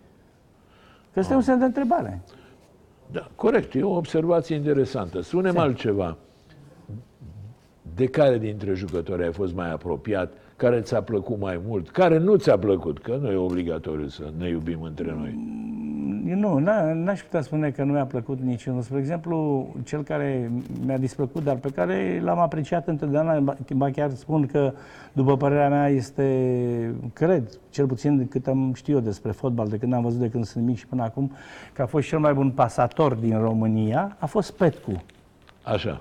Că 1.13 1.19
este 1.19 1.33
ah. 1.33 1.39
un 1.39 1.45
semn 1.45 1.59
de 1.59 1.65
întrebare. 1.65 2.23
Da, 3.11 3.31
corect, 3.35 3.75
e 3.75 3.83
o 3.83 3.97
observație 3.97 4.57
interesantă. 4.57 5.21
Spunem 5.21 5.59
altceva. 5.59 6.17
De 7.95 8.07
care 8.07 8.39
dintre 8.39 8.75
jucători 8.75 9.25
ai 9.25 9.33
fost 9.33 9.55
mai 9.55 9.73
apropiat? 9.73 10.33
Care 10.57 10.81
ți-a 10.81 11.03
plăcut 11.03 11.39
mai 11.39 11.61
mult? 11.67 11.91
Care 11.91 12.19
nu 12.19 12.37
ți-a 12.37 12.59
plăcut? 12.59 12.99
Că 12.99 13.17
nu 13.21 13.31
e 13.31 13.37
obligatoriu 13.37 14.09
să 14.09 14.33
ne 14.39 14.49
iubim 14.49 14.83
între 14.83 15.15
noi. 15.19 15.33
Mm, 15.37 15.88
nu, 16.35 16.59
n-aș 16.95 17.21
putea 17.21 17.41
spune 17.41 17.71
că 17.71 17.85
nu 17.85 17.93
mi-a 17.93 18.05
plăcut 18.05 18.41
niciunul. 18.41 18.83
Spre 18.83 18.99
exemplu, 18.99 19.67
cel 19.85 20.03
care 20.03 20.51
mi-a 20.87 20.99
displăcut, 20.99 21.45
dar 21.45 21.57
pe 21.57 21.69
care 21.69 22.21
l-am 22.23 22.39
apreciat 22.39 22.87
întotdeauna, 22.87 23.57
ba 23.75 23.91
chiar 23.91 24.11
spun 24.11 24.47
că, 24.47 24.73
după 25.13 25.37
părerea 25.37 25.69
mea, 25.69 25.89
este, 25.89 26.95
cred, 27.13 27.49
cel 27.71 27.87
puțin 27.87 28.17
de 28.17 28.25
cât 28.25 28.47
am 28.47 28.73
știu 28.75 28.95
eu 28.95 29.01
despre 29.01 29.31
fotbal, 29.31 29.69
de 29.69 29.77
când 29.77 29.93
am 29.93 30.03
văzut 30.03 30.21
de 30.21 30.29
când 30.29 30.45
sunt 30.45 30.65
mic 30.65 30.77
și 30.77 30.87
până 30.87 31.03
acum, 31.03 31.33
că 31.73 31.83
a 31.83 31.87
fost 31.87 32.09
cel 32.09 32.19
mai 32.19 32.33
bun 32.33 32.51
pasator 32.51 33.15
din 33.15 33.39
România, 33.41 34.17
a 34.19 34.27
fost 34.27 34.53
Petcu. 34.53 35.03
Așa. 35.63 36.01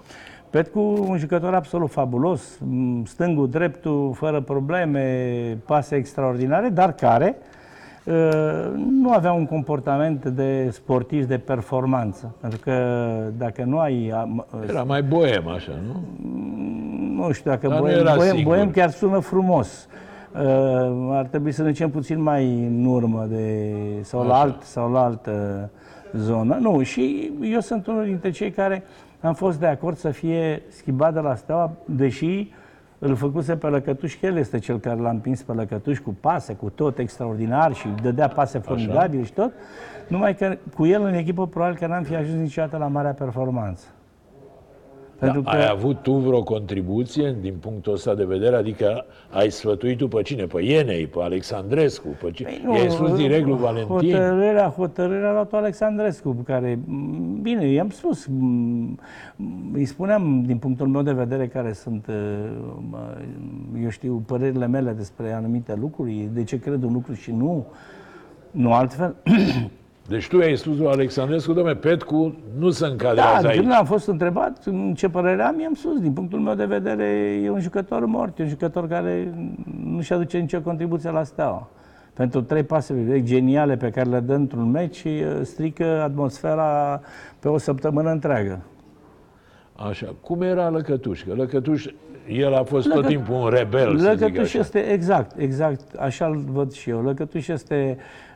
Petcu, 0.49 0.79
un 1.07 1.17
jucător 1.17 1.53
absolut 1.53 1.91
fabulos, 1.91 2.59
stângul, 3.03 3.49
dreptul, 3.49 4.13
fără 4.13 4.41
probleme, 4.41 5.57
pase 5.65 5.95
extraordinare, 5.95 6.69
dar 6.69 6.93
care 6.93 7.35
uh, 7.39 7.55
nu 9.01 9.11
avea 9.11 9.31
un 9.31 9.45
comportament 9.45 10.25
de 10.25 10.69
sportiv 10.71 11.25
de 11.25 11.37
performanță. 11.37 12.35
Pentru 12.41 12.59
că 12.59 12.73
dacă 13.37 13.63
nu 13.63 13.79
ai... 13.79 14.13
Era 14.67 14.83
mai 14.83 15.03
boem, 15.03 15.47
așa, 15.47 15.71
nu? 15.87 16.03
Nu 17.15 17.31
știu 17.31 17.51
dacă 17.51 17.75
boem, 17.79 18.03
boem, 18.15 18.43
boem 18.43 18.71
chiar 18.71 18.89
sună 18.89 19.19
frumos. 19.19 19.87
Uh, 20.33 21.09
ar 21.11 21.25
trebui 21.25 21.51
să 21.51 21.61
ne 21.61 21.67
ducem 21.67 21.89
puțin 21.89 22.21
mai 22.21 22.65
în 22.65 22.85
urmă 22.85 23.25
de, 23.29 23.73
sau, 24.01 24.27
la 24.27 24.39
alt, 24.39 24.61
sau 24.61 24.91
la 24.91 25.03
altă 25.03 25.69
zonă. 26.13 26.57
Nu, 26.61 26.81
și 26.81 27.31
eu 27.41 27.59
sunt 27.59 27.87
unul 27.87 28.05
dintre 28.05 28.29
cei 28.29 28.51
care 28.51 28.83
am 29.21 29.33
fost 29.33 29.59
de 29.59 29.67
acord 29.67 29.97
să 29.97 30.09
fie 30.09 30.61
schimbat 30.69 31.13
de 31.13 31.19
la 31.19 31.35
Steaua, 31.35 31.71
deși 31.85 32.51
îl 32.99 33.15
făcuse 33.15 33.55
pe 33.55 33.67
Lăcătuș, 33.67 34.15
că 34.15 34.25
el 34.25 34.37
este 34.37 34.59
cel 34.59 34.79
care 34.79 34.99
l-a 34.99 35.09
împins 35.09 35.41
pe 35.41 35.53
Lăcătuș 35.53 35.99
cu 35.99 36.17
pase, 36.19 36.53
cu 36.53 36.69
tot 36.69 36.97
extraordinar 36.97 37.73
și 37.73 37.87
dădea 38.01 38.27
pase 38.27 38.59
formidabile 38.59 39.23
și 39.23 39.33
tot, 39.33 39.51
numai 40.07 40.35
că 40.35 40.57
cu 40.75 40.85
el 40.85 41.01
în 41.01 41.13
echipă 41.13 41.47
probabil 41.47 41.77
că 41.77 41.87
n-am 41.87 42.03
fi 42.03 42.15
ajuns 42.15 42.39
niciodată 42.39 42.77
la 42.77 42.87
marea 42.87 43.13
performanță. 43.13 43.85
Pentru 45.19 45.41
da, 45.41 45.51
că... 45.51 45.57
Ai 45.57 45.69
avut 45.71 46.01
tu 46.01 46.11
vreo 46.11 46.43
contribuție 46.43 47.37
din 47.41 47.53
punctul 47.59 47.93
ăsta 47.93 48.15
de 48.15 48.23
vedere? 48.25 48.55
Adică 48.55 49.05
ai 49.29 49.51
sfătuit 49.51 49.97
tu 49.97 50.07
pe 50.07 50.21
cine? 50.21 50.45
Pe 50.45 50.61
Ienei, 50.61 51.07
pe 51.07 51.19
Alexandrescu? 51.21 52.07
Pe 52.07 52.31
cine? 52.31 52.49
Păi 52.49 52.61
nu, 52.63 52.75
I-ai 52.75 52.89
spus 52.89 53.15
direct 53.15 53.45
lui 53.45 53.57
Valentin? 53.57 54.11
Hotărârea, 54.11 54.67
hotărârea 54.67 55.29
a 55.29 55.31
luat 55.31 55.53
Alexandrescu, 55.53 56.31
care, 56.45 56.79
bine, 57.41 57.67
i-am 57.67 57.89
spus, 57.89 58.27
îi 59.73 59.85
spuneam 59.85 60.43
din 60.45 60.57
punctul 60.57 60.87
meu 60.87 61.01
de 61.01 61.11
vedere 61.11 61.47
care 61.47 61.73
sunt, 61.73 62.05
eu 63.83 63.89
știu, 63.89 64.23
părerile 64.25 64.67
mele 64.67 64.91
despre 64.91 65.31
anumite 65.31 65.75
lucruri, 65.75 66.29
de 66.33 66.43
ce 66.43 66.59
cred 66.59 66.83
un 66.83 66.93
lucru 66.93 67.13
și 67.13 67.31
nu, 67.31 67.65
nu 68.51 68.73
altfel. 68.73 69.15
Deci 70.07 70.27
tu 70.27 70.37
ai 70.37 70.57
spus 70.57 70.77
lui 70.77 70.87
Alexandrescu, 70.87 71.53
domnule, 71.53 71.75
Petcu 71.75 72.35
nu 72.57 72.69
se 72.69 72.85
încadrează 72.85 73.41
da, 73.41 73.47
aici. 73.47 73.59
când 73.59 73.71
am 73.71 73.85
fost 73.85 74.07
întrebat 74.07 74.65
în 74.65 74.93
ce 74.93 75.09
părere 75.09 75.41
am, 75.41 75.59
i-am 75.59 75.73
spus, 75.73 75.99
din 75.99 76.13
punctul 76.13 76.39
meu 76.39 76.53
de 76.53 76.65
vedere, 76.65 77.05
e 77.43 77.49
un 77.49 77.59
jucător 77.59 78.05
mort, 78.05 78.39
e 78.39 78.43
un 78.43 78.49
jucător 78.49 78.87
care 78.87 79.33
nu-și 79.83 80.13
aduce 80.13 80.37
nicio 80.37 80.59
contribuție 80.59 81.11
la 81.11 81.23
steaua. 81.23 81.69
Pentru 82.13 82.41
trei 82.41 82.63
pase 82.63 83.21
geniale 83.23 83.77
pe 83.77 83.89
care 83.89 84.09
le 84.09 84.19
dă 84.19 84.33
într-un 84.33 84.71
meci, 84.71 85.05
strică 85.41 86.01
atmosfera 86.03 87.01
pe 87.39 87.47
o 87.47 87.57
săptămână 87.57 88.09
întreagă. 88.09 88.59
Așa. 89.89 90.15
Cum 90.21 90.41
era 90.41 90.69
Lăcătuș? 90.69 91.23
Că 91.23 91.33
Lăcătuș, 91.33 91.85
el 92.27 92.53
a 92.53 92.63
fost 92.63 92.87
Lăcă... 92.87 92.99
tot 92.99 93.09
timpul 93.09 93.35
un 93.35 93.49
rebel, 93.49 93.93
Lăcătuș 93.93 94.53
este, 94.53 94.79
exact, 94.79 95.39
exact, 95.39 95.95
așa-l 95.99 96.43
văd 96.51 96.71
și 96.71 96.89
eu. 96.89 97.01
Lăcătuș 97.01 97.47
este 97.47 97.97
Uh, 97.97 98.26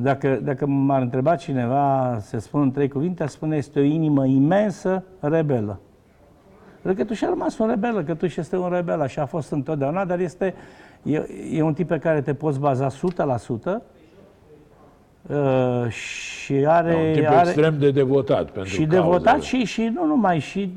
dacă, 0.00 0.40
dacă 0.42 0.66
m-ar 0.66 1.02
întreba 1.02 1.36
cineva 1.36 2.16
să 2.20 2.38
spun 2.38 2.60
în 2.60 2.70
trei 2.70 2.88
cuvinte, 2.88 3.26
spune 3.26 3.56
este 3.56 3.78
o 3.78 3.82
inimă 3.82 4.26
imensă, 4.26 5.04
rebelă. 5.20 5.80
și 7.14 7.24
a 7.24 7.28
rămas 7.28 7.58
un 7.58 7.68
rebel, 7.68 7.94
și 8.26 8.40
este 8.40 8.56
un 8.56 8.70
rebel, 8.70 9.00
așa 9.00 9.22
a 9.22 9.26
fost 9.26 9.50
întotdeauna, 9.50 10.04
dar 10.04 10.20
este, 10.20 10.54
e, 11.02 11.26
e 11.52 11.62
un 11.62 11.74
tip 11.74 11.88
pe 11.88 11.98
care 11.98 12.20
te 12.20 12.34
poți 12.34 12.58
baza 12.58 12.86
100%, 12.88 13.82
Uh, 15.26 15.88
și 15.88 16.64
are... 16.66 16.92
Da, 16.92 16.98
un 16.98 17.12
tip 17.12 17.26
are, 17.26 17.48
extrem 17.48 17.78
de 17.78 17.90
devotat 17.90 18.50
pentru 18.50 18.72
Și 18.72 18.84
devotat 18.84 19.42
și, 19.42 19.64
și 19.64 19.90
nu 19.94 20.06
numai, 20.06 20.38
și 20.38 20.72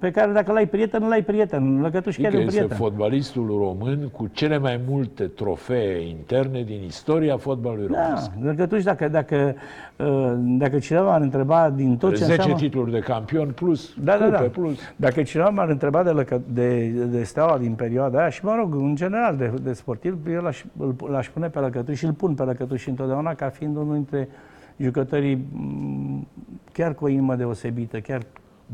pe 0.00 0.10
care 0.10 0.32
dacă 0.32 0.52
l-ai 0.52 0.66
prieten, 0.66 1.02
nu 1.02 1.08
l-ai 1.08 1.22
prieten. 1.22 1.80
Lăcătuș 1.80 2.16
chiar 2.16 2.26
adică 2.26 2.42
e 2.42 2.46
prieten. 2.46 2.62
este 2.62 2.74
fotbalistul 2.74 3.46
român 3.46 4.08
cu 4.12 4.26
cele 4.32 4.58
mai 4.58 4.80
multe 4.88 5.24
trofee 5.24 6.08
interne 6.08 6.62
din 6.62 6.82
istoria 6.86 7.36
fotbalului 7.36 7.88
da, 7.88 8.02
românesc. 8.02 8.30
Lăcătuș, 8.42 8.82
dacă, 8.82 9.08
dacă, 9.08 9.54
uh, 9.96 10.32
dacă 10.36 10.78
cineva 10.78 11.04
m-ar 11.04 11.20
întreba 11.20 11.70
din 11.76 11.96
tot 11.96 12.10
ce 12.10 12.16
10 12.16 12.30
înseamnă... 12.30 12.56
titluri 12.56 12.90
de 12.90 12.98
campion 12.98 13.48
plus 13.54 13.94
da, 14.02 14.16
da, 14.16 14.28
da. 14.28 14.38
plus. 14.38 14.78
Dacă 14.96 15.22
cineva 15.22 15.48
m-ar 15.48 15.68
întreba 15.68 16.02
de, 16.02 16.10
lăcă, 16.10 16.42
de, 16.52 16.86
de 16.86 17.22
steaua 17.22 17.58
din 17.58 17.72
perioada 17.72 18.18
aia 18.18 18.28
și, 18.28 18.44
mă 18.44 18.54
rog, 18.58 18.74
în 18.74 18.94
general 18.94 19.36
de, 19.36 19.52
de 19.62 19.72
sportiv, 19.72 20.18
eu 20.32 20.40
l-aș, 20.40 20.64
l-aș 21.10 21.28
pune 21.28 21.48
pe 21.48 21.58
Lăcătuș 21.58 21.98
și 21.98 22.04
îl 22.04 22.12
pun 22.12 22.34
pe 22.34 22.42
Lăcătuș 22.42 22.79
întotdeauna 22.88 23.34
ca 23.34 23.48
fiind 23.48 23.76
unul 23.76 23.94
dintre 23.94 24.28
jucătorii 24.76 25.46
mm, 25.52 26.26
chiar 26.72 26.94
cu 26.94 27.04
o 27.04 27.08
inimă 27.08 27.34
deosebită, 27.36 28.00
chiar 28.00 28.22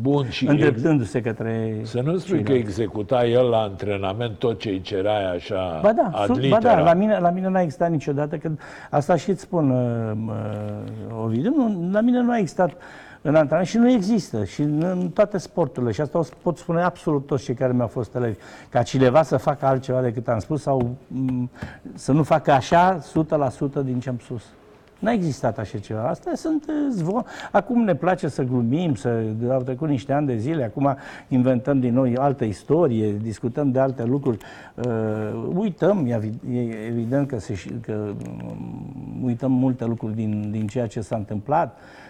Bun, 0.01 0.29
și 0.29 0.47
îndreptându-se 0.47 1.21
către 1.21 1.81
Să 1.83 2.01
nu 2.01 2.17
spui 2.17 2.43
că 2.43 2.53
executa 2.53 3.27
el 3.27 3.49
la 3.49 3.59
antrenament 3.59 4.39
tot 4.39 4.59
ce 4.59 4.69
îi 4.69 4.81
cerai 4.81 5.35
așa 5.35 5.81
Ba 5.83 5.93
da, 5.93 6.11
ad 6.13 6.29
ba 6.29 6.35
da 6.35 6.41
litera. 6.41 6.81
la, 6.81 6.95
mine, 6.95 7.19
la 7.19 7.31
mine 7.31 7.49
n-a 7.49 7.61
existat 7.61 7.91
niciodată, 7.91 8.37
că 8.37 8.51
asta 8.91 9.17
și 9.17 9.31
îți 9.31 9.41
spun, 9.41 9.71
uh, 9.71 10.13
uh, 11.09 11.25
Ovidiu, 11.25 11.53
nu, 11.57 11.91
la 11.93 12.01
mine 12.01 12.21
nu 12.21 12.31
a 12.31 12.39
existat 12.39 12.73
în 13.27 13.35
antrenament 13.35 13.69
și 13.69 13.77
nu 13.77 13.91
există 13.91 14.45
și 14.45 14.63
în, 14.63 14.83
în 14.83 15.09
toate 15.09 15.39
sporturile 15.39 15.93
și 15.93 16.01
asta 16.01 16.19
o 16.19 16.23
pot 16.43 16.59
spune 16.59 16.83
absolut 16.83 17.27
toți 17.27 17.45
cei 17.45 17.55
care 17.55 17.73
mi-au 17.73 17.87
fost 17.87 18.15
elevi, 18.15 18.39
ca 18.69 18.83
cineva 18.83 19.23
să 19.23 19.37
facă 19.37 19.67
altceva 19.67 20.01
decât 20.01 20.29
am 20.29 20.39
spus 20.39 20.63
sau 20.63 20.95
m, 21.07 21.51
să 21.95 22.13
nu 22.13 22.23
facă 22.23 22.51
așa 22.53 22.99
100% 22.99 23.03
din 23.85 24.01
ce 24.01 24.09
am 24.09 24.19
spus. 24.23 24.43
N-a 24.99 25.13
existat 25.13 25.59
așa 25.59 25.79
ceva. 25.79 26.09
Astea 26.09 26.35
sunt 26.35 26.65
uh, 26.69 26.75
zvon. 26.91 27.25
Acum 27.53 27.85
ne 27.85 27.95
place 27.95 28.29
să 28.29 28.43
glumim, 28.43 28.95
să 28.95 29.23
au 29.51 29.63
trecut 29.63 29.89
niște 29.89 30.13
ani 30.13 30.27
de 30.27 30.37
zile, 30.37 30.65
acum 30.65 30.97
inventăm 31.29 31.81
din 31.81 31.95
nou 31.95 32.13
altă 32.17 32.45
istorie, 32.45 33.13
discutăm 33.13 33.71
de 33.71 33.79
alte 33.79 34.05
lucruri. 34.05 34.39
Uh, 34.75 35.51
uităm, 35.55 36.07
e 36.07 36.15
evi- 36.15 36.57
e 36.57 36.87
evident 36.87 37.29
că, 37.29 37.39
se, 37.39 37.55
și- 37.55 37.73
că 37.81 38.13
um, 38.49 39.23
uităm 39.25 39.53
multe 39.53 39.85
lucruri 39.85 40.15
din, 40.15 40.51
din 40.51 40.67
ceea 40.67 40.87
ce 40.87 41.01
s-a 41.01 41.17
întâmplat. 41.17 41.77
Uh, 41.77 42.06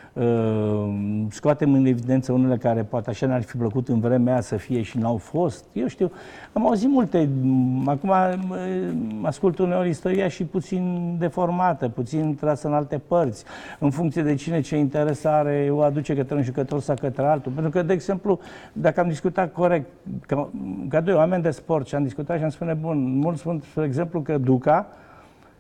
scoatem 1.29 1.73
în 1.73 1.85
evidență 1.85 2.33
unele 2.33 2.57
care 2.57 2.83
poate 2.83 3.11
așa 3.11 3.27
ne-ar 3.27 3.43
fi 3.43 3.57
plăcut 3.57 3.89
în 3.89 4.01
vremea 4.01 4.33
aia 4.33 4.43
să 4.43 4.57
fie 4.57 4.83
și 4.83 4.99
n-au 4.99 5.17
fost. 5.17 5.65
Eu 5.73 5.87
știu, 5.87 6.11
am 6.53 6.67
auzit 6.67 6.89
multe, 6.89 7.29
m, 7.43 7.89
acum 7.89 8.13
m, 8.49 9.25
ascult 9.25 9.59
uneori 9.59 9.89
istoria 9.89 10.29
și 10.29 10.45
puțin 10.45 11.17
deformată, 11.19 11.89
puțin 11.89 12.35
trasă 12.35 12.67
în 12.67 12.75
alte 12.75 13.01
părți, 13.07 13.45
în 13.79 13.91
funcție 13.91 14.23
de 14.23 14.35
cine 14.35 14.61
ce 14.61 14.77
interes 14.77 15.25
are, 15.25 15.69
o 15.71 15.81
aduce 15.81 16.15
către 16.15 16.35
un 16.35 16.43
jucător 16.43 16.81
sau 16.81 16.97
către 17.01 17.27
altul. 17.27 17.53
Pentru 17.53 17.71
că, 17.71 17.83
de 17.83 17.93
exemplu, 17.93 18.39
dacă 18.73 19.01
am 19.01 19.09
discutat 19.09 19.53
corect, 19.53 19.87
ca, 20.27 20.49
ca 20.89 21.01
doi 21.01 21.15
oameni 21.15 21.43
de 21.43 21.51
sport 21.51 21.87
și 21.87 21.95
am 21.95 22.03
discutat 22.03 22.39
și 22.39 22.45
am 22.45 22.51
spune, 22.51 22.75
bun, 22.75 23.19
mulți 23.19 23.41
spun, 23.41 23.61
spre 23.71 23.85
exemplu, 23.85 24.21
că 24.21 24.39
Duca, 24.39 24.87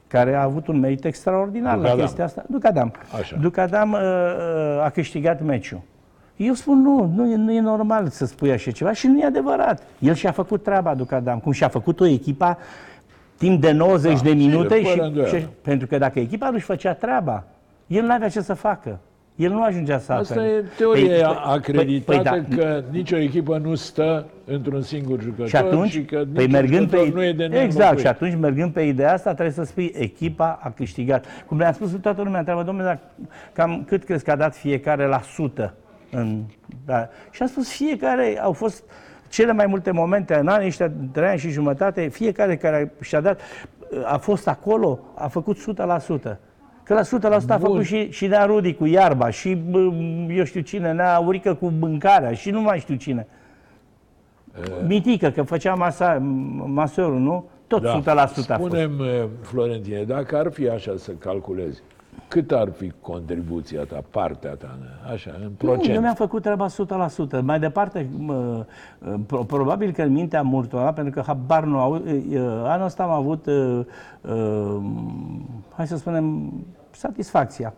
care 0.09 0.35
a 0.35 0.43
avut 0.43 0.67
un 0.67 0.79
merit 0.79 1.05
extraordinar 1.05 1.75
la 1.75 1.81
Ducadam. 1.83 1.99
chestia 2.01 2.25
asta. 2.25 2.45
Ducadam. 2.49 2.93
Așa. 3.19 3.37
Ducadam 3.41 3.93
uh, 3.93 3.99
uh, 3.99 4.85
a 4.85 4.91
câștigat 4.91 5.43
meciul. 5.43 5.81
Eu 6.37 6.53
spun, 6.55 6.83
nu, 6.83 7.13
nu 7.15 7.31
e, 7.31 7.37
nu 7.37 7.53
e 7.53 7.61
normal 7.61 8.09
să 8.09 8.27
spui 8.27 8.51
așa 8.53 8.71
ceva 8.71 8.93
și 8.93 9.07
nu 9.07 9.19
e 9.19 9.25
adevărat. 9.25 9.83
El 9.99 10.15
și-a 10.15 10.31
făcut 10.31 10.63
treaba, 10.63 10.95
Ducadam, 10.95 11.39
cum 11.39 11.53
și-a 11.53 11.69
făcut-o 11.69 12.07
echipa 12.07 12.59
timp 13.39 13.61
de 13.61 13.73
90 13.73 14.17
Da, 14.17 14.23
de 14.23 14.31
minute 14.31 14.75
sigur, 14.75 14.91
fără 14.91 15.01
și, 15.03 15.09
îndoială. 15.09 15.39
și, 15.39 15.47
pentru 15.63 15.87
că 15.87 15.99
dacă 15.99 16.19
echipa 16.19 16.51
nu-și 16.51 16.65
făcea 16.65 16.93
treaba, 16.95 17.45
el 17.87 18.05
nu 18.05 18.13
avea 18.13 18.29
ce 18.29 18.41
să 18.41 18.55
facă. 18.55 18.99
El 19.37 19.51
nu 19.51 19.63
ajungea 19.63 19.99
să 19.99 20.13
Asta 20.13 20.35
apere. 20.35 20.49
e 20.55 20.65
teorie 20.77 21.17
Păi- 21.17 21.21
păi- 21.21 21.43
acreditată 21.45 22.37
păi- 22.39 22.47
păi 22.49 22.57
da. 22.57 22.63
că 22.63 22.83
nicio 22.91 23.17
echipă 23.17 23.59
nu 23.59 23.75
stă 23.75 24.27
într-un 24.45 24.83
singur 24.83 25.21
jucător 25.23 25.49
Și 25.49 25.57
atunci, 25.57 25.91
și 25.91 26.05
că 26.05 26.17
păi 26.17 26.27
niciun 26.47 26.51
mergând 26.51 26.91
pe, 26.91 26.97
jucător 26.97 27.15
nu 27.15 27.25
e 27.25 27.33
de 27.33 27.45
exact, 27.45 27.53
neînlocuit. 27.69 27.99
și 28.01 28.07
atunci 28.07 28.35
mergând 28.41 28.73
pe 28.73 28.81
ideea 28.83 29.13
asta 29.13 29.33
trebuie 29.33 29.55
să 29.55 29.65
spui 29.65 29.93
echipa 29.97 30.59
a 30.63 30.71
câștigat. 30.71 31.25
Cum 31.47 31.59
le-am 31.59 31.73
spus 31.73 31.91
toată 32.01 32.23
lumea, 32.23 32.39
întreabă, 32.39 32.63
domnule, 32.63 32.87
dar 32.87 32.99
cam 33.53 33.85
cât 33.87 34.05
crezi 34.05 34.25
că 34.25 34.31
a 34.31 34.37
dat 34.37 34.55
fiecare 34.57 35.07
la 35.07 35.21
sută? 35.21 35.75
În, 36.11 36.43
da. 36.87 37.09
Și 37.31 37.43
am 37.43 37.49
spus, 37.49 37.71
fiecare 37.73 38.39
au 38.43 38.53
fost 38.53 38.85
cele 39.29 39.53
mai 39.53 39.67
multe 39.67 39.91
momente 39.91 40.35
în 40.35 40.49
anii 40.49 40.67
ăștia, 40.67 40.91
trei 41.13 41.29
ani 41.29 41.39
și 41.39 41.51
jumătate, 41.51 42.09
fiecare 42.09 42.57
care 42.57 42.93
și-a 43.01 43.21
dat, 43.21 43.41
a 44.05 44.17
fost 44.17 44.49
acolo, 44.49 44.99
a 45.15 45.29
făcut 45.29 45.57
100%. 45.59 46.39
Că 46.87 46.95
la 46.95 47.03
100% 47.03 47.05
a 47.49 47.57
Bun. 47.57 47.59
făcut 47.59 47.85
și, 47.85 48.11
și 48.11 48.27
Nea 48.27 48.45
Rudi 48.45 48.75
cu 48.75 48.87
iarba, 48.87 49.31
și 49.31 49.55
bă, 49.55 49.79
eu 50.29 50.45
știu 50.45 50.61
cine, 50.61 50.93
Nea 50.93 51.19
Urică 51.19 51.55
cu 51.55 51.73
mâncarea, 51.79 52.33
și 52.33 52.51
nu 52.51 52.61
mai 52.61 52.79
știu 52.79 52.95
cine. 52.95 53.27
Mitică, 54.87 55.31
că 55.31 55.43
făcea 55.43 55.75
masa, 55.75 56.19
masorul, 56.67 57.19
nu? 57.19 57.49
Tot 57.67 57.83
100% 57.83 58.05
a 58.05 58.27
fost. 58.27 58.49
Spunem, 58.49 59.01
eh, 59.01 59.25
Florentine, 59.41 60.03
dacă 60.03 60.37
ar 60.37 60.53
fi 60.53 60.69
așa 60.69 60.95
să 60.97 61.13
calculezi, 61.13 61.83
cât 62.29 62.53
ar 62.53 62.71
fi 62.73 62.93
contribuția 63.01 63.85
ta, 63.85 64.03
partea 64.11 64.55
ta, 64.55 64.79
așa, 65.13 65.31
în 65.37 65.43
Nu, 65.43 65.49
procent? 65.49 65.95
eu 65.95 66.01
mi-am 66.01 66.15
făcut 66.15 66.43
treaba 66.43 66.67
100%. 66.69 67.41
Mai 67.43 67.59
departe, 67.59 68.09
mă, 68.19 68.65
pro- 69.27 69.43
probabil 69.43 69.93
că 69.93 70.03
în 70.03 70.13
mintea 70.13 70.43
multora, 70.43 70.93
pentru 70.93 71.13
că 71.13 71.23
habar 71.27 71.65
nu 71.65 71.79
au, 71.79 71.95
e, 72.31 72.39
anul 72.65 72.87
ăsta 72.87 73.03
am 73.03 73.11
avut, 73.11 73.47
e, 73.47 73.51
e, 73.51 73.87
hai 75.75 75.87
să 75.87 75.97
spunem, 75.97 76.53
satisfacția, 76.91 77.75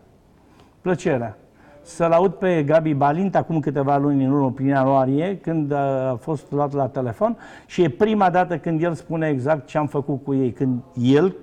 plăcerea. 0.81 1.37
Să-l 1.81 2.11
aud 2.11 2.31
pe 2.33 2.63
Gabi 2.63 2.93
Balint 2.93 3.35
acum 3.35 3.59
câteva 3.59 3.97
luni 3.97 4.23
în 4.23 4.31
urmă, 4.31 4.51
prin 4.51 4.67
ianuarie, 4.67 5.37
când 5.37 5.71
a 5.71 6.17
fost 6.19 6.51
luat 6.51 6.73
la 6.73 6.87
telefon 6.87 7.37
și 7.65 7.81
e 7.83 7.89
prima 7.89 8.29
dată 8.29 8.57
când 8.57 8.83
el 8.83 8.93
spune 8.93 9.27
exact 9.27 9.67
ce 9.67 9.77
am 9.77 9.87
făcut 9.87 10.23
cu 10.23 10.33
ei. 10.33 10.51
Când 10.51 10.79
el, 11.01 11.35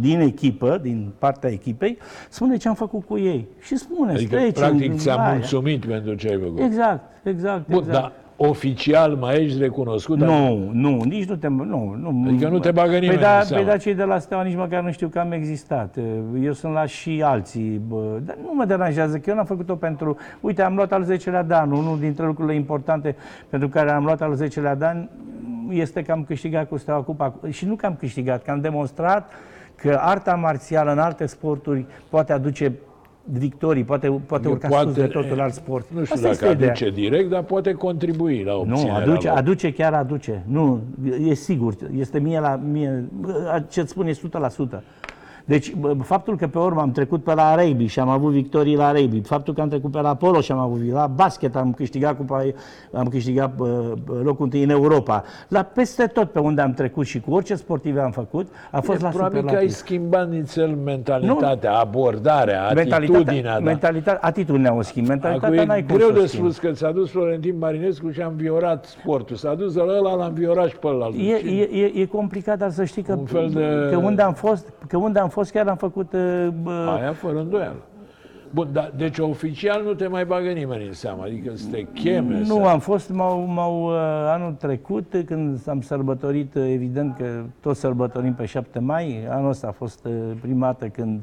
din 0.00 0.20
echipă, 0.20 0.78
din 0.82 1.12
partea 1.18 1.50
echipei, 1.50 1.98
spune 2.28 2.56
ce 2.56 2.68
am 2.68 2.74
făcut 2.74 3.04
cu 3.04 3.18
ei. 3.18 3.46
Și 3.60 3.76
spune, 3.76 4.12
Adică, 4.12 4.36
trecem 4.36 4.52
practic, 4.52 4.90
în 4.90 4.96
ți-a 4.96 5.14
aia. 5.16 5.32
mulțumit 5.32 5.84
pentru 5.84 6.14
ce 6.14 6.28
ai 6.28 6.38
făcut. 6.42 6.58
Exact, 6.60 7.02
exact, 7.22 7.68
Bun, 7.68 7.78
exact. 7.78 7.98
dar 8.00 8.12
oficial 8.38 9.14
mai 9.14 9.42
ești 9.42 9.58
recunoscut? 9.58 10.18
Dar 10.18 10.28
Nu, 10.28 10.70
nu, 10.72 11.00
nici 11.04 11.28
nu 11.28 11.36
te... 11.36 11.48
Nu, 11.48 11.96
nu, 12.00 12.24
Adică 12.28 12.48
nu 12.48 12.58
te 12.58 12.70
bagă 12.70 12.92
nimeni 12.92 13.10
păi 13.12 13.20
da, 13.20 13.38
în 13.38 13.44
seamă. 13.44 13.62
păi 13.62 13.72
da, 13.72 13.78
cei 13.78 13.94
de 13.94 14.02
la 14.04 14.18
Steaua 14.18 14.44
nici 14.44 14.56
măcar 14.56 14.82
nu 14.82 14.92
știu 14.92 15.08
că 15.08 15.18
am 15.18 15.32
existat. 15.32 15.96
Eu 16.42 16.52
sunt 16.52 16.72
la 16.72 16.86
și 16.86 17.22
alții. 17.24 17.80
Bă, 17.88 18.18
dar 18.24 18.36
nu 18.42 18.52
mă 18.54 18.64
deranjează, 18.64 19.18
că 19.18 19.30
eu 19.30 19.36
n-am 19.36 19.44
făcut-o 19.44 19.74
pentru... 19.74 20.16
Uite, 20.40 20.62
am 20.62 20.74
luat 20.74 20.92
al 20.92 21.04
10-lea 21.16 21.46
dan. 21.46 21.70
Unul 21.70 21.98
dintre 21.98 22.26
lucrurile 22.26 22.54
importante 22.54 23.16
pentru 23.48 23.68
care 23.68 23.90
am 23.90 24.04
luat 24.04 24.22
al 24.22 24.36
10-lea 24.42 24.78
dan 24.78 25.08
este 25.70 26.02
că 26.02 26.12
am 26.12 26.24
câștigat 26.24 26.68
cu 26.68 26.76
Steaua 26.76 27.02
Cupa. 27.02 27.34
Și 27.50 27.66
nu 27.66 27.74
că 27.74 27.86
am 27.86 27.94
câștigat, 27.94 28.42
că 28.42 28.50
am 28.50 28.60
demonstrat 28.60 29.30
că 29.76 29.98
arta 30.00 30.34
marțială 30.34 30.92
în 30.92 30.98
alte 30.98 31.26
sporturi 31.26 31.86
poate 32.08 32.32
aduce 32.32 32.72
victorii, 33.32 33.84
poate, 33.84 34.08
poate 34.26 34.48
urca 34.48 34.68
sus 34.82 34.92
de 34.92 35.06
totul 35.06 35.40
alt 35.40 35.52
sport. 35.52 35.86
Nu 35.90 36.04
știu 36.04 36.14
Asta 36.14 36.28
dacă 36.28 36.44
este 36.44 36.56
ideea. 36.56 36.70
aduce 36.70 36.90
direct, 36.90 37.30
dar 37.30 37.42
poate 37.42 37.72
contribui 37.72 38.42
la 38.42 38.52
Nu, 38.52 38.58
obținerea 38.60 38.94
aduce, 38.96 39.28
lor. 39.28 39.36
aduce, 39.36 39.72
chiar 39.72 39.92
aduce. 39.94 40.42
Nu, 40.46 40.80
e 41.28 41.34
sigur, 41.34 41.74
este 41.96 42.18
mie 42.18 42.40
la 42.40 42.60
mie, 42.70 43.04
ce-ți 43.68 43.90
spun 43.90 44.06
e 44.06 44.12
100%. 44.12 44.82
Deci, 45.48 45.74
bă, 45.74 45.94
faptul 46.02 46.36
că 46.36 46.46
pe 46.46 46.58
urmă 46.58 46.80
am 46.80 46.90
trecut 46.90 47.22
pe 47.22 47.34
la 47.34 47.54
rugby 47.62 47.86
și 47.86 48.00
am 48.00 48.08
avut 48.08 48.32
victorii 48.32 48.76
la 48.76 48.92
rugby, 48.92 49.20
faptul 49.20 49.54
că 49.54 49.60
am 49.60 49.68
trecut 49.68 49.90
pe 49.90 50.00
la 50.00 50.14
polo 50.14 50.40
și 50.40 50.52
am 50.52 50.58
avut 50.58 50.92
la 50.92 51.06
basket, 51.06 51.56
am 51.56 51.72
câștigat 51.72 52.16
cupa, 52.16 52.42
am 52.92 53.06
câștigat 53.06 53.54
bă, 53.56 53.92
bă, 54.04 54.12
locul 54.24 54.44
întâi 54.44 54.62
în 54.62 54.70
Europa, 54.70 55.22
la 55.48 55.62
peste 55.62 56.06
tot 56.06 56.30
pe 56.30 56.38
unde 56.38 56.60
am 56.60 56.72
trecut 56.72 57.06
și 57.06 57.20
cu 57.20 57.34
orice 57.34 57.54
sportiv 57.54 57.98
am 57.98 58.10
făcut, 58.10 58.48
a 58.70 58.80
fost 58.80 59.00
la 59.00 59.08
Probabil 59.08 59.32
că 59.32 59.44
ai 59.44 59.44
superlativ. 59.48 59.70
schimbat 59.76 60.30
nițel 60.30 60.74
mentalitatea, 60.84 61.72
abordarea, 61.78 62.66
atitudinea. 62.68 63.52
da. 63.52 63.58
mentalitatea, 63.64 64.20
atitudinea 64.22 64.74
o 64.74 64.82
schimb, 64.82 65.06
mentalitatea 65.06 65.54
Acum 65.54 65.66
n-ai 65.66 65.78
e 65.78 65.82
cum 65.82 65.96
greu 65.96 66.08
să 66.08 66.14
o 66.16 66.20
de 66.20 66.26
schimbi. 66.26 66.52
spus 66.52 66.68
că 66.70 66.74
s-a 66.76 66.90
dus 66.92 67.10
Florentin 67.10 67.58
Marinescu 67.58 68.10
și 68.10 68.20
a 68.20 68.26
înviorat 68.26 68.84
sportul. 68.84 69.36
S-a 69.36 69.54
dus 69.54 69.74
la 69.74 69.82
ăla, 69.98 70.14
l-a 70.14 70.26
înviorat 70.26 70.68
și 70.68 70.76
pe 70.76 70.86
ăla. 70.86 71.06
E, 71.06 71.32
e, 71.34 71.68
e, 71.82 72.00
e 72.00 72.04
complicat, 72.06 72.58
dar 72.58 72.70
să 72.70 72.84
știi 72.84 73.02
că, 73.02 73.12
Un 73.12 73.24
fel 73.24 73.50
de- 73.52 73.88
că, 73.90 73.96
unde 73.96 74.22
am 74.22 74.32
fost, 74.32 74.72
că 74.88 74.96
unde 74.96 75.18
am 75.18 75.28
fost 75.36 75.50
chiar 75.50 75.68
am 75.68 75.76
făcut... 75.76 76.12
uh, 76.12 76.48
Bă, 76.62 76.96
Aia 76.98 77.12
fără 77.12 77.38
îndoială. 77.38 77.82
Bun, 78.50 78.68
dar 78.72 78.92
deci 78.96 79.18
oficial 79.18 79.82
nu 79.82 79.94
te 79.94 80.06
mai 80.06 80.24
bagă 80.24 80.50
nimeni 80.50 80.86
în 80.86 80.92
seamă, 80.92 81.22
adică 81.22 81.50
să 81.54 81.66
te 81.70 81.86
cheme. 81.94 82.38
nu, 82.38 82.44
să... 82.44 82.68
am 82.68 82.78
fost 82.78 83.10
m-au, 83.10 83.40
m-au, 83.40 83.84
uh, 83.84 83.96
anul 84.34 84.52
trecut, 84.52 85.22
când 85.26 85.60
am 85.68 85.80
sărbătorit, 85.80 86.54
uh, 86.54 86.62
evident 86.68 87.16
că 87.16 87.42
toți 87.60 87.80
sărbătorim 87.80 88.34
pe 88.34 88.44
7 88.44 88.78
mai, 88.78 89.26
anul 89.30 89.48
ăsta 89.48 89.66
a 89.66 89.70
fost 89.70 90.04
uh, 90.04 90.12
prima 90.40 90.66
dată 90.66 90.86
când 90.86 91.22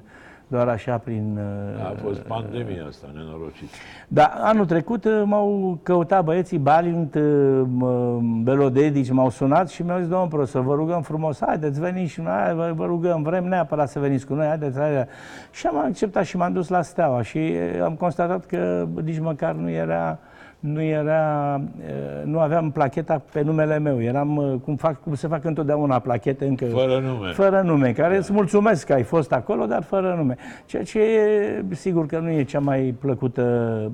doar 0.54 0.68
așa 0.68 0.97
prin... 0.97 1.39
uh, 1.78 1.86
A 1.86 1.93
fost 2.04 2.20
pandemia 2.20 2.86
asta 2.88 3.08
nenorocită. 3.14 3.72
Da, 4.08 4.34
anul 4.41 4.66
trecut 4.66 5.06
uh, 5.06 5.22
m-au 5.26 5.80
căutat 5.84 6.24
băieții 6.24 6.58
Balint, 6.58 7.16
uh, 7.16 7.62
mă- 7.68 8.20
Belodedici, 8.43 9.12
m-au 9.12 9.30
sunat 9.30 9.70
și 9.70 9.84
mi-au 9.84 9.99
zis, 9.99 10.08
domnul 10.08 10.28
profesor, 10.28 10.64
vă 10.64 10.74
rugăm 10.76 11.01
frumos, 11.01 11.39
haideți, 11.45 11.80
veniți 11.80 12.12
și 12.12 12.22
noi, 12.22 12.54
vă, 12.56 12.72
vă 12.76 12.86
rugăm, 12.86 13.22
vrem 13.24 13.43
neapărat 13.45 13.89
să 13.89 13.99
veniți 13.99 14.26
cu 14.26 14.34
noi, 14.34 14.47
haideți, 14.47 14.78
haideți. 14.80 15.10
Și 15.51 15.68
am 15.68 15.78
acceptat 15.78 16.24
și 16.24 16.38
m-am 16.38 16.54
dus 16.54 16.68
la 16.68 16.82
Steaua 16.82 17.22
și 17.22 17.38
uh, 17.38 17.82
am 17.84 17.93
constatat 17.95 18.45
că 18.45 18.88
nici 19.04 19.20
măcar 19.20 19.54
nu 19.54 19.70
era 19.70 20.20
nu 20.64 20.82
era, 20.82 21.61
uh, 21.78 22.24
nu 22.26 22.39
aveam 22.39 22.72
placheta 22.72 23.22
pe 23.32 23.41
numele 23.41 23.80
meu. 23.80 24.01
Eram, 24.01 24.36
uh, 24.38 24.53
cum, 24.64 24.76
fac, 24.76 25.01
cum 25.01 25.14
se 25.16 25.28
fac 25.28 25.43
întotdeauna 25.43 25.99
plachete 25.99 26.45
încă 26.45 26.66
Fără 26.66 26.99
nume. 26.99 27.32
fără 27.32 27.61
nume, 27.61 27.91
care 27.91 28.18
îți 28.18 28.34
mulțumesc 28.34 28.86
că 28.86 28.93
ai 28.93 29.03
fost 29.03 29.32
acolo, 29.32 29.66
dar 29.66 29.84
fără 29.84 30.14
nume. 30.18 30.36
Ceea 30.66 30.84
ce 30.84 30.99
e, 31.01 31.64
sigur 31.70 32.05
că 32.05 32.20
nu 32.20 32.30
e 32.30 32.43
cea 32.43 32.59
mai 32.59 32.95
plăcută 32.99 33.41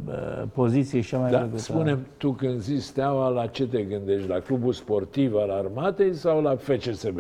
uh, 0.07 0.13
poziție 0.53 1.01
și 1.01 1.09
cea 1.09 1.17
mai 1.17 1.32
Da, 1.32 1.38
plăcută. 1.38 1.57
spune 1.61 1.97
tu 2.17 2.32
când 2.32 2.59
zici 2.59 2.82
steaua, 2.82 3.28
la 3.28 3.45
ce 3.45 3.67
te 3.67 3.82
gândești? 3.84 4.28
La 4.30 4.39
clubul 4.39 4.74
sportiv 4.74 5.34
al 5.36 5.49
armatei 5.49 6.13
sau 6.13 6.41
la 6.41 6.55
FCSB? 6.55 7.20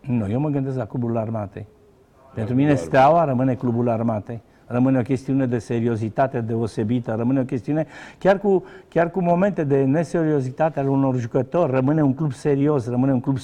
Nu, 0.00 0.30
eu 0.30 0.40
mă 0.40 0.48
gândesc 0.48 0.76
la 0.76 0.84
clubul 0.86 1.16
armatei. 1.16 1.66
Pentru 2.34 2.54
mine 2.54 2.74
Steaua 2.74 3.24
rămâne 3.24 3.54
clubul 3.54 3.88
armatei. 3.88 4.42
Rămâne 4.70 4.98
o 4.98 5.02
chestiune 5.02 5.46
de 5.46 5.58
seriozitate 5.58 6.40
deosebită, 6.40 7.14
rămâne 7.16 7.40
o 7.40 7.44
chestiune 7.44 7.86
chiar 8.18 8.38
cu, 8.38 8.64
chiar 8.88 9.10
cu 9.10 9.22
momente 9.22 9.64
de 9.64 9.84
neseriozitate 9.84 10.80
ale 10.80 10.88
unor 10.88 11.16
jucători, 11.16 11.72
rămâne 11.72 12.02
un 12.02 12.14
club 12.14 12.32
serios, 12.32 12.88
rămâne 12.88 13.12
un 13.12 13.20
club 13.20 13.36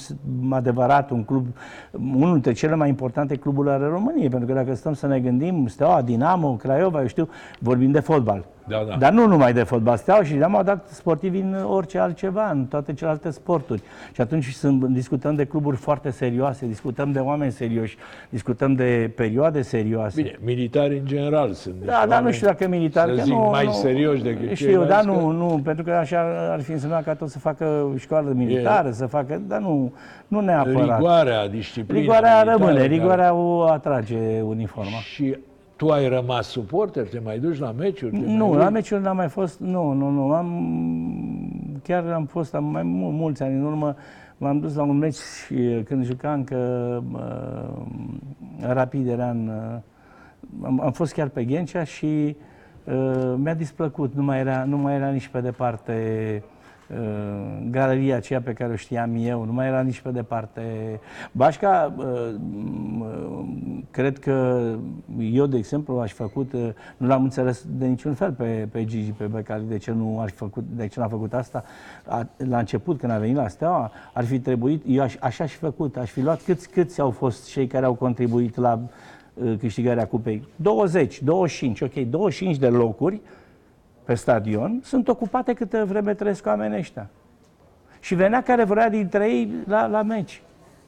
adevărat, 0.49 1.09
un 1.09 1.23
club, 1.23 1.45
unul 1.91 2.33
dintre 2.33 2.53
cele 2.53 2.75
mai 2.75 2.89
importante 2.89 3.35
cluburi 3.35 3.69
ale 3.69 3.85
României, 3.85 4.29
pentru 4.29 4.47
că 4.47 4.53
dacă 4.53 4.75
stăm 4.75 4.93
să 4.93 5.07
ne 5.07 5.19
gândim, 5.19 5.67
Steaua, 5.67 6.01
Dinamo, 6.01 6.55
Craiova, 6.55 7.01
eu 7.01 7.07
știu, 7.07 7.29
vorbim 7.59 7.91
de 7.91 7.99
fotbal. 7.99 8.45
Da, 8.67 8.83
da. 8.87 8.95
Dar 8.95 9.11
nu 9.11 9.27
numai 9.27 9.53
de 9.53 9.63
fotbal. 9.63 9.97
Steaua 9.97 10.23
și 10.23 10.31
Dinamo 10.31 10.57
au 10.57 10.63
dat 10.63 10.87
sportivi 10.91 11.39
în 11.39 11.55
orice 11.69 11.99
altceva, 11.99 12.49
în 12.49 12.65
toate 12.65 12.93
celelalte 12.93 13.29
sporturi. 13.29 13.81
Și 14.13 14.21
atunci 14.21 14.45
sunt, 14.45 14.83
discutăm 14.83 15.35
de 15.35 15.45
cluburi 15.45 15.77
foarte 15.77 16.09
serioase, 16.09 16.65
discutăm 16.65 17.11
de 17.11 17.19
oameni 17.19 17.51
serioși, 17.51 17.97
discutăm 18.29 18.73
de 18.73 19.11
perioade 19.15 19.61
serioase. 19.61 20.21
Bine, 20.21 20.39
militari 20.43 20.97
în 20.97 21.05
general 21.05 21.51
sunt. 21.53 21.75
Da, 21.85 22.05
dar 22.07 22.21
nu 22.21 22.31
știu 22.31 22.47
dacă 22.47 22.67
militari... 22.67 23.15
Să 23.17 23.23
zic 23.23 23.33
nu, 23.33 23.49
mai 23.51 23.65
nu, 23.65 23.71
serioși 23.71 24.23
decât 24.23 24.55
Știu, 24.55 24.83
dar 24.83 24.99
că... 24.99 25.05
nu, 25.05 25.31
nu, 25.31 25.61
pentru 25.63 25.83
că 25.83 25.91
așa 25.91 26.49
ar 26.51 26.61
fi 26.61 26.71
însemnat 26.71 27.03
ca 27.03 27.15
tot 27.15 27.29
să 27.29 27.39
facă 27.39 27.93
școală 27.97 28.31
militară, 28.35 28.87
e... 28.87 28.91
să 28.91 29.05
facă, 29.05 29.41
dar 29.47 29.59
nu, 29.59 29.93
nu 30.27 30.39
neapărat. 30.39 30.97
Rigoarea, 30.97 31.47
disciplina 31.47 31.99
Rigoarea 31.99 32.43
rămâne, 32.43 32.85
rigoarea 32.85 33.33
o 33.33 33.61
atrage 33.61 34.41
uniforma. 34.41 34.97
Și 35.13 35.37
tu 35.77 35.89
ai 35.89 36.07
rămas 36.07 36.47
suporter? 36.47 37.07
Te 37.07 37.19
mai 37.19 37.39
duci 37.39 37.59
la 37.59 37.71
meciuri? 37.71 38.17
Nu, 38.19 38.53
la 38.53 38.69
meciuri 38.69 39.01
n-am 39.01 39.15
mai 39.15 39.29
fost, 39.29 39.59
nu, 39.59 39.91
nu, 39.91 40.09
nu. 40.09 40.31
Am, 40.31 41.79
chiar 41.83 42.11
am 42.11 42.25
fost 42.25 42.55
am 42.55 42.63
mai 42.63 42.83
mulți 42.83 43.43
ani 43.43 43.55
în 43.55 43.63
urmă, 43.63 43.95
m-am 44.37 44.59
dus 44.59 44.75
la 44.75 44.83
un 44.83 44.97
meci 44.97 45.17
când 45.85 46.05
juca 46.05 46.33
încă 46.33 46.57
uh, 47.13 48.73
Rapid, 48.73 49.07
era 49.07 49.29
în, 49.29 49.47
uh, 49.47 50.65
am, 50.65 50.81
am 50.81 50.91
fost 50.91 51.13
chiar 51.13 51.27
pe 51.27 51.43
Ghencea 51.43 51.83
și 51.83 52.35
uh, 52.83 53.33
mi-a 53.37 53.53
displăcut, 53.53 54.13
nu 54.13 54.23
mai, 54.23 54.39
era, 54.39 54.63
nu 54.63 54.77
mai 54.77 54.95
era 54.95 55.09
nici 55.09 55.27
pe 55.27 55.39
departe 55.39 55.93
Uh, 56.43 56.56
galeria 57.69 58.15
aceea 58.15 58.41
pe 58.41 58.53
care 58.53 58.71
o 58.71 58.75
știam 58.75 59.15
eu, 59.15 59.43
nu 59.43 59.51
mai 59.51 59.67
era 59.67 59.81
nici 59.81 59.99
pe 59.99 60.09
departe. 60.09 60.61
Bașca, 61.31 61.93
uh, 61.97 62.05
uh, 62.99 63.45
cred 63.91 64.19
că 64.19 64.61
eu, 65.19 65.45
de 65.45 65.57
exemplu, 65.57 65.99
aș 65.99 66.11
făcut, 66.11 66.53
nu 66.97 67.07
l-am 67.07 67.23
înțeles 67.23 67.65
de 67.77 67.85
niciun 67.85 68.13
fel 68.13 68.31
pe, 68.31 68.67
pe 68.71 68.85
Gigi, 68.85 69.11
pe 69.11 69.25
Becali, 69.25 69.65
de 69.67 69.77
ce 69.77 69.91
nu 69.91 70.19
aș 70.19 70.31
făcut, 70.31 70.63
de 70.75 70.87
ce 70.87 70.99
n-a 70.99 71.07
făcut 71.07 71.33
asta. 71.33 71.63
La 72.37 72.57
început, 72.57 72.99
când 72.99 73.11
a 73.11 73.17
venit 73.17 73.35
la 73.35 73.47
Steaua, 73.47 73.91
ar 74.13 74.25
fi 74.25 74.39
trebuit, 74.39 74.83
eu 74.87 75.01
aș, 75.01 75.15
așa 75.19 75.43
aș 75.43 75.51
fi 75.51 75.57
făcut, 75.57 75.97
aș 75.97 76.09
fi 76.09 76.21
luat 76.21 76.41
câți, 76.41 76.69
câți 76.69 77.01
au 77.01 77.09
fost 77.09 77.49
cei 77.49 77.67
care 77.67 77.85
au 77.85 77.93
contribuit 77.93 78.55
la 78.55 78.79
câștigarea 79.59 80.07
cupei. 80.07 80.47
20, 80.55 81.21
25, 81.21 81.81
ok, 81.81 81.93
25 81.93 82.57
de 82.57 82.67
locuri, 82.67 83.21
pe 84.07 84.13
stadion 84.13 84.79
sunt 84.83 85.07
ocupate 85.07 85.53
câte 85.53 85.83
vreme 85.83 86.13
trăiesc 86.13 86.45
oamenii 86.45 86.77
ăștia. 86.77 87.09
Și 87.99 88.15
venea 88.15 88.43
care 88.43 88.63
vrea 88.63 88.89
dintre 88.89 89.29
ei 89.29 89.51
la, 89.67 89.87
la 89.87 90.01
meci. 90.01 90.41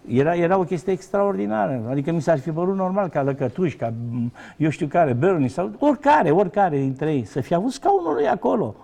Era, 0.08 0.36
era 0.36 0.58
o 0.58 0.64
chestie 0.64 0.94
extraordinară. 0.94 1.82
Adică 1.90 2.12
mi 2.12 2.22
s-ar 2.22 2.40
fi 2.40 2.52
părut 2.52 2.76
normal 2.76 3.08
ca 3.08 3.24
Lăcătuși, 3.24 3.76
ca 3.76 3.94
eu 4.58 4.70
știu 4.70 4.88
care, 4.88 5.14
Berni 5.14 5.48
sau 5.48 5.72
oricare, 5.80 6.32
oricare 6.32 6.78
dintre 6.78 7.14
ei, 7.14 7.24
să 7.24 7.42
fie 7.42 7.56
avut 7.56 7.72
scaunul 7.72 8.14
lui 8.14 8.28
acolo. 8.28 8.76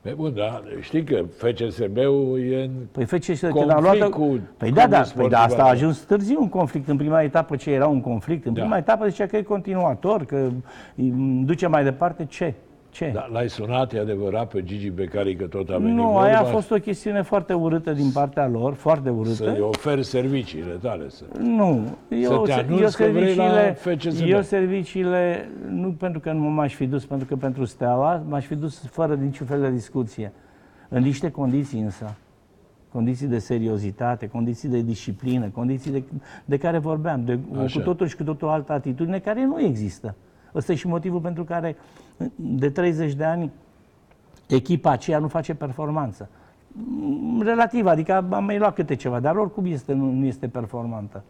Pe 0.00 0.10
bun, 0.16 0.34
da, 0.34 0.62
știi 0.80 1.04
că 1.04 1.24
FCSB-ul 1.36 2.40
e 2.50 2.62
în 2.62 2.70
păi 2.92 3.04
FCSB, 3.04 3.52
când 3.52 3.70
a 3.70 3.80
luat 3.80 4.08
cu 4.08 4.40
Păi 4.56 4.72
da, 4.72 4.86
da, 4.86 5.02
păi 5.14 5.28
da, 5.28 5.42
asta 5.42 5.62
a 5.62 5.68
ajuns 5.68 5.98
târziu 5.98 6.40
un 6.40 6.48
conflict. 6.48 6.88
În 6.88 6.96
prima 6.96 7.22
etapă 7.22 7.56
ce 7.56 7.70
era 7.70 7.86
un 7.86 8.00
conflict? 8.00 8.46
În 8.46 8.54
da. 8.54 8.60
prima 8.60 8.76
etapă 8.76 9.08
zicea 9.08 9.26
că 9.26 9.36
e 9.36 9.42
continuator, 9.42 10.24
că 10.24 10.48
duce 11.44 11.66
mai 11.66 11.84
departe 11.84 12.24
ce? 12.24 12.54
Ce? 12.98 13.10
Da, 13.14 13.28
l-ai 13.32 13.48
sunat, 13.48 13.92
e 13.94 13.98
adevărat, 13.98 14.48
pe 14.48 14.62
Gigi 14.62 14.90
Becari 14.90 15.36
că 15.36 15.46
tot 15.46 15.70
a 15.70 15.78
venit 15.78 15.94
Nu, 15.94 16.02
vorba. 16.02 16.22
aia 16.22 16.40
a 16.40 16.44
fost 16.44 16.70
o 16.70 16.76
chestiune 16.76 17.22
foarte 17.22 17.52
urâtă 17.52 17.92
din 17.92 18.10
partea 18.10 18.48
lor, 18.48 18.74
foarte 18.74 19.10
urâtă. 19.10 19.34
Să-i 19.34 19.60
oferi 19.60 20.04
serviciile 20.04 20.72
tale. 20.72 21.08
Să... 21.08 21.24
Nu. 21.38 21.96
Eu, 22.08 22.46
să 22.46 22.52
te 22.52 22.74
eu 22.80 22.88
serviciile, 22.88 23.76
eu 24.26 24.42
serviciile, 24.42 25.48
nu 25.70 25.88
pentru 25.88 26.20
că 26.20 26.32
nu 26.32 26.48
m-aș 26.48 26.74
fi 26.74 26.86
dus, 26.86 27.04
pentru 27.04 27.26
că 27.26 27.36
pentru 27.36 27.64
Steaua, 27.64 28.22
m-aș 28.28 28.44
fi 28.44 28.54
dus 28.54 28.86
fără 28.90 29.14
niciun 29.14 29.46
fel 29.46 29.60
de 29.60 29.70
discuție. 29.70 30.32
În 30.88 31.02
niște 31.02 31.30
condiții 31.30 31.80
însă. 31.80 32.14
Condiții 32.92 33.26
de 33.26 33.38
seriozitate, 33.38 34.28
condiții 34.28 34.68
de 34.68 34.80
disciplină, 34.80 35.48
condiții 35.48 35.90
de, 35.90 36.02
de 36.44 36.56
care 36.56 36.78
vorbeam, 36.78 37.24
de, 37.24 37.38
cu 37.74 37.80
totul 37.80 38.06
și 38.06 38.16
cu 38.16 38.22
totul 38.22 38.48
altă 38.48 38.72
atitudine 38.72 39.18
care 39.18 39.44
nu 39.44 39.60
există. 39.60 40.14
Ăsta 40.54 40.72
e 40.72 40.74
și 40.74 40.86
motivul 40.86 41.20
pentru 41.20 41.44
care 41.44 41.76
de 42.36 42.70
30 42.70 43.12
de 43.12 43.24
ani 43.24 43.52
echipa 44.46 44.90
aceea 44.90 45.18
nu 45.18 45.28
face 45.28 45.54
performanță. 45.54 46.28
Relativ, 47.40 47.86
adică 47.86 48.26
am 48.30 48.44
mai 48.44 48.58
luat 48.58 48.74
câte 48.74 48.94
ceva, 48.94 49.20
dar 49.20 49.36
oricum 49.36 49.64
este, 49.64 49.92
nu, 49.92 50.10
nu 50.10 50.24
este 50.24 50.48
performantă. 50.48 51.22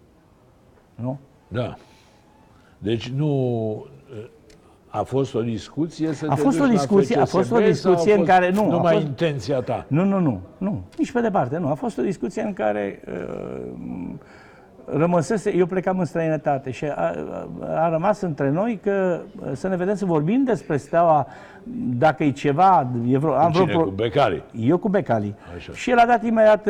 Nu? 0.94 1.18
Da. 1.48 1.74
Deci 2.78 3.08
nu 3.08 3.86
a 4.88 5.02
fost 5.02 5.34
o 5.34 5.42
discuție 5.42 6.12
să 6.12 6.26
a 6.28 6.34
te 6.34 6.40
fost 6.40 6.60
o 6.60 6.66
discuție, 6.66 7.20
a 7.20 7.24
fost 7.24 7.50
o 7.52 7.58
discuție 7.58 8.14
în 8.14 8.24
care 8.24 8.50
nu 8.50 8.70
numai 8.70 8.94
fost, 8.94 9.06
intenția 9.06 9.60
ta. 9.60 9.84
Nu, 9.88 10.04
nu, 10.04 10.20
nu, 10.20 10.40
nu, 10.58 10.82
nici 10.98 11.12
pe 11.12 11.20
departe, 11.20 11.58
nu. 11.58 11.68
A 11.68 11.74
fost 11.74 11.98
o 11.98 12.02
discuție 12.02 12.42
în 12.42 12.52
care 12.52 13.02
uh, 13.06 14.14
rămăsese, 14.92 15.56
eu 15.56 15.66
plecam 15.66 15.98
în 15.98 16.04
străinătate 16.04 16.70
și 16.70 16.84
a, 16.84 17.14
a 17.74 17.88
rămas 17.88 18.20
între 18.20 18.50
noi 18.50 18.80
că 18.82 19.20
să 19.52 19.68
ne 19.68 19.76
vedem 19.76 19.94
să 19.94 20.04
vorbim 20.04 20.44
despre 20.44 20.76
steaua, 20.76 21.26
dacă 21.98 22.24
e 22.24 22.30
ceva... 22.30 22.86
E 23.06 23.18
vreo, 23.18 23.34
am 23.34 23.50
vreo, 23.52 23.82
cu 23.82 23.90
Becali? 23.90 24.42
Eu 24.52 24.78
cu 24.78 24.88
Becali. 24.88 25.34
Așa. 25.56 25.72
Și 25.72 25.90
el 25.90 25.98
a 25.98 26.06
dat 26.06 26.24
imediat 26.24 26.68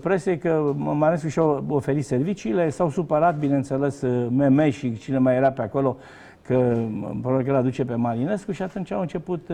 presei 0.00 0.38
că 0.38 0.72
Manescu 0.76 1.28
și-a 1.28 1.62
oferit 1.68 2.04
serviciile, 2.04 2.68
s-au 2.68 2.90
supărat, 2.90 3.36
bineînțeles, 3.36 4.02
Meme 4.30 4.70
și 4.70 4.98
cine 4.98 5.18
mai 5.18 5.36
era 5.36 5.50
pe 5.50 5.62
acolo, 5.62 5.96
că 6.42 6.76
probabil 7.20 7.44
că 7.44 7.50
îl 7.50 7.56
aduce 7.56 7.84
pe 7.84 7.94
Marinescu 7.94 8.52
și 8.52 8.62
atunci 8.62 8.90
au 8.90 9.00
început 9.00 9.52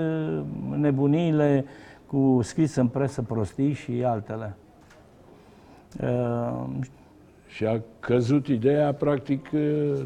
nebuniile 0.76 1.64
cu 2.06 2.38
scris 2.42 2.74
în 2.74 2.86
presă 2.86 3.22
prostii 3.22 3.72
și 3.72 4.02
altele. 4.06 4.56
Și 7.54 7.64
a 7.64 7.80
căzut 8.00 8.46
ideea, 8.46 8.92
practic, 8.92 9.48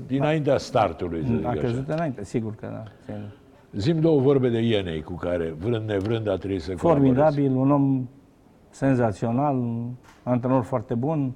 dinaintea 0.07 0.59
startului, 0.59 1.22
să 1.26 1.32
zic 1.36 1.47
A 1.47 1.51
căzut 1.51 1.82
așa. 1.82 1.95
înainte, 1.95 2.24
sigur 2.24 2.55
că 2.55 2.66
da. 2.72 3.14
Zim 3.72 4.01
două 4.01 4.20
vorbe 4.20 4.49
de 4.49 4.59
Ienei, 4.59 5.03
cu 5.03 5.12
care, 5.12 5.55
vrând 5.59 5.88
nevrând, 5.88 6.28
a 6.28 6.36
trebuit 6.36 6.62
să 6.62 6.72
Formidabil, 6.76 7.57
un 7.57 7.70
om 7.70 8.09
senzațional, 8.70 9.57
un 9.57 9.90
antrenor 10.22 10.62
foarte 10.62 10.95
bun, 10.95 11.32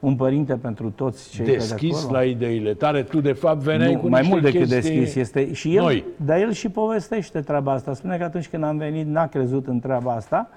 un 0.00 0.16
părinte 0.16 0.56
pentru 0.56 0.90
toți 0.90 1.30
cei 1.30 1.44
Deschis 1.44 1.90
de 1.90 1.96
acolo. 2.02 2.18
la 2.18 2.24
ideile 2.24 2.74
tale, 2.74 3.02
tu 3.02 3.20
de 3.20 3.32
fapt 3.32 3.60
veneai 3.60 3.94
nu, 3.94 4.00
cu 4.00 4.08
mai 4.08 4.26
mult 4.28 4.42
decât 4.42 4.58
chestii 4.58 4.96
deschis 4.96 5.14
este 5.14 5.52
și 5.52 5.76
el, 5.76 5.82
noi. 5.82 6.04
dar 6.24 6.38
el 6.38 6.52
și 6.52 6.68
povestește 6.68 7.40
treaba 7.40 7.72
asta. 7.72 7.94
Spune 7.94 8.16
că 8.16 8.24
atunci 8.24 8.48
când 8.48 8.64
am 8.64 8.76
venit 8.76 9.06
n-a 9.06 9.26
crezut 9.26 9.66
în 9.66 9.80
treaba 9.80 10.12
asta 10.12 10.48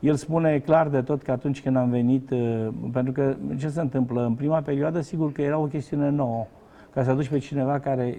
el 0.00 0.14
spune 0.14 0.58
clar 0.58 0.88
de 0.88 1.02
tot 1.02 1.22
că 1.22 1.30
atunci 1.30 1.62
când 1.62 1.76
am 1.76 1.90
venit, 1.90 2.30
uh, 2.30 2.68
pentru 2.92 3.12
că 3.12 3.36
ce 3.58 3.68
se 3.68 3.80
întâmplă? 3.80 4.24
În 4.24 4.34
prima 4.34 4.60
perioadă, 4.60 5.00
sigur 5.00 5.32
că 5.32 5.42
era 5.42 5.58
o 5.58 5.66
chestiune 5.66 6.10
nouă 6.10 6.46
ca 6.96 7.02
să 7.02 7.10
aduci 7.10 7.28
pe 7.28 7.38
cineva 7.38 7.78
care... 7.78 8.18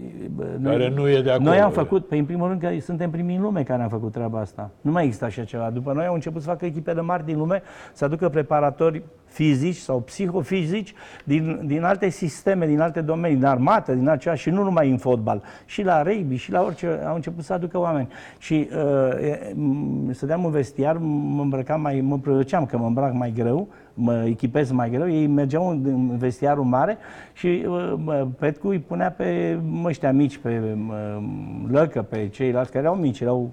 Noi, 0.57 0.71
care 0.71 0.89
nu 0.89 1.09
e 1.09 1.21
de 1.21 1.32
acolo. 1.32 1.49
Noi 1.49 1.59
am 1.59 1.71
făcut, 1.71 2.01
pe 2.01 2.07
păi, 2.07 2.19
în 2.19 2.25
primul 2.25 2.47
rând 2.47 2.61
că 2.61 2.69
suntem 2.82 3.09
primii 3.09 3.36
în 3.36 3.41
lume 3.41 3.63
care 3.63 3.82
am 3.82 3.89
făcut 3.89 4.11
treaba 4.11 4.39
asta. 4.39 4.69
Nu 4.82 4.91
mai 4.91 5.03
există 5.03 5.25
așa 5.25 5.43
ceva. 5.43 5.69
După 5.69 5.93
noi 5.93 6.05
au 6.05 6.13
început 6.13 6.41
să 6.41 6.47
facă 6.47 6.65
echipele 6.65 7.01
mari 7.01 7.25
din 7.25 7.38
lume, 7.38 7.61
să 7.93 8.05
aducă 8.05 8.30
preparatori 8.30 9.03
fizici 9.25 9.75
sau 9.75 9.99
psihofizici 9.99 10.93
din, 11.23 11.61
din 11.65 11.84
alte 11.84 12.09
sisteme, 12.09 12.65
din 12.65 12.80
alte 12.80 13.01
domenii, 13.01 13.38
din 13.38 13.45
armată, 13.45 13.93
din 13.93 14.07
aceea 14.07 14.36
și 14.36 14.49
nu 14.49 14.63
numai 14.63 14.89
în 14.89 14.97
fotbal, 14.97 15.41
și 15.65 15.84
la 15.84 16.01
rugby, 16.01 16.36
și 16.36 16.51
la 16.51 16.61
orice, 16.61 16.99
au 17.07 17.15
început 17.15 17.43
să 17.43 17.53
aducă 17.53 17.80
oameni. 17.80 18.07
Și 18.38 18.69
uh, 18.71 20.11
stăteam 20.11 20.45
în 20.45 20.51
vestiar, 20.51 20.97
mă 20.97 21.41
îmbrăcam 21.41 21.82
mai, 21.82 22.01
mă 22.01 22.17
prăceam 22.17 22.65
că 22.65 22.78
mă 22.78 22.86
îmbrac 22.86 23.13
mai 23.13 23.32
greu, 23.36 23.67
mă 23.99 24.23
echipez 24.25 24.71
mai 24.71 24.89
greu, 24.89 25.09
ei 25.09 25.27
mergeau 25.27 25.69
în 25.69 26.17
vestiarul 26.17 26.63
mare 26.63 26.97
și 27.33 27.65
uh, 27.67 28.23
Petcu 28.39 28.67
îi 28.67 28.79
punea 28.79 29.11
pe 29.11 29.59
ăștia 29.83 30.11
mici, 30.11 30.37
pe 30.37 30.61
uh, 30.89 31.23
Lăcă, 31.67 32.01
pe 32.01 32.27
ceilalți 32.27 32.71
care 32.71 32.83
erau 32.83 32.95
mici, 32.95 33.19
erau 33.19 33.51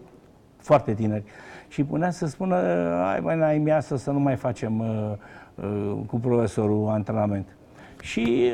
foarte 0.57 0.95
tineri. 0.95 1.25
Și 1.69 1.85
punea 1.85 2.11
să 2.11 2.27
spună, 2.27 2.57
hai 3.03 3.21
mai 3.21 3.37
n-ai 3.37 3.59
miasă 3.59 3.97
să 3.97 4.11
nu 4.11 4.19
mai 4.19 4.37
facem 4.37 4.79
uh, 4.79 5.13
uh, 5.55 5.97
cu 6.07 6.19
profesorul 6.19 6.89
antrenament. 6.89 7.47
Și 8.01 8.51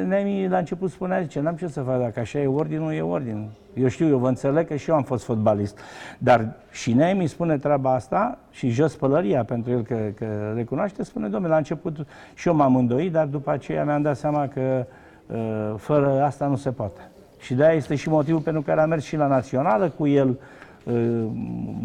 uh, 0.00 0.06
Nemi 0.06 0.48
la 0.48 0.58
început 0.58 0.90
spunea, 0.90 1.20
zice, 1.20 1.40
n-am 1.40 1.56
ce 1.56 1.66
să 1.66 1.80
fac, 1.80 2.00
dacă 2.00 2.20
așa 2.20 2.38
e 2.38 2.46
ordinul, 2.46 2.92
e 2.92 3.00
ordin. 3.00 3.48
Eu 3.74 3.88
știu, 3.88 4.08
eu 4.08 4.18
vă 4.18 4.28
înțeleg 4.28 4.66
că 4.66 4.76
și 4.76 4.90
eu 4.90 4.96
am 4.96 5.02
fost 5.02 5.24
fotbalist. 5.24 5.78
Dar 6.18 6.54
și 6.70 6.92
Nemi 6.92 7.26
spune 7.26 7.58
treaba 7.58 7.94
asta 7.94 8.38
și 8.50 8.68
jos 8.68 8.96
pălăria 8.96 9.44
pentru 9.44 9.72
el 9.72 9.82
că, 9.82 9.96
că 10.14 10.52
recunoaște, 10.54 11.04
spune, 11.04 11.28
domnule, 11.28 11.52
la 11.52 11.58
început 11.58 12.06
și 12.34 12.48
eu 12.48 12.54
m-am 12.54 12.76
îndoit, 12.76 13.12
dar 13.12 13.26
după 13.26 13.50
aceea 13.50 13.84
mi-am 13.84 14.02
dat 14.02 14.16
seama 14.16 14.48
că 14.48 14.86
uh, 15.26 15.74
fără 15.76 16.22
asta 16.22 16.46
nu 16.46 16.56
se 16.56 16.70
poate. 16.70 17.00
Și 17.38 17.54
de-aia 17.54 17.76
este 17.76 17.94
și 17.94 18.08
motivul 18.08 18.40
pentru 18.40 18.62
care 18.62 18.80
am 18.80 18.88
mers 18.88 19.04
și 19.04 19.16
la 19.16 19.26
națională 19.26 19.88
cu 19.88 20.06
el 20.06 20.38
uh, 20.84 21.26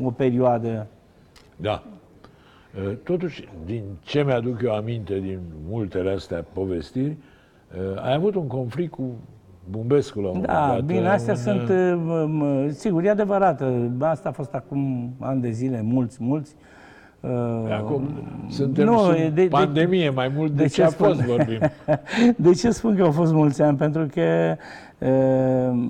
o 0.03 0.11
perioadă. 0.11 0.87
Da. 1.55 1.83
Uh, 2.85 2.93
totuși, 3.03 3.47
din 3.65 3.83
ce 4.01 4.23
mi-aduc 4.23 4.61
eu 4.61 4.75
aminte 4.75 5.19
din 5.19 5.39
multele 5.69 6.11
astea 6.11 6.45
povestiri, 6.53 7.17
uh, 7.77 8.03
ai 8.03 8.13
avut 8.13 8.35
un 8.35 8.47
conflict 8.47 8.91
cu 8.91 9.15
Bumbescu 9.69 10.19
la 10.21 10.27
un 10.29 10.41
Da, 10.41 10.53
moment 10.59 10.87
dat, 10.87 10.95
bine, 10.95 11.07
astea 11.09 11.33
un, 11.33 11.39
sunt, 11.39 11.69
uh, 11.69 12.25
m- 12.27 12.71
sigur, 12.71 13.03
e 13.03 13.09
adevărat. 13.09 13.61
uh, 13.61 13.85
Asta 13.99 14.29
a 14.29 14.31
fost 14.31 14.53
acum 14.53 15.09
ani 15.19 15.41
de 15.41 15.49
zile, 15.51 15.81
mulți, 15.81 16.17
mulți. 16.23 16.55
Uh, 17.19 17.29
Acum 17.71 18.09
suntem 18.49 18.85
nu, 18.85 18.97
sub 18.97 19.13
e 19.13 19.29
de- 19.33 19.41
de- 19.41 19.47
pandemie 19.47 20.09
mai 20.09 20.31
mult 20.35 20.51
de, 20.51 20.61
de 20.61 20.67
ce 20.67 20.73
ce 20.75 20.83
a 20.83 20.87
spun? 20.89 21.07
fost 21.07 21.21
vorbim. 21.21 21.59
De 22.45 22.51
ce 22.53 22.69
spun 22.71 22.95
că 22.95 23.03
au 23.03 23.11
fost 23.11 23.33
mulți 23.33 23.61
ani? 23.61 23.77
Pentru 23.77 24.07
că 24.13 24.55
uh, 24.99 25.87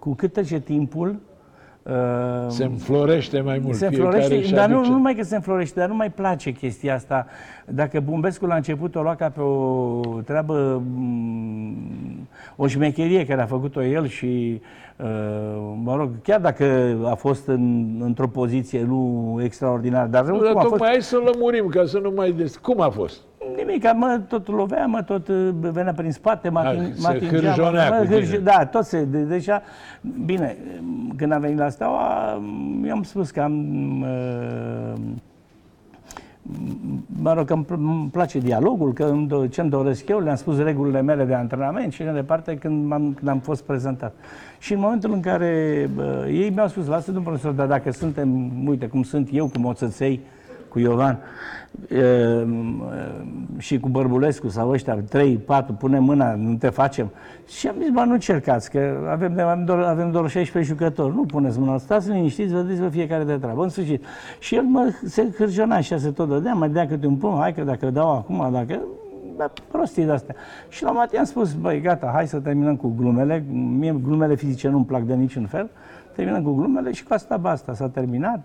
cu 0.00 0.14
cât 0.14 0.32
trece 0.32 0.60
timpul, 0.60 1.08
uh, 1.08 1.16
Se 2.48 2.64
înflorește 2.64 3.40
mai 3.40 3.58
mult. 3.62 3.74
se 3.74 3.88
fiecare 3.88 4.06
înflorește, 4.06 4.36
își 4.44 4.52
dar 4.52 4.68
nu, 4.68 4.74
aduce- 4.74 4.88
nu 4.90 4.96
numai 4.96 5.14
că 5.14 5.22
se 5.22 5.34
înflorește, 5.34 5.80
dar 5.80 5.88
nu 5.88 5.94
mai 5.94 6.10
place 6.10 6.50
chestia 6.52 6.94
asta. 6.94 7.26
Dacă 7.66 8.00
Bumbescu 8.00 8.46
la 8.46 8.54
început 8.54 8.94
o 8.94 9.02
lua 9.02 9.14
ca 9.14 9.28
pe 9.28 9.40
o 9.40 10.00
treabă, 10.24 10.82
m, 10.96 12.28
o 12.56 12.66
șmecherie 12.66 13.26
care 13.26 13.42
a 13.42 13.46
făcut-o 13.46 13.82
el 13.84 14.06
și, 14.06 14.60
uh, 14.96 15.06
mă 15.82 15.96
rog, 15.96 16.10
chiar 16.22 16.40
dacă 16.40 16.96
a 17.10 17.14
fost 17.14 17.46
în, 17.48 17.86
într-o 18.00 18.28
poziție 18.28 18.82
nu 18.82 19.38
extraordinară, 19.42 20.08
dar 20.08 20.24
Nu, 20.24 20.32
cum 20.34 20.42
dar 20.42 20.50
a 20.50 20.54
fost, 20.54 20.68
tocmai 20.68 20.88
hai 20.88 21.02
să 21.02 21.20
lămurim, 21.32 21.66
ca 21.68 21.84
să 21.84 21.98
nu 21.98 22.12
mai... 22.16 22.30
Des... 22.32 22.56
Cum 22.56 22.80
a 22.80 22.88
fost? 22.88 23.20
Nimic, 23.66 23.92
mă, 23.94 24.20
tot 24.28 24.48
lovea, 24.48 24.86
mă, 24.86 25.02
tot 25.02 25.28
uh, 25.28 25.48
venea 25.60 25.92
prin 25.92 26.10
spate, 26.12 26.48
mă, 26.48 26.60
Da, 26.62 26.68
ating, 26.68 26.94
se 26.94 27.00
mă 27.02 27.08
atingea, 27.08 27.30
mă, 27.38 27.46
hârjonea 27.46 27.88
mă, 27.90 27.96
cu 27.96 28.04
tine. 28.04 28.20
hârj- 28.38 28.42
Da, 28.42 28.66
tot 28.66 28.84
se, 28.84 29.04
de, 29.04 29.18
deja, 29.18 29.62
bine, 30.24 30.56
când 31.16 31.32
am 31.32 31.40
venit 31.40 31.58
la 31.58 31.68
Steaua, 31.68 32.40
i-am 32.86 33.02
spus 33.02 33.30
că 33.30 33.40
am, 33.40 34.00
uh, 34.00 34.92
mă 37.22 37.32
rog, 37.32 37.46
că 37.46 37.52
îmi 37.52 37.64
pl- 37.64 37.74
îmi 37.74 38.08
place 38.12 38.38
dialogul, 38.38 38.92
că 38.92 39.04
îmi 39.04 39.26
do- 39.28 39.48
ce-mi 39.50 39.70
doresc 39.70 40.08
eu, 40.08 40.18
le-am 40.20 40.36
spus 40.36 40.58
regulile 40.58 41.00
mele 41.02 41.24
de 41.24 41.34
antrenament 41.34 41.92
și 41.92 42.02
mai 42.02 42.14
departe 42.14 42.56
când, 42.56 42.92
am 42.92 43.12
când 43.14 43.28
am 43.28 43.38
fost 43.38 43.62
prezentat. 43.62 44.14
Și 44.58 44.72
în 44.72 44.78
momentul 44.80 45.12
în 45.12 45.20
care 45.20 45.88
bă, 45.94 46.26
ei 46.30 46.50
mi-au 46.50 46.68
spus, 46.68 46.86
lasă 46.86 47.04
domnul 47.12 47.22
profesor, 47.30 47.52
dar 47.52 47.66
dacă 47.66 47.90
suntem, 47.92 48.50
uite 48.68 48.86
cum 48.86 49.02
sunt 49.02 49.28
eu 49.32 49.46
cu 49.46 49.58
moțăței, 49.58 50.20
cu 50.74 50.80
Iovan 50.80 51.18
e, 51.88 52.46
și 53.58 53.78
cu 53.80 53.88
Bărbulescu 53.88 54.48
sau 54.48 54.70
ăștia, 54.70 54.94
3, 54.94 55.36
4, 55.36 55.72
punem 55.72 56.04
mâna, 56.04 56.34
nu 56.34 56.54
te 56.54 56.68
facem. 56.68 57.10
Și 57.48 57.68
am 57.68 57.74
zis, 57.78 57.90
bă, 57.90 58.02
nu 58.04 58.12
încercați, 58.12 58.70
că 58.70 59.08
avem, 59.10 59.38
avem, 59.40 59.64
doar, 59.64 59.78
avem 59.78 60.10
doar 60.10 60.28
16 60.28 60.72
jucători, 60.72 61.14
nu 61.14 61.24
puneți 61.24 61.58
mâna, 61.58 61.78
stați 61.78 62.10
liniștiți, 62.10 62.54
vedeți-vă 62.54 62.88
fiecare 62.88 63.24
de 63.24 63.36
treabă, 63.36 63.62
în 63.62 63.68
sfârșit. 63.68 64.04
Și 64.38 64.54
el 64.54 64.62
mă, 64.62 64.92
se 65.04 65.32
hârjona 65.36 65.80
și 65.80 65.98
se 65.98 66.10
tot 66.10 66.28
dădea, 66.28 66.52
mai 66.52 66.68
dea 66.68 66.86
câte 66.86 67.06
un 67.06 67.16
pumn, 67.16 67.38
hai 67.38 67.54
că 67.54 67.62
dacă 67.62 67.90
dau 67.90 68.16
acum, 68.16 68.48
dacă... 68.52 68.80
Da, 69.36 69.52
prostii 69.70 70.04
de-astea. 70.04 70.34
Și 70.68 70.82
la 70.82 70.88
un 70.88 70.94
moment 70.94 71.12
dat 71.12 71.20
i-am 71.20 71.28
spus, 71.28 71.52
băi, 71.52 71.80
gata, 71.80 72.10
hai 72.14 72.28
să 72.28 72.38
terminăm 72.38 72.76
cu 72.76 72.94
glumele. 72.96 73.44
Mie 73.50 73.96
glumele 74.02 74.34
fizice 74.34 74.68
nu-mi 74.68 74.84
plac 74.84 75.02
de 75.02 75.14
niciun 75.14 75.46
fel. 75.46 75.70
Terminăm 76.14 76.42
cu 76.42 76.52
glumele 76.52 76.92
și 76.92 77.04
cu 77.04 77.14
asta 77.14 77.36
basta. 77.36 77.74
S-a 77.74 77.88
terminat. 77.88 78.40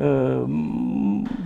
Uh, 0.00 0.42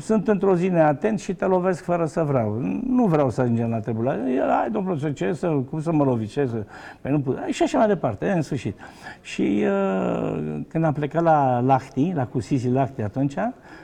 Sunt 0.01 0.29
într-o 0.29 0.57
zi 0.57 0.69
neatent 0.69 1.21
și 1.21 1.35
te 1.35 1.45
lovesc 1.45 1.83
fără 1.83 2.05
să 2.07 2.23
vreau. 2.23 2.59
Nu 2.87 3.05
vreau 3.05 3.31
să 3.31 3.41
ajungem 3.41 3.69
la 3.71 3.79
tribunal. 3.79 4.19
El, 4.29 4.49
hai, 4.49 4.71
domnul 4.71 4.91
profesor, 4.91 5.13
ce 5.13 5.33
să, 5.33 5.49
cum 5.49 5.81
să 5.81 5.93
mă 5.93 6.05
lovi, 6.05 6.27
ce 6.27 6.47
să... 6.47 6.65
Păi 7.01 7.11
nu 7.11 7.21
put... 7.21 7.39
Și 7.51 7.63
așa 7.63 7.79
mai 7.79 7.87
departe, 7.87 8.31
în 8.31 8.43
sfârșit. 8.43 8.79
Și 9.21 9.65
uh, 9.65 10.61
când 10.69 10.85
am 10.85 10.93
plecat 10.93 11.23
la 11.23 11.61
Lahti, 11.61 12.13
la 12.15 12.27
Cusisi 12.27 12.69
Lahti 12.69 13.03
atunci, 13.03 13.35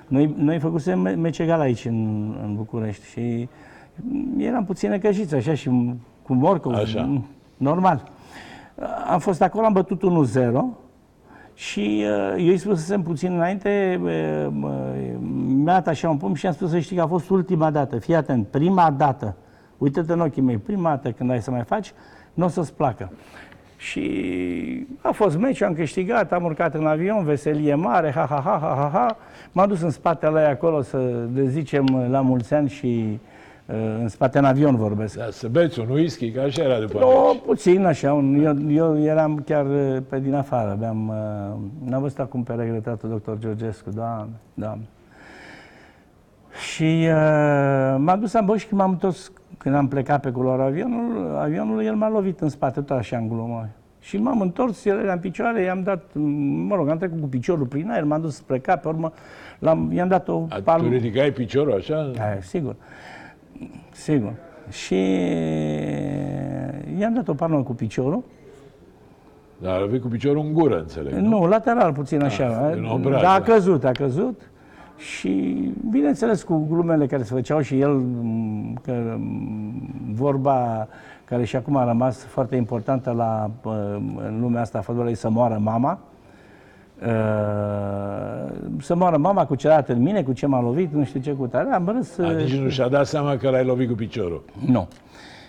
noi, 0.07 0.35
noi 0.39 0.59
făcusem 0.59 1.01
me- 1.01 1.15
mecegal 1.15 1.61
aici 1.61 1.85
în, 1.85 2.31
în 2.45 2.55
București 2.55 3.07
și 3.07 3.49
eram 4.39 4.65
puțin 4.65 4.91
necăjiți, 4.91 5.35
așa, 5.35 5.55
și 5.55 5.71
cu 6.23 6.35
morcov, 6.35 6.75
Așa. 6.75 7.23
normal. 7.57 8.03
Am 9.11 9.19
fost 9.19 9.43
acolo, 9.43 9.65
am 9.67 9.73
bătut 9.73 10.03
1-0 10.03 10.51
și 11.61 12.05
uh, 12.05 12.35
eu 12.39 12.47
îi 12.47 12.59
spusesem 12.59 13.03
puțin 13.03 13.33
înainte, 13.33 14.01
uh, 14.03 14.47
uh, 14.63 14.71
mi-a 15.47 15.73
dat 15.73 15.89
așa 15.89 16.09
un 16.09 16.17
pumn 16.17 16.35
și 16.35 16.47
am 16.47 16.53
spus 16.53 16.71
să 16.71 16.79
știi 16.79 16.97
că 16.97 17.03
a 17.03 17.07
fost 17.07 17.31
ultima 17.31 17.71
dată, 17.71 17.99
fii 17.99 18.15
atent, 18.15 18.47
prima 18.47 18.91
dată, 18.91 19.37
uite-te 19.79 20.13
în 20.13 20.21
ochii 20.21 20.43
mei, 20.43 20.57
prima 20.57 20.89
dată 20.89 21.11
când 21.11 21.31
ai 21.31 21.43
să 21.43 21.51
mai 21.51 21.63
faci, 21.63 21.93
nu 22.35 22.45
o 22.45 22.49
să-ți 22.49 22.75
placă. 22.75 23.13
Și 23.77 24.87
a 25.01 25.11
fost 25.11 25.37
meci, 25.39 25.63
am 25.63 25.75
câștigat, 25.75 26.33
am 26.33 26.45
urcat 26.45 26.75
în 26.75 26.87
avion, 26.87 27.25
veselie 27.25 27.75
mare, 27.75 28.11
ha, 28.11 28.27
ha, 28.27 28.41
ha, 28.45 28.59
ha, 28.61 28.75
ha, 28.75 28.91
ha. 28.93 29.17
M-am 29.53 29.69
dus 29.69 29.81
în 29.81 29.91
spatele 29.91 30.41
ei 30.41 30.47
acolo 30.47 30.83
să 30.83 31.27
le 31.35 31.47
zicem 31.47 32.07
la 32.11 32.21
mulți 32.21 32.55
ani 32.55 32.69
și 32.69 33.07
uh, 33.13 33.19
în 34.01 34.09
spate 34.09 34.39
în 34.39 34.45
avion 34.45 34.77
vorbesc. 34.77 35.17
Da, 35.17 35.27
să 35.31 35.49
beți 35.49 35.81
un 35.81 35.89
whisky, 35.89 36.31
că 36.31 36.41
așa 36.41 36.63
era 36.63 36.79
după 36.79 37.05
O, 37.05 37.33
meci. 37.33 37.43
puțin 37.43 37.85
așa, 37.85 38.13
un, 38.13 38.35
eu, 38.35 38.73
eu 38.73 39.03
eram 39.03 39.43
chiar 39.47 39.67
uh, 39.67 39.97
pe 40.09 40.21
din 40.21 40.35
afară, 40.35 40.71
aveam, 40.71 41.09
uh, 41.09 41.89
n-am 41.91 42.01
văzut 42.03 42.19
acum 42.19 42.43
pe 42.43 42.53
regretatul 42.53 43.09
doctor 43.09 43.39
Georgescu, 43.39 43.91
doamne, 43.91 44.35
doamne. 44.55 44.85
Și 46.73 47.07
uh, 47.09 47.97
m-am 47.99 48.17
dus 48.21 48.33
în 48.33 48.57
și 48.57 48.67
când 48.67 48.81
m-am 48.81 48.91
întors, 48.91 49.33
când 49.59 49.75
am 49.75 49.89
plecat 49.89 50.21
pe 50.21 50.31
culoarea 50.31 50.65
avionul, 50.65 51.37
avionul, 51.39 51.85
el 51.85 51.95
m-a 51.95 52.09
lovit 52.09 52.41
în 52.41 52.49
spate, 52.49 52.81
tot 52.81 52.97
așa 52.97 53.17
în 53.17 53.29
glumă. 53.29 53.69
Și 54.01 54.17
m-am 54.17 54.41
întors, 54.41 54.85
el 54.85 54.99
era 54.99 55.13
în 55.13 55.19
picioare, 55.19 55.63
i-am 55.63 55.83
dat, 55.83 56.05
mă 56.67 56.75
rog, 56.75 56.89
am 56.89 56.99
trecut 56.99 57.21
cu 57.21 57.27
piciorul 57.29 57.67
prin 57.67 57.91
aer, 57.91 58.05
m-am 58.05 58.21
dus 58.21 58.35
spre 58.35 58.59
cap, 58.59 58.83
pe 58.83 58.89
urmă, 58.89 59.13
l-am, 59.59 59.93
i-am 59.93 60.09
dat 60.09 60.29
o 60.29 60.47
A, 60.65 60.77
tu 60.77 60.89
ridicai 60.89 61.31
piciorul 61.31 61.73
așa? 61.73 62.11
da, 62.15 62.39
sigur. 62.41 62.77
Sigur. 63.93 64.33
Și 64.71 64.95
i-am 66.99 67.15
dat 67.15 67.29
o 67.29 67.35
palmă 67.35 67.63
cu 67.63 67.73
piciorul. 67.73 68.23
Dar 69.59 69.75
a 69.75 69.81
lovit 69.81 70.01
cu 70.03 70.09
piciorul 70.09 70.43
în 70.45 70.53
gură, 70.53 70.79
înțeleg. 70.79 71.13
Nu? 71.13 71.29
Nu, 71.29 71.47
lateral 71.47 71.93
puțin 71.93 72.23
așa. 72.23 72.67
Ah, 72.67 72.77
în 72.77 72.85
obraz, 72.85 73.23
Dar 73.23 73.37
a 73.37 73.39
da. 73.39 73.53
căzut, 73.53 73.85
a 73.85 73.91
căzut. 73.91 74.51
Și 74.97 75.55
bineînțeles 75.91 76.43
cu 76.43 76.67
glumele 76.71 77.07
care 77.07 77.23
se 77.23 77.35
făceau 77.35 77.61
și 77.61 77.81
el, 77.81 77.93
m, 77.93 78.81
că 78.83 79.17
m, 79.19 80.13
vorba 80.13 80.89
care 81.25 81.45
și 81.45 81.57
acum 81.57 81.77
a 81.77 81.85
rămas 81.85 82.25
foarte 82.25 82.57
importantă 82.57 83.11
la, 83.11 83.51
uh, 83.65 83.73
în 84.27 84.39
lumea 84.41 84.61
asta 84.61 84.79
a 84.79 84.81
fotbalului, 84.81 85.17
să 85.17 85.31
moară 85.31 85.59
mama. 85.63 85.99
Uh, 87.07 88.51
Să 88.81 88.95
moară 88.95 89.17
mama 89.17 89.47
cu 89.47 89.55
ce 89.55 89.69
a 89.69 89.71
dat 89.71 89.89
în 89.89 90.03
mine, 90.03 90.23
cu 90.23 90.33
ce 90.33 90.47
m-a 90.47 90.61
lovit, 90.61 90.93
nu 90.93 91.05
știu 91.05 91.21
ce 91.21 91.31
cu 91.31 91.47
tare. 91.47 91.71
Am 91.73 91.93
râs. 91.97 92.19
A, 92.19 92.27
uh, 92.27 92.37
nici 92.37 92.57
nu 92.57 92.69
și-a 92.69 92.89
dat 92.89 93.07
seama 93.07 93.37
că 93.37 93.51
l-ai 93.51 93.65
lovit 93.65 93.89
cu 93.89 93.95
piciorul. 93.95 94.45
Nu. 94.67 94.89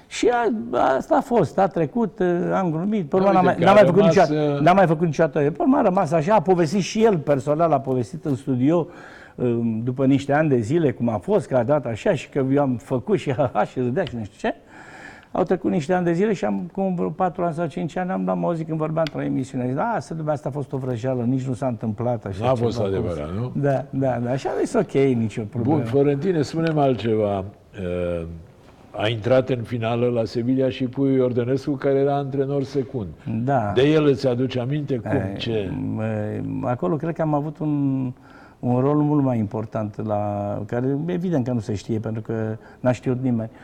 Și 0.07 0.29
a, 0.31 0.51
asta 0.97 1.15
a 1.15 1.21
fost, 1.21 1.57
a 1.59 1.67
trecut, 1.67 2.19
uh, 2.19 2.27
am 2.53 2.71
glumit, 2.71 3.09
pe 3.09 3.15
urmă 3.15 3.27
Da, 3.27 3.33
n-am 3.33 3.43
mai, 3.43 3.53
uite, 3.53 3.65
n-am 3.65 3.73
că 3.73 3.79
a 3.79 3.83
mai 3.83 3.85
făcut 3.85 3.99
rămas, 3.99 4.15
niciodată, 4.15 4.53
uh, 4.55 4.61
n-am 4.61 4.75
mai 4.75 4.87
făcut 4.87 5.05
niciodată. 5.05 5.39
Pe 5.39 5.55
urmă 5.57 5.77
a 5.77 5.81
rămas 5.81 6.11
așa, 6.11 6.35
a 6.35 6.41
povestit 6.41 6.81
și 6.81 7.03
el 7.03 7.17
personal, 7.17 7.71
a 7.71 7.79
povestit 7.79 8.25
în 8.25 8.35
studio 8.35 8.87
uh, 9.35 9.59
după 9.83 10.05
niște 10.05 10.33
ani 10.33 10.49
de 10.49 10.59
zile 10.59 10.91
cum 10.91 11.09
a 11.09 11.17
fost, 11.17 11.47
că 11.47 11.55
a 11.57 11.63
dat 11.63 11.85
așa 11.85 12.13
și 12.13 12.29
că 12.29 12.45
eu 12.51 12.61
am 12.61 12.75
făcut 12.75 13.17
și 13.19 13.33
ha, 13.37 13.49
ha, 13.53 13.63
și 13.65 13.79
râdea 13.79 14.03
și 14.03 14.15
nu 14.15 14.23
știu 14.23 14.49
ce. 14.49 14.55
Au 15.31 15.43
trecut 15.43 15.71
niște 15.71 15.93
ani 15.93 16.05
de 16.05 16.13
zile 16.13 16.33
și 16.33 16.45
am, 16.45 16.69
cum 16.73 16.95
vreo 16.95 17.09
4 17.09 17.43
ani 17.43 17.53
sau 17.53 17.65
5 17.67 17.95
ani, 17.97 18.11
am 18.11 18.23
luat 18.25 18.37
mă 18.37 18.53
când 18.67 18.77
vorbeam 18.77 19.05
într-o 19.13 19.25
emisiune. 19.25 19.65
Zic, 19.65 19.75
da, 19.75 19.97
să 19.99 20.15
asta 20.27 20.49
a 20.49 20.51
fost 20.51 20.73
o 20.73 20.77
vrăjeală, 20.77 21.23
nici 21.23 21.43
nu 21.47 21.53
s-a 21.53 21.67
întâmplat 21.67 22.25
așa 22.25 22.45
N-a 22.45 22.53
ceva 22.53 22.65
fost 22.65 22.77
cum- 22.77 22.85
adevărat, 22.85 23.29
nu? 23.35 23.51
Da, 23.55 23.85
da, 23.89 24.19
da. 24.23 24.35
Și 24.35 24.47
am 24.47 24.53
zis, 24.59 24.73
ok, 24.73 24.91
nicio 24.91 25.41
problemă. 25.41 25.75
Bun, 25.75 25.85
Florentine, 25.85 26.41
spune 26.41 26.71
altceva. 26.81 27.37
Uh, 27.39 28.25
A 28.93 29.07
intrat 29.07 29.49
în 29.49 29.61
finală 29.61 30.07
la 30.07 30.23
Sevilla 30.25 30.69
și 30.69 30.83
Puiu 30.85 31.15
Iordănescu, 31.15 31.71
care 31.71 31.95
era 31.99 32.15
antrenor 32.15 32.63
secund. 32.63 33.07
Da. 33.43 33.71
De 33.75 33.81
el 33.81 34.05
îți 34.05 34.27
aduce 34.27 34.59
aminte 34.59 34.95
cum, 34.97 35.11
Eh, 35.11 35.37
ce? 35.37 35.69
m- 35.97 36.63
Acolo 36.63 36.95
cred 36.95 37.13
că 37.15 37.21
am 37.21 37.33
avut 37.33 37.57
un, 37.59 38.11
un 38.59 38.79
rol 38.79 38.95
mult 38.97 39.23
mai 39.23 39.37
important, 39.37 40.05
la, 40.07 40.61
care 40.65 40.97
evident 41.05 41.45
că 41.45 41.51
nu 41.51 41.59
se 41.59 41.73
știe, 41.75 41.99
pentru 41.99 42.21
că 42.21 42.33
n-a 42.79 42.91
știut 42.91 43.21
nimeni. 43.21 43.49
Uh, 43.53 43.59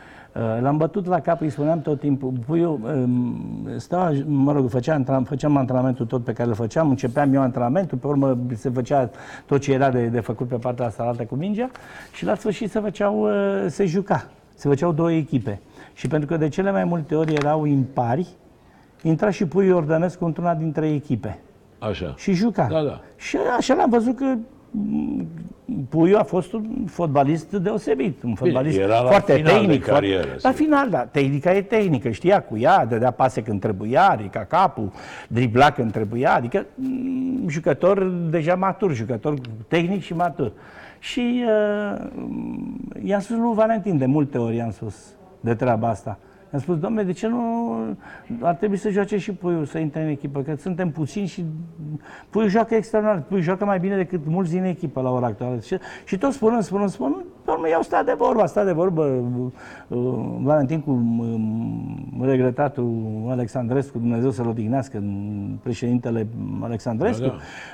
L-am 0.60 0.76
bătut 0.76 1.06
la 1.06 1.20
cap, 1.20 1.40
îi 1.40 1.50
spuneam 1.50 1.80
tot 1.80 2.00
timpul, 2.00 2.32
puiu, 2.46 2.80
um, 2.84 3.68
stau, 3.76 4.14
mă 4.26 4.52
rog, 4.52 4.70
făcea, 4.70 4.94
antren- 4.94 5.24
făceam 5.24 5.56
antrenamentul 5.56 6.06
tot 6.06 6.24
pe 6.24 6.32
care 6.32 6.48
îl 6.48 6.54
făceam, 6.54 6.88
începeam 6.88 7.34
eu 7.34 7.40
antrenamentul, 7.40 7.98
pe 7.98 8.06
urmă 8.06 8.38
se 8.54 8.70
făcea 8.70 9.10
tot 9.46 9.60
ce 9.60 9.72
era 9.72 9.90
de, 9.90 10.06
de 10.06 10.20
făcut 10.20 10.48
pe 10.48 10.56
partea 10.56 10.86
asta 10.86 11.02
altă 11.02 11.24
cu 11.24 11.34
mingea 11.34 11.70
și 12.12 12.24
la 12.24 12.34
sfârșit 12.34 12.70
se 12.70 12.80
făceau, 12.80 13.22
uh, 13.22 13.66
se 13.66 13.86
juca, 13.86 14.26
se 14.54 14.68
făceau 14.68 14.92
două 14.92 15.12
echipe. 15.12 15.60
Și 15.92 16.08
pentru 16.08 16.28
că 16.28 16.36
de 16.36 16.48
cele 16.48 16.70
mai 16.70 16.84
multe 16.84 17.14
ori 17.14 17.34
erau 17.34 17.64
impari, 17.64 18.26
intra 19.02 19.30
și 19.30 19.46
Puiu 19.46 19.68
Iordănescu 19.68 20.24
într-una 20.24 20.54
dintre 20.54 20.90
echipe 20.90 21.38
Așa. 21.78 22.14
și 22.16 22.32
juca. 22.32 22.66
Da, 22.70 22.82
da. 22.82 23.00
Și 23.16 23.36
așa 23.56 23.74
l-am 23.74 23.90
văzut 23.90 24.16
că 24.16 24.34
Puiu 25.88 26.16
a 26.18 26.22
fost 26.22 26.52
un 26.52 26.84
fotbalist 26.86 27.52
deosebit, 27.52 28.22
un 28.22 28.34
fotbalist 28.34 28.78
era 28.78 29.00
la 29.00 29.08
foarte 29.08 29.32
final 29.32 29.52
de 29.52 29.58
tehnic. 29.58 29.84
carieră, 29.84 30.26
foarte, 30.26 30.40
la 30.42 30.52
sigur. 30.52 30.66
final, 30.66 30.90
da. 30.90 30.98
Tehnica 30.98 31.54
e 31.54 31.62
tehnică, 31.62 32.10
știa 32.10 32.42
cu 32.42 32.58
ea, 32.58 32.86
dădea 32.86 33.10
pase 33.10 33.42
când 33.42 33.60
trebuia, 33.60 34.14
ridica 34.14 34.44
capul, 34.44 34.92
dribla 35.28 35.70
când 35.70 35.92
trebuia, 35.92 36.34
adică 36.34 36.66
mm, 36.74 37.48
jucător 37.48 38.04
deja 38.30 38.54
matur, 38.54 38.94
jucător 38.94 39.34
tehnic 39.68 40.02
și 40.02 40.14
matur. 40.14 40.52
Și 40.98 41.44
uh, 41.44 42.06
i-am 43.04 43.20
spus 43.20 43.36
lui 43.36 43.54
Valentin, 43.54 43.98
de 43.98 44.06
multe 44.06 44.38
ori 44.38 44.56
i-am 44.56 44.70
spus 44.70 44.94
de 45.40 45.54
treaba 45.54 45.88
asta. 45.88 46.18
I-am 46.52 46.60
spus, 46.60 46.78
domnule, 46.78 47.04
de 47.04 47.12
ce 47.12 47.26
nu 47.26 47.74
ar 48.40 48.54
trebui 48.54 48.76
să 48.76 48.90
joace 48.90 49.18
și 49.18 49.32
Puiu, 49.32 49.64
să 49.64 49.78
intre 49.78 50.02
în 50.02 50.08
echipă, 50.08 50.42
că 50.42 50.54
suntem 50.54 50.90
puțini 50.90 51.26
și 51.26 51.44
Puiu 52.30 52.48
joacă 52.48 52.74
extraordinar, 52.74 53.22
Puiu 53.22 53.40
joacă 53.40 53.64
mai 53.64 53.78
bine 53.78 53.96
decât 53.96 54.26
mulți 54.26 54.50
din 54.50 54.64
echipă 54.64 55.00
la 55.00 55.10
ora 55.10 55.26
actuală. 55.26 55.60
Și, 55.60 55.76
și 56.04 56.18
tot 56.18 56.32
spunând, 56.32 56.62
spunând, 56.62 56.90
spunând, 56.90 57.24
pe 57.48 57.54
urmă 57.54 57.68
i-au 57.68 57.82
stat 57.82 58.04
de 58.04 58.14
vorbă, 58.16 58.42
a 58.42 58.46
stat 58.46 58.64
de 58.64 58.72
vorbă 58.72 59.02
uh, 59.02 59.98
Valentin 60.40 60.80
cu 60.80 60.90
um, 60.90 62.22
regretatul 62.24 63.26
Alexandrescu, 63.28 63.98
Dumnezeu 63.98 64.30
să-l 64.30 64.48
odihnească, 64.48 65.02
președintele 65.62 66.26
Alexandrescu, 66.60 67.22
Da, 67.22 67.28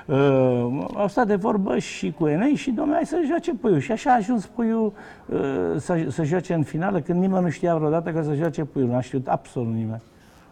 da, 0.07 0.15
Uh, 0.15 0.85
au 0.95 1.09
stat 1.09 1.27
de 1.27 1.35
vorbă 1.35 1.79
și 1.79 2.13
cu 2.19 2.27
Enei 2.27 2.55
și 2.55 2.71
domnule, 2.71 2.97
hai 2.97 3.07
să 3.07 3.23
joace 3.27 3.55
Puiu. 3.55 3.79
Și 3.79 3.93
așa 3.93 4.11
a 4.11 4.15
ajuns 4.15 4.47
Puiu 4.47 4.93
uh, 5.27 5.39
să, 5.77 6.05
să 6.09 6.23
joace 6.23 6.55
în 6.55 6.63
finală, 6.63 7.01
când 7.01 7.21
nimeni 7.21 7.43
nu 7.43 7.51
știa 7.51 7.77
vreodată 7.77 8.11
că 8.11 8.23
să 8.23 8.35
joace 8.35 8.65
Puiu. 8.65 8.87
Nu 8.87 8.95
a 8.95 9.01
știut 9.01 9.29
absolut 9.29 9.75
nimeni. 9.75 10.03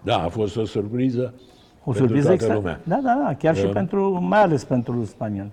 Da, 0.02 0.16
a 0.16 0.28
fost 0.28 0.56
o 0.56 0.64
surpriză 0.64 1.34
O 1.84 1.90
pentru 1.90 2.02
surpriză 2.02 2.26
toată 2.26 2.32
extra. 2.42 2.54
lumea. 2.54 2.80
Da, 2.84 2.98
da, 3.02 3.22
da, 3.26 3.34
chiar 3.34 3.56
și 3.56 3.66
pentru, 3.66 4.18
mai 4.20 4.42
ales 4.42 4.64
pentru 4.64 5.04
spaniol. 5.04 5.50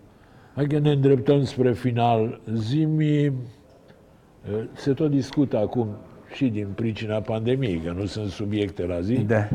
Hai 0.56 0.68
că 0.68 0.80
ne 0.80 0.92
îndreptăm 0.92 1.44
spre 1.44 1.74
final. 1.74 2.40
Zimi, 2.54 3.32
se 4.74 4.94
tot 4.94 5.10
discută 5.10 5.58
acum 5.58 5.88
și 6.34 6.46
din 6.48 6.68
pricina 6.76 7.20
pandemiei, 7.20 7.82
că 7.86 7.94
nu 7.98 8.06
sunt 8.06 8.30
subiecte 8.30 8.86
la 8.86 9.02
zi. 9.02 9.16
Da. 9.16 9.48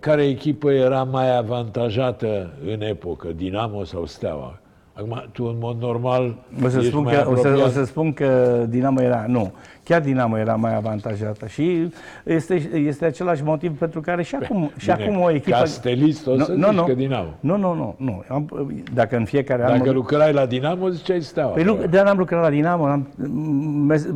Care 0.00 0.22
echipă 0.26 0.70
era 0.70 1.02
mai 1.02 1.36
avantajată 1.36 2.50
în 2.66 2.80
epocă, 2.80 3.28
Dinamo 3.36 3.84
sau 3.84 4.06
Steaua? 4.06 4.60
Acum, 4.92 5.24
tu 5.32 5.44
în 5.44 5.56
mod 5.58 5.80
normal 5.80 6.36
O 6.64 6.68
să, 6.68 6.76
ești 6.76 6.90
spun 6.90 7.02
mai 7.02 7.14
că, 7.14 7.30
o, 7.30 7.34
să, 7.34 7.46
apropiat. 7.46 7.66
o 7.66 7.70
să 7.70 7.84
spun 7.84 8.12
că 8.12 8.64
Dinamo 8.68 9.00
era, 9.00 9.24
nu, 9.28 9.52
chiar 9.88 10.00
Dinamo 10.00 10.38
era 10.38 10.54
mai 10.54 10.74
avantajată 10.74 11.46
și 11.46 11.92
este, 12.24 12.70
este 12.74 13.04
același 13.04 13.42
motiv 13.44 13.78
pentru 13.78 14.00
care 14.00 14.22
și 14.22 14.34
acum, 14.34 14.70
și 14.76 14.92
Bine, 14.92 15.08
acum 15.08 15.20
o 15.20 15.30
echipă... 15.30 15.56
Ca 15.56 15.64
stelist 15.64 16.26
o 16.26 16.38
să 16.38 16.54
zici 16.54 16.84
că 16.86 16.92
Dinamo. 16.92 17.28
Nu, 17.40 17.56
nu, 17.56 17.74
nu, 17.74 17.94
nu. 17.98 18.24
Am, 18.28 18.70
dacă 18.94 19.16
în 19.16 19.24
fiecare 19.24 19.62
an... 19.62 19.68
Dacă 19.68 19.84
mă- 19.84 19.92
lucrai 19.92 20.32
la 20.32 20.46
Dinamo, 20.46 20.88
ziceai 20.88 21.20
Steaua. 21.20 21.52
Păi 21.52 21.62
nu, 21.62 21.78
de 21.90 21.98
am 21.98 22.18
lucrat 22.18 22.42
la 22.42 22.50
Dinamo. 22.50 22.86
Am, 22.86 23.08
mes- 23.86 24.08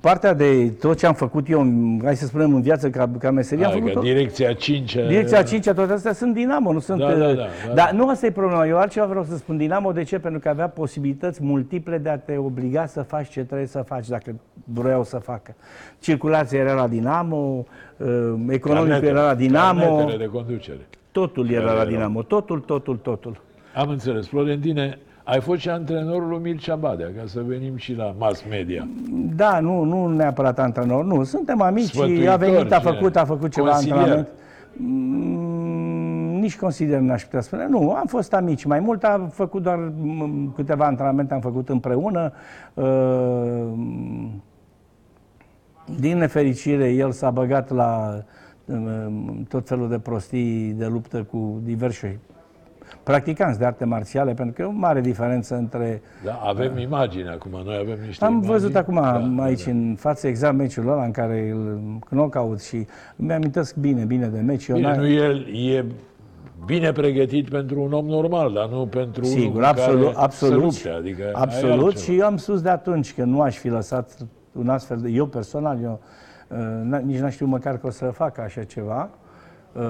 partea 0.00 0.34
de 0.34 0.68
tot 0.68 0.98
ce 0.98 1.06
am 1.06 1.14
făcut 1.14 1.48
eu, 1.48 1.66
hai 2.04 2.16
să 2.16 2.26
spunem, 2.26 2.54
în 2.54 2.62
viață 2.62 2.90
ca, 2.90 3.10
ca 3.18 3.30
meserie, 3.30 3.64
am 3.64 3.72
făcut 3.72 3.86
Adică 3.86 4.00
direcția 4.00 4.52
5 4.52 4.92
Direcția 4.92 5.42
5 5.42 5.64
toate 5.70 5.92
astea 5.92 6.12
sunt 6.12 6.34
Dinamo, 6.34 6.72
nu 6.72 6.78
sunt... 6.78 6.98
Da, 6.98 7.06
da, 7.06 7.28
uh, 7.28 7.36
da, 7.36 7.46
da. 7.66 7.74
Dar 7.74 7.90
nu 7.92 8.08
asta 8.08 8.26
e 8.26 8.30
problema. 8.30 8.66
Eu 8.66 8.78
altceva 8.78 9.06
vreau 9.06 9.24
să 9.24 9.36
spun. 9.36 9.56
Dinamo 9.56 9.92
de 9.92 10.02
ce? 10.02 10.18
Pentru 10.18 10.40
că 10.40 10.48
avea 10.48 10.68
posibilități 10.68 11.44
multiple 11.44 11.98
de 11.98 12.08
a 12.08 12.18
te 12.18 12.36
obliga 12.36 12.86
să 12.86 13.02
faci 13.02 13.28
ce 13.28 13.44
trebuie 13.44 13.66
să 13.66 13.82
faci, 13.86 14.08
dacă 14.08 14.34
vreau 14.64 15.04
să 15.04 15.17
facă. 15.18 15.54
Circulația 16.00 16.58
era 16.58 16.74
la 16.74 16.88
Dinamo, 16.88 17.64
uh, 17.96 18.06
economicul 18.48 18.60
Carnetele, 18.72 19.08
era 19.10 19.22
la 19.22 19.34
Dinamo, 19.34 19.80
carnetele 19.96 20.16
de 20.16 20.30
conducere. 20.32 20.86
totul 21.12 21.50
era 21.50 21.60
Care 21.64 21.74
la 21.74 21.80
erau. 21.80 21.92
Dinamo, 21.92 22.22
totul, 22.22 22.60
totul, 22.60 22.96
totul. 22.96 23.40
Am 23.74 23.88
înțeles. 23.88 24.26
Florentine, 24.26 24.98
ai 25.24 25.40
fost 25.40 25.60
și 25.60 25.68
antrenorul 25.68 26.28
lui 26.28 26.38
Mircea 26.38 26.74
Badea, 26.76 27.06
ca 27.16 27.22
să 27.26 27.40
venim 27.46 27.76
și 27.76 27.94
la 27.94 28.14
mass 28.18 28.44
media. 28.50 28.88
Da, 29.36 29.60
nu, 29.60 29.82
nu 29.82 30.06
neapărat 30.06 30.58
antrenor, 30.58 31.04
nu. 31.04 31.24
Suntem 31.24 31.60
amici, 31.62 31.84
Sfătuitor, 31.84 32.28
a 32.32 32.36
venit, 32.36 32.72
a 32.72 32.78
cine? 32.78 32.92
făcut, 32.92 33.16
a 33.16 33.24
făcut 33.24 33.52
ceva 33.52 33.68
Consilier. 33.70 33.96
antrenament. 33.98 34.28
Mm, 34.72 36.38
nici 36.40 36.56
consilier 36.56 37.00
n-aș 37.00 37.22
putea 37.22 37.40
spune. 37.40 37.66
Nu, 37.68 37.92
am 37.92 38.06
fost 38.06 38.34
amici. 38.34 38.64
Mai 38.64 38.80
mult 38.80 39.04
am 39.04 39.28
făcut 39.28 39.62
doar 39.62 39.78
mm, 40.00 40.52
câteva 40.56 40.86
antrenamente, 40.86 41.34
am 41.34 41.40
făcut 41.40 41.68
împreună. 41.68 42.32
Uh, 42.74 42.84
Din 46.00 46.18
nefericire, 46.18 46.88
el 46.92 47.10
s-a 47.12 47.30
băgat 47.30 47.70
la 47.70 48.18
mm, 48.64 49.46
tot 49.48 49.68
felul 49.68 49.88
de 49.88 49.98
prostii 49.98 50.72
de 50.72 50.86
luptă 50.86 51.22
cu 51.22 51.60
diversi 51.64 52.06
practicanți 53.02 53.58
de 53.58 53.64
arte 53.64 53.84
marțiale, 53.84 54.34
pentru 54.34 54.54
că 54.54 54.62
e 54.62 54.64
o 54.64 54.70
mare 54.70 55.00
diferență 55.00 55.54
între 55.56 56.02
Da, 56.24 56.40
avem 56.44 56.78
imagini 56.78 57.28
acum, 57.28 57.50
noi 57.64 57.76
avem 57.80 57.96
niște 58.06 58.24
am 58.24 58.32
imagini. 58.32 58.52
văzut 58.52 58.74
acum 58.76 58.94
da, 58.94 59.42
aici 59.42 59.64
da. 59.64 59.70
în 59.70 59.94
față 59.98 60.26
exact 60.26 60.56
meciul 60.56 60.88
ăla 60.88 61.04
în 61.04 61.10
care 61.10 61.50
îl 61.50 61.80
knockout 62.10 62.62
și 62.62 62.86
îmi 63.16 63.32
amintesc 63.32 63.76
bine, 63.76 64.04
bine 64.04 64.26
de 64.26 64.40
meci. 64.40 64.66
Eu 64.68 64.76
Bine, 64.76 64.88
n-am- 64.88 64.98
nu 65.00 65.08
el 65.08 65.46
e 65.54 65.84
bine 66.66 66.92
pregătit 66.92 67.48
pentru 67.48 67.82
un 67.82 67.92
om 67.92 68.06
normal, 68.06 68.52
dar 68.52 68.68
nu 68.68 68.86
pentru 68.86 69.22
unul 69.26 69.38
Sigur, 69.38 69.60
cu 69.60 69.66
absolut, 69.66 70.02
care 70.12 70.16
absolut, 70.24 70.72
să 70.72 70.88
lupte. 70.88 70.88
Adică 70.98 71.22
ai 71.24 71.32
absolut 71.34 71.84
altceva. 71.84 72.02
și 72.12 72.18
eu 72.18 72.26
am 72.26 72.36
spus 72.36 72.60
de 72.60 72.68
atunci 72.68 73.14
că 73.14 73.24
nu 73.24 73.40
aș 73.40 73.56
fi 73.56 73.68
lăsat 73.68 74.16
un 74.52 74.68
astfel 74.68 74.96
de... 74.98 75.08
Eu 75.08 75.26
personal, 75.26 75.78
eu 75.82 76.00
uh, 76.48 76.98
n- 76.98 77.02
nici 77.02 77.18
n-aș 77.18 77.32
știu 77.32 77.46
măcar 77.46 77.78
că 77.78 77.86
o 77.86 77.90
să 77.90 78.04
fac 78.04 78.38
așa 78.38 78.62
ceva. 78.64 79.08
Uh, 79.74 79.82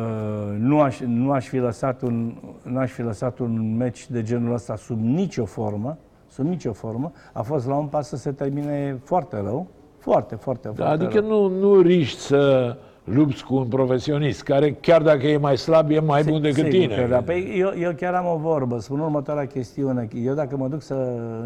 nu, 0.58 0.80
aș, 0.80 1.00
nu, 1.00 1.30
aș 1.32 1.46
fi 1.48 1.56
lăsat 1.58 2.02
un, 2.02 2.34
nu 2.62 2.78
aș 2.78 2.90
fi 2.90 3.02
lăsat 3.02 3.38
un 3.38 3.76
meci 3.76 4.10
de 4.10 4.22
genul 4.22 4.54
ăsta 4.54 4.76
sub 4.76 5.00
nicio 5.02 5.44
formă, 5.44 5.96
sub 6.28 6.44
nicio 6.46 6.72
formă. 6.72 7.12
A 7.32 7.42
fost 7.42 7.66
la 7.66 7.74
un 7.74 7.86
pas 7.86 8.08
să 8.08 8.16
se 8.16 8.32
termine 8.32 9.00
foarte 9.04 9.40
rău, 9.40 9.66
foarte, 9.98 10.34
foarte, 10.34 10.68
Da, 10.68 10.74
foarte 10.84 11.04
adică 11.04 11.20
rău. 11.20 11.48
nu, 11.48 11.58
nu 11.58 11.80
riști 11.80 12.20
să 12.20 12.76
lupți 13.12 13.44
cu 13.44 13.54
un 13.54 13.66
profesionist, 13.66 14.42
care 14.42 14.72
chiar 14.72 15.02
dacă 15.02 15.26
e 15.26 15.36
mai 15.36 15.56
slab, 15.56 15.90
e 15.90 16.00
mai 16.00 16.22
bun 16.22 16.40
decât 16.40 16.64
Sigur 16.64 16.70
tine. 16.70 16.94
Că, 16.94 17.06
da. 17.10 17.18
Păi, 17.18 17.54
eu, 17.58 17.72
eu 17.80 17.92
chiar 17.92 18.14
am 18.14 18.26
o 18.26 18.36
vorbă, 18.36 18.78
spun 18.80 19.00
următoarea 19.00 19.46
chestiune. 19.46 20.08
Eu 20.24 20.34
dacă 20.34 20.56
mă 20.56 20.68
duc 20.68 20.82
să 20.82 20.94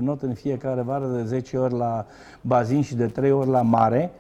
not 0.01 0.23
în 0.23 0.35
fiecare 0.35 0.83
vară 0.83 1.07
de 1.17 1.23
10 1.25 1.57
ori 1.57 1.75
la 1.75 2.07
bazin 2.41 2.83
și 2.83 2.95
de 2.95 3.07
3 3.07 3.33
ori 3.33 3.49
la 3.49 3.63
mare, 3.63 4.11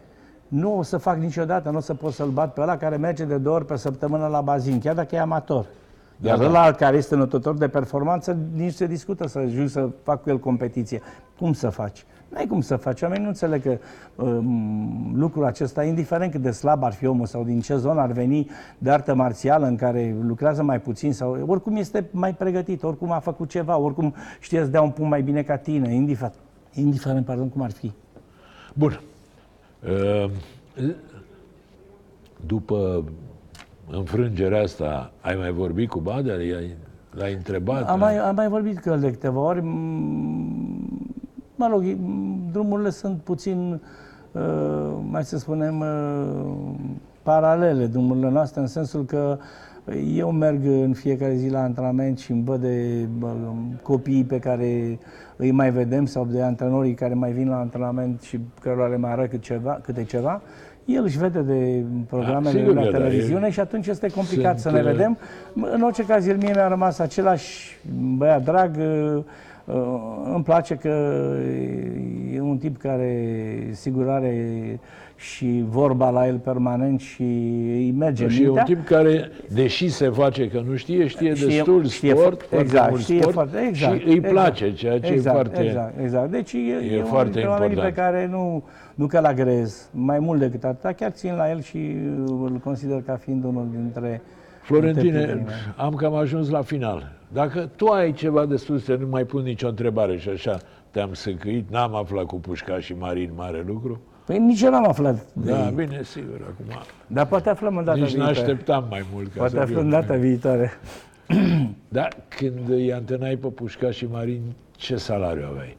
nu 0.49 0.79
o 0.79 0.83
să 0.83 0.97
fac 0.97 1.19
niciodată, 1.19 1.71
nu 1.71 1.77
o 1.77 1.81
să 1.81 1.95
pot 1.95 2.13
să-l 2.13 2.29
bat 2.29 2.53
pe 2.53 2.61
ăla 2.61 2.77
care 2.77 2.97
merge 2.97 3.25
de 3.25 3.37
două 3.37 3.57
ori 3.57 3.67
pe 3.67 3.77
săptămână 3.77 4.27
la 4.27 4.41
bazin, 4.41 4.79
chiar 4.79 4.95
dacă 4.95 5.15
e 5.15 5.21
amator. 5.21 5.67
Iar 6.25 6.37
Da, 6.37 6.45
da, 6.45 6.51
da. 6.51 6.59
ăla 6.59 6.73
care 6.73 6.97
este 6.97 7.17
notător 7.17 7.55
de 7.55 7.69
performanță, 7.69 8.37
nici 8.57 8.73
se 8.73 8.87
discută 8.87 9.29
să 9.29 9.39
ajung 9.39 9.69
să 9.69 9.89
fac 10.03 10.23
cu 10.23 10.31
el 10.31 10.39
competiție. 10.39 11.01
Cum 11.39 11.53
să 11.53 11.69
faci? 11.69 12.05
N-ai 12.33 12.47
cum 12.47 12.61
să 12.61 12.77
faci. 12.77 13.03
Oamenii 13.03 13.23
nu 13.23 13.29
înțeleg 13.29 13.63
că 13.63 13.79
um, 14.25 15.13
lucrul 15.15 15.45
acesta, 15.45 15.85
indiferent 15.85 16.33
cât 16.33 16.41
de 16.43 16.51
slab 16.51 16.83
ar 16.85 16.93
fi 16.93 17.07
omul 17.07 17.27
sau 17.27 17.45
din 17.45 17.61
ce 17.61 17.77
zonă 17.77 18.01
ar 18.01 18.13
veni 18.13 18.51
de 18.79 18.91
artă 18.91 19.15
marțială 19.15 19.67
în 19.67 19.77
care 19.77 20.17
lucrează 20.27 20.63
mai 20.63 20.81
puțin 20.81 21.13
sau 21.13 21.45
oricum 21.47 21.77
este 21.77 22.07
mai 22.11 22.35
pregătit, 22.35 22.83
oricum 22.83 23.11
a 23.13 23.19
făcut 23.19 23.49
ceva, 23.49 23.77
oricum 23.77 24.15
știe 24.41 24.61
să 24.61 24.67
dea 24.67 24.83
un 24.83 24.91
punct 24.91 25.11
mai 25.11 25.23
bine 25.23 25.43
ca 25.43 25.57
tine, 25.57 25.95
indiferent, 25.95 26.35
indiferent 26.75 27.25
pardon, 27.25 27.49
cum 27.49 27.63
ar 27.63 27.71
fi. 27.71 27.93
Bun. 28.75 29.01
Uh, 29.89 30.31
După 32.47 33.05
înfrângerea 33.91 34.63
asta, 34.63 35.13
ai 35.21 35.37
mai 35.37 35.51
vorbit 35.53 35.89
cu 35.89 36.01
Badea? 36.01 36.35
I-ai- 36.35 36.77
L-ai 37.11 37.33
întrebat? 37.33 37.89
Am 37.89 37.99
mai, 37.99 38.17
am 38.19 38.35
mai 38.35 38.49
vorbit 38.49 38.81
cu 38.81 38.89
el 38.89 39.01
de 39.01 39.11
câteva 39.11 39.41
ori. 39.41 39.61
M- 39.61 41.22
Mă 41.63 41.69
rog, 41.71 41.85
e- 41.85 41.97
drumurile 42.53 42.91
sunt 42.91 43.19
puțin, 43.19 43.81
uh, 44.33 44.41
mai 45.11 45.25
să 45.25 45.39
spunem, 45.39 45.81
uh, 45.81 46.75
paralele 47.23 47.87
drumurile 47.87 48.31
noastre, 48.31 48.61
în 48.61 48.67
sensul 48.67 49.05
că 49.05 49.39
eu 50.15 50.31
merg 50.31 50.65
în 50.65 50.93
fiecare 50.93 51.35
zi 51.35 51.49
la 51.49 51.63
antrenament 51.63 52.19
și 52.19 52.31
îmi 52.31 52.43
văd 52.45 52.61
de 52.61 53.07
bă, 53.19 53.29
copiii 53.83 54.25
pe 54.25 54.39
care 54.39 54.99
îi 55.37 55.51
mai 55.51 55.71
vedem 55.71 56.07
sau 56.07 56.25
de 56.25 56.43
antrenorii 56.43 56.95
care 56.95 57.15
mai 57.15 57.33
vin 57.33 57.49
la 57.49 57.59
antrenament 57.59 58.21
și 58.21 58.39
cărora 58.61 58.87
le 58.87 58.97
mai 58.97 59.11
arăt 59.13 59.31
câte 59.31 59.43
ceva, 59.43 59.81
câte 59.83 60.05
ceva. 60.05 60.43
El 60.85 61.03
își 61.05 61.19
vede 61.19 61.41
de 61.41 61.85
programele 62.09 62.59
sigur 62.59 62.75
la 62.75 62.83
că 62.83 62.91
da, 62.91 62.97
televiziune 62.97 63.47
e- 63.47 63.51
și 63.51 63.61
atunci 63.61 63.87
este 63.87 64.09
complicat 64.09 64.59
sunt, 64.59 64.75
să 64.75 64.81
ne 64.81 64.89
uh, 64.89 64.97
vedem. 64.97 65.19
În 65.55 65.83
orice 65.83 66.05
caz, 66.05 66.27
el 66.27 66.37
mie 66.37 66.53
mi-a 66.55 66.69
rămas 66.69 66.99
același 66.99 67.79
băiat 68.17 68.45
drag. 68.45 68.77
Uh, 69.75 69.81
uh, 69.81 70.31
Îmi 70.35 70.45
place 70.45 70.75
că 70.75 71.23
e 72.35 72.41
un 72.41 72.57
tip 72.59 72.77
care, 72.79 73.17
sigur, 73.71 74.09
are 74.09 74.79
și 75.17 75.65
vorba 75.69 76.11
la 76.11 76.27
el 76.27 76.37
permanent 76.39 77.01
și 77.01 77.23
îi 77.67 77.95
merge 77.99 78.29
Și 78.29 78.37
e 78.37 78.41
un 78.41 78.47
mintea. 78.47 78.63
tip 78.65 78.85
care, 78.85 79.31
deși 79.53 79.89
se 79.89 80.09
face 80.09 80.49
că 80.49 80.63
nu 80.69 80.77
știe, 80.77 81.07
știe, 81.07 81.35
Știe- 81.35 81.47
destul 81.47 81.87
știe 81.87 82.11
sport, 82.15 82.43
fo- 82.45 82.49
foarte 82.49 82.65
exact, 82.67 82.91
mult 82.91 83.03
știe 83.03 83.19
sport 83.21 83.33
foarte- 83.35 83.59
exact, 83.69 83.99
și 84.01 84.07
îi 84.07 84.13
exact. 84.15 84.33
place, 84.35 84.73
ceea 84.73 85.01
ce 85.01 85.13
exact, 85.13 85.37
e 85.37 85.41
foarte... 85.43 85.63
Exact, 85.65 85.99
exact. 86.03 86.31
Deci 86.31 86.53
e, 86.53 86.57
e 86.59 86.91
e 86.91 86.95
unul 86.95 87.07
foarte 87.07 87.31
dintre 87.31 87.49
oamenii 87.49 87.77
pe 87.77 87.87
important. 87.87 88.13
care 88.15 88.27
nu, 88.27 88.63
nu 88.95 89.07
că 89.07 89.21
l-agrez, 89.21 89.89
mai 89.93 90.19
mult 90.19 90.41
decât 90.41 90.65
atât, 90.65 90.97
chiar 90.97 91.11
țin 91.11 91.35
la 91.37 91.51
el 91.51 91.61
și 91.61 91.97
îl 92.27 92.61
consider 92.65 93.03
ca 93.07 93.17
fiind 93.17 93.45
unul 93.45 93.67
dintre 93.81 94.21
Florentine, 94.63 95.23
Între 95.23 95.47
am 95.77 95.95
cam 95.95 96.15
ajuns 96.15 96.49
la 96.49 96.63
final. 96.63 97.13
Dacă 97.29 97.71
tu 97.77 97.87
ai 97.87 98.13
ceva 98.13 98.47
de 98.47 98.57
spus, 98.57 98.85
să 98.85 98.95
nu 98.95 99.07
mai 99.07 99.25
pun 99.25 99.43
nicio 99.43 99.69
întrebare 99.69 100.17
și 100.19 100.29
așa 100.29 100.59
te-am 100.91 101.13
săcăit, 101.15 101.71
n-am 101.71 101.95
aflat 101.95 102.25
cu 102.25 102.41
Pușca 102.41 102.79
și 102.81 102.95
Marin 102.99 103.31
mare 103.37 103.65
lucru. 103.67 104.01
Păi 104.27 104.39
nici 104.39 104.61
eu 104.63 104.71
n-am 104.71 104.89
aflat. 104.89 105.27
de 105.33 105.51
Da, 105.51 105.65
ei. 105.67 105.73
bine, 105.75 106.03
sigur, 106.03 106.41
acum. 106.43 106.83
Dar 107.07 107.27
poate 107.27 107.49
aflăm 107.51 107.77
în 107.77 107.85
data 107.85 107.99
Nici 107.99 108.09
viitoare. 108.09 108.33
n-așteptam 108.33 108.87
mai 108.91 109.05
mult 109.15 109.27
ca 109.27 109.33
Poate 109.37 109.55
să 109.55 109.61
aflăm 109.61 109.77
fiu. 109.77 109.85
în 109.85 109.91
data 109.91 110.15
viitoare. 110.15 110.71
Da, 111.89 112.09
când 112.29 112.69
îi 112.69 112.93
antenai 112.93 113.37
pe 113.37 113.47
Pușca 113.47 113.91
și 113.91 114.07
Marin, 114.11 114.41
ce 114.77 114.97
salariu 114.97 115.45
aveai? 115.51 115.77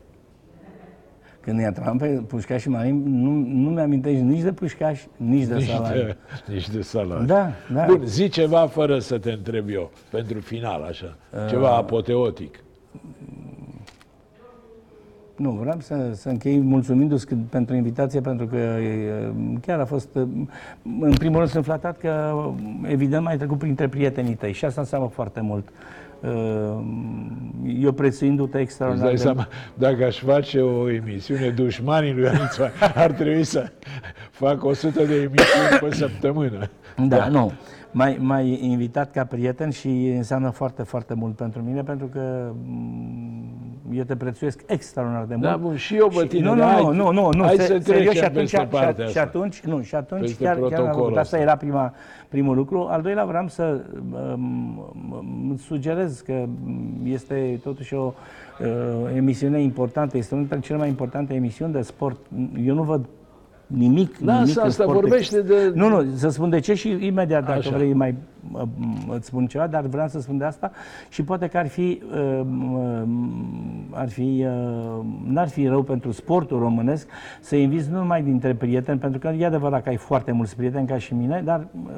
Când 1.43 1.57
îi 1.59 1.65
antrenam 1.65 1.97
pe 1.97 2.05
Pușcaș 2.07 2.61
și 2.61 2.69
Marin, 2.69 3.03
nu, 3.21 3.29
nu 3.61 3.69
mi-amintești 3.69 4.21
nici 4.21 4.41
de 4.41 4.51
Pușcaș, 4.51 5.01
nici 5.17 5.43
de 5.45 5.55
Nici 5.55 5.67
salariu. 5.67 6.01
de, 6.03 6.15
nici 6.53 6.69
de 6.69 6.81
salariu. 6.81 7.25
Da, 7.25 7.51
da. 7.73 7.85
Bun, 7.87 8.01
zi 8.05 8.29
ceva 8.29 8.67
fără 8.67 8.99
să 8.99 9.17
te 9.17 9.31
întreb 9.31 9.69
eu, 9.69 9.91
pentru 10.11 10.39
final, 10.39 10.81
așa. 10.81 11.15
Ceva 11.49 11.75
apoteotic. 11.75 12.59
Nu, 15.35 15.51
vreau 15.51 15.77
să, 15.79 16.09
să 16.13 16.29
închei 16.29 16.59
mulțumindu-ți 16.59 17.25
că- 17.27 17.35
pentru 17.49 17.75
invitație, 17.75 18.21
pentru 18.21 18.45
că 18.45 18.55
e, 18.55 19.31
chiar 19.61 19.79
a 19.79 19.85
fost, 19.85 20.09
în 20.99 21.13
primul 21.17 21.37
rând 21.37 21.49
sunt 21.49 21.63
flatat 21.63 21.97
că, 21.97 22.33
evident, 22.87 23.23
mai 23.23 23.37
trecut 23.37 23.57
printre 23.57 23.87
prietenii 23.87 24.35
tăi 24.35 24.51
și 24.51 24.65
asta 24.65 24.81
înseamnă 24.81 25.07
foarte 25.07 25.41
mult. 25.41 25.69
Eu 27.79 27.91
prețuindu-te 27.91 28.57
Îți 28.57 28.63
extraordinar 28.63 29.07
dai 29.07 29.15
de 29.15 29.21
seama, 29.21 29.47
dacă 29.73 30.05
aș 30.05 30.19
face 30.19 30.61
o 30.61 30.89
emisiune 30.89 31.49
dușmanii 31.49 32.13
lui 32.13 32.27
Anițu, 32.27 32.61
ar 32.95 33.11
trebui 33.11 33.43
să 33.43 33.71
fac 34.31 34.63
100 34.63 35.03
de 35.03 35.13
emisiuni 35.13 35.79
pe 35.81 35.95
săptămână. 35.95 36.69
Da, 37.07 37.27
nu. 37.27 37.51
M-ai, 37.95 38.17
m-ai 38.21 38.59
invitat 38.61 39.11
ca 39.11 39.23
prieten 39.25 39.69
și 39.69 40.13
înseamnă 40.15 40.49
foarte, 40.49 40.83
foarte 40.83 41.13
mult 41.13 41.35
pentru 41.35 41.61
mine, 41.61 41.83
pentru 41.83 42.05
că 42.07 42.51
m, 42.65 43.93
eu 43.93 44.03
te 44.03 44.15
prețuiesc 44.15 44.61
extraordinar 44.67 45.25
de 45.25 45.35
mult. 45.35 45.47
Da, 45.49 45.57
bun, 45.57 45.75
și 45.75 45.95
eu 45.95 46.07
pe 46.07 46.25
tine, 46.25 46.45
Nu, 46.45 46.53
nu, 46.53 46.59
dar 46.59 46.79
nu, 46.79 46.85
hai- 46.85 46.95
nu, 46.95 47.11
nu, 47.11 47.29
nu, 47.33 47.43
hai 47.43 47.55
se- 47.55 47.61
să 47.61 47.77
serios, 47.81 47.83
trecem 47.85 48.11
și 48.13 48.23
atunci, 48.23 48.51
peste 48.51 48.57
și, 48.57 48.65
partea 48.65 49.05
și 49.05 49.17
asta. 49.17 49.21
atunci, 49.21 49.59
nu, 49.61 49.81
și 49.81 49.95
atunci 49.95 50.21
Peste 50.21 50.43
chiar, 50.43 50.55
chiar 50.55 50.63
am 50.63 50.69
protocolul 50.69 51.05
avut. 51.05 51.17
Asta 51.17 51.35
ăsta. 51.35 51.39
era 51.49 51.55
prima, 51.57 51.93
primul 52.29 52.55
lucru. 52.55 52.87
Al 52.89 53.01
doilea 53.01 53.25
vreau 53.25 53.47
să 53.47 53.81
um, 54.33 54.77
um, 55.49 55.55
sugerez 55.57 56.19
că 56.19 56.45
este 57.03 57.59
totuși 57.63 57.93
o 57.93 58.13
uh, 58.59 58.67
emisiune 59.15 59.61
importantă, 59.61 60.17
este 60.17 60.33
una 60.33 60.43
dintre 60.43 60.59
cele 60.67 60.77
mai 60.77 60.87
importante 60.87 61.33
emisiuni 61.33 61.73
de 61.73 61.81
sport. 61.81 62.17
Eu 62.65 62.75
nu 62.75 62.83
văd 62.83 63.05
nimic, 63.67 64.15
Lasă 64.19 64.39
nimic 64.41 64.57
în 64.57 64.63
asta, 64.63 64.83
sport 64.83 64.99
vorbește 64.99 65.37
ex- 65.37 65.47
de- 65.47 65.71
Nu, 65.75 65.87
nu, 65.89 66.05
să 66.15 66.29
spun 66.29 66.49
de 66.49 66.59
ce 66.59 66.73
și 66.73 66.97
imediat 66.99 67.45
dacă 67.45 67.57
Așa. 67.57 67.75
vrei 67.75 67.93
mai 67.93 68.09
uh, 68.09 68.15
îți 69.09 69.27
spun 69.27 69.47
ceva, 69.47 69.67
dar 69.67 69.85
vreau 69.85 70.07
să 70.07 70.19
spun 70.19 70.37
de 70.37 70.43
asta 70.43 70.71
și 71.09 71.23
poate 71.23 71.47
că 71.47 71.57
ar 71.57 71.67
fi, 71.67 72.01
uh, 72.13 72.41
uh, 72.73 73.01
ar 73.91 74.09
fi, 74.09 74.45
uh, 74.47 75.05
n-ar 75.25 75.47
fi 75.47 75.67
rău 75.67 75.83
pentru 75.83 76.11
sportul 76.11 76.59
românesc 76.59 77.07
să 77.41 77.55
inviți 77.55 77.89
nu 77.89 77.97
numai 77.97 78.23
dintre 78.23 78.53
prieteni, 78.53 78.99
pentru 78.99 79.19
că 79.19 79.27
e 79.27 79.45
adevărat 79.45 79.83
că 79.83 79.89
ai 79.89 79.95
foarte 79.95 80.31
mulți 80.31 80.55
prieteni 80.55 80.87
ca 80.87 80.97
și 80.97 81.13
mine, 81.13 81.41
dar 81.45 81.67
uh, 81.85 81.91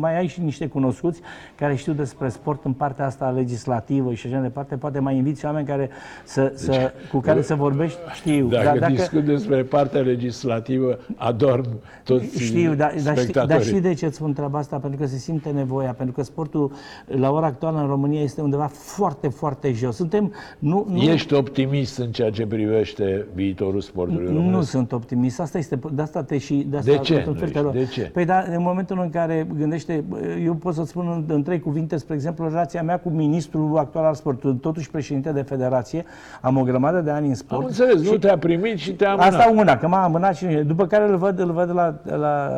mai 0.00 0.16
ai 0.16 0.26
și 0.26 0.40
niște 0.40 0.66
cunoscuți 0.66 1.20
care 1.54 1.74
știu 1.74 1.92
despre 1.92 2.28
sport 2.28 2.64
în 2.64 2.72
partea 2.72 3.06
asta 3.06 3.30
legislativă 3.30 4.14
și 4.14 4.26
așa 4.26 4.36
mai 4.36 4.46
departe, 4.46 4.76
poate 4.76 4.98
mai 4.98 5.16
inviți 5.16 5.44
oameni 5.44 5.66
care 5.66 5.90
să, 6.24 6.52
să, 6.54 6.92
cu 7.10 7.18
care 7.18 7.42
să 7.42 7.54
vorbești, 7.54 7.98
știu, 8.12 8.46
Dacă, 8.46 8.64
dar 8.64 8.78
dacă 8.78 8.92
discut 8.92 9.24
despre 9.24 9.62
partea 9.62 10.00
legislativă, 10.00 10.98
adorm 11.16 11.80
toți 12.04 12.42
Știu, 12.42 12.74
dar, 12.74 12.76
dar, 12.76 12.98
știi, 12.98 13.22
spectatorii. 13.22 13.54
dar 13.54 13.62
știi 13.62 13.80
de 13.80 13.94
ce 13.94 14.06
îți 14.06 14.16
spun 14.16 14.32
treaba 14.32 14.58
asta? 14.58 14.78
Pentru 14.78 15.00
că 15.00 15.06
se 15.06 15.16
simte 15.16 15.50
nevoia, 15.80 15.92
pentru 15.92 16.14
că 16.14 16.22
sportul 16.22 16.72
la 17.06 17.30
ora 17.30 17.46
actuală 17.46 17.80
în 17.80 17.86
România 17.86 18.20
este 18.22 18.40
undeva 18.40 18.66
foarte, 18.66 19.28
foarte 19.28 19.72
jos. 19.72 19.96
Suntem, 19.96 20.32
nu, 20.58 20.86
nu, 20.88 21.02
Ești 21.02 21.34
optimist 21.34 21.98
în 21.98 22.10
ceea 22.10 22.30
ce 22.30 22.46
privește 22.46 23.26
viitorul 23.34 23.80
sportului 23.80 24.32
nu 24.32 24.38
românesc? 24.38 24.68
sunt 24.70 24.92
optimist. 24.92 25.40
Asta 25.40 25.58
este, 25.58 25.78
de 25.92 26.02
asta 26.02 26.22
te 26.22 26.38
și... 26.38 26.66
De, 26.70 26.76
asta, 26.76 26.90
De 26.92 26.98
ce 26.98 27.14
într-un 27.14 27.32
nu 27.32 27.38
fel 27.38 27.48
ești? 27.48 27.58
te 27.58 27.64
rog. 27.64 27.72
De 27.72 27.84
ce? 27.84 28.10
Păi 28.12 28.24
da, 28.24 28.38
în 28.38 28.62
momentul 28.62 28.98
în 29.02 29.10
care 29.10 29.46
gândește, 29.58 30.04
eu 30.44 30.54
pot 30.54 30.74
să-ți 30.74 30.88
spun 30.88 31.08
în, 31.08 31.34
în 31.34 31.42
trei 31.42 31.60
cuvinte, 31.60 31.96
spre 31.96 32.14
exemplu, 32.14 32.44
relația 32.48 32.82
mea 32.82 32.98
cu 32.98 33.08
ministrul 33.08 33.78
actual 33.78 34.04
al 34.04 34.14
sportului, 34.14 34.56
totuși 34.56 34.90
președinte 34.90 35.32
de 35.32 35.42
federație, 35.42 36.04
am 36.40 36.56
o 36.56 36.62
grămadă 36.62 37.00
de 37.00 37.10
ani 37.10 37.28
în 37.28 37.34
sport. 37.34 37.60
Am 37.60 37.66
înțeles, 37.66 38.10
nu 38.10 38.16
te-a 38.16 38.38
primit 38.38 38.78
și 38.78 38.92
te-a 38.92 39.10
amânat. 39.10 39.32
Asta 39.32 39.52
una, 39.56 39.76
că 39.76 39.88
m-a 39.88 40.04
amânat 40.04 40.36
și 40.36 40.46
după 40.46 40.86
care 40.86 41.08
îl 41.08 41.16
văd, 41.16 41.38
îl 41.38 41.52
văd 41.52 41.74
la, 41.74 41.94
la 42.04 42.48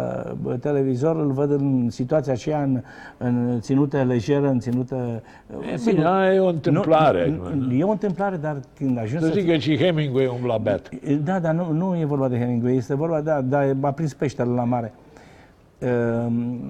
bă, 0.43 0.55
televizor, 0.55 1.17
îl 1.17 1.33
văd 1.33 1.51
în 1.51 1.91
situația 1.91 2.33
aceea, 2.33 2.63
în, 2.63 2.83
în 3.19 3.59
ținută 3.61 4.03
lejeră, 4.03 4.49
în 4.49 4.59
ținută... 4.59 5.23
E 5.73 5.77
sigur, 5.77 5.93
bine, 5.93 6.07
aia 6.07 6.35
e 6.35 6.39
o 6.39 6.47
întâmplare. 6.47 7.41
Nu, 7.55 7.67
nu, 7.67 7.73
e 7.73 7.85
o 7.85 7.91
întâmplare, 7.91 8.37
dar 8.37 8.61
când 8.77 8.99
ajungi 8.99 9.25
Să 9.25 9.31
să... 9.33 9.39
zic 9.39 9.51
că 9.51 9.57
și 9.57 9.77
Hemingway 9.77 10.27
umbla 10.27 10.59
beat. 10.59 10.89
Da, 11.25 11.39
dar 11.39 11.55
nu, 11.55 11.73
nu 11.73 11.97
e 11.99 12.05
vorba 12.05 12.29
de 12.29 12.39
Hemingway, 12.39 12.77
este 12.77 12.95
vorba, 12.95 13.21
da, 13.21 13.41
da, 13.41 13.71
a 13.81 13.93
prins 13.93 14.15
peștele 14.15 14.51
la 14.51 14.65
mare. 14.65 14.93
Ehm, 15.79 16.61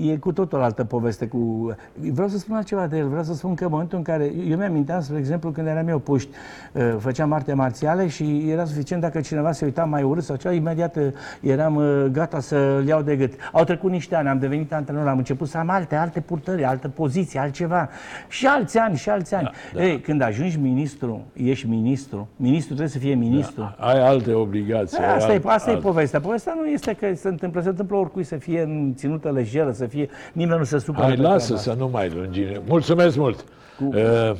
E 0.00 0.16
cu 0.16 0.32
totul 0.32 0.62
altă 0.62 0.84
poveste 0.84 1.26
cu... 1.26 1.74
Vreau 2.12 2.28
să 2.28 2.38
spun 2.38 2.56
altceva 2.56 2.86
de 2.86 2.96
el, 2.98 3.06
vreau 3.08 3.22
să 3.22 3.34
spun 3.34 3.54
că 3.54 3.64
în 3.64 3.70
momentul 3.70 3.98
în 3.98 4.04
care... 4.04 4.32
Eu 4.48 4.56
mi-aminteam, 4.56 5.00
spre 5.00 5.18
exemplu, 5.18 5.50
când 5.50 5.66
eram 5.66 5.88
eu 5.88 5.98
puști, 5.98 6.30
uh, 6.72 6.94
făceam 6.98 7.32
arte 7.32 7.52
marțiale 7.52 8.08
și 8.08 8.44
era 8.50 8.64
suficient 8.64 9.02
dacă 9.02 9.20
cineva 9.20 9.52
se 9.52 9.64
uita 9.64 9.84
mai 9.84 10.02
urât 10.02 10.22
sau 10.24 10.36
ceva, 10.36 10.54
imediat 10.54 10.96
uh, 10.96 11.06
eram 11.40 11.74
uh, 11.76 12.04
gata 12.12 12.40
să-l 12.40 12.84
iau 12.86 13.02
de 13.02 13.16
gât. 13.16 13.32
Au 13.52 13.64
trecut 13.64 13.90
niște 13.90 14.14
ani, 14.14 14.28
am 14.28 14.38
devenit 14.38 14.72
antrenor, 14.72 15.06
am 15.06 15.18
început 15.18 15.48
să 15.48 15.58
am 15.58 15.68
alte, 15.70 15.94
alte 15.94 16.20
purtări, 16.20 16.64
altă 16.64 16.88
poziție, 16.88 17.40
altceva. 17.40 17.88
Și 18.28 18.46
alți 18.46 18.78
ani, 18.78 18.96
și 18.96 19.10
alți 19.10 19.34
ani. 19.34 19.50
Da, 19.74 19.82
Ei, 19.82 20.00
când 20.00 20.20
ajungi 20.22 20.58
ministru, 20.58 21.24
ești 21.32 21.66
ministru, 21.68 22.28
ministru 22.36 22.66
trebuie 22.74 22.88
să 22.88 22.98
fie 22.98 23.14
ministru. 23.14 23.74
Ai 23.78 24.06
alte 24.06 24.32
obligații. 24.32 24.98
ai 24.98 25.14
Asta, 25.14 25.32
e, 25.32 25.34
alt- 25.34 25.44
asta 25.44 25.70
e 25.70 25.72
alt- 25.72 25.82
povestea. 25.82 26.20
Povestea 26.20 26.54
nu 26.60 26.66
este 26.66 26.92
că 26.92 27.14
se 27.14 27.28
întâmplă, 27.28 27.60
se 27.60 27.68
întâmplă 27.68 27.96
oricui 27.96 28.24
să 28.24 28.36
fie 28.36 28.62
în 28.62 28.92
ținută 28.96 29.30
lejeră, 29.46 29.72
să 29.72 29.86
fie, 29.86 30.08
nimeni 30.32 30.58
nu 30.58 30.64
se 30.64 30.78
supără. 30.78 31.06
Hai, 31.06 31.14
pe 31.14 31.22
lasă 31.22 31.44
treaba 31.44 31.62
să 31.62 31.74
nu 31.78 31.88
mai 31.88 32.10
lungim. 32.14 32.46
Mulțumesc 32.66 33.16
mult! 33.16 33.44
Uh, 33.80 34.32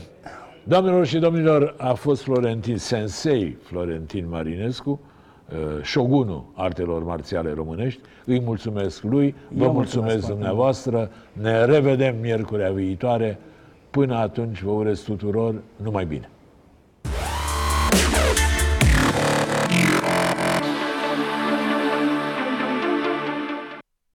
Doamnelor 0.69 1.07
și 1.07 1.19
domnilor, 1.19 1.75
a 1.79 1.93
fost 1.93 2.23
Florentin 2.23 2.77
Sensei, 2.77 3.57
Florentin 3.63 4.27
Marinescu, 4.29 5.01
uh, 5.51 5.83
șogunul 5.83 6.45
artelor 6.55 7.05
marțiale 7.05 7.53
românești. 7.53 8.01
Îi 8.25 8.41
mulțumesc 8.41 9.03
lui, 9.03 9.35
vă 9.49 9.65
Eu 9.65 9.73
mulțumesc 9.73 9.73
mulțumesc 9.73 10.19
foarte 10.19 10.33
dumneavoastră. 10.33 11.11
Ne 11.33 11.65
revedem 11.65 12.17
miercurea 12.21 12.71
viitoare. 12.71 13.39
Până 13.91 14.17
atunci 14.17 14.63
vă 14.63 14.71
urez 14.71 15.01
tuturor 15.01 15.55
numai 15.77 16.05
bine. 16.05 16.31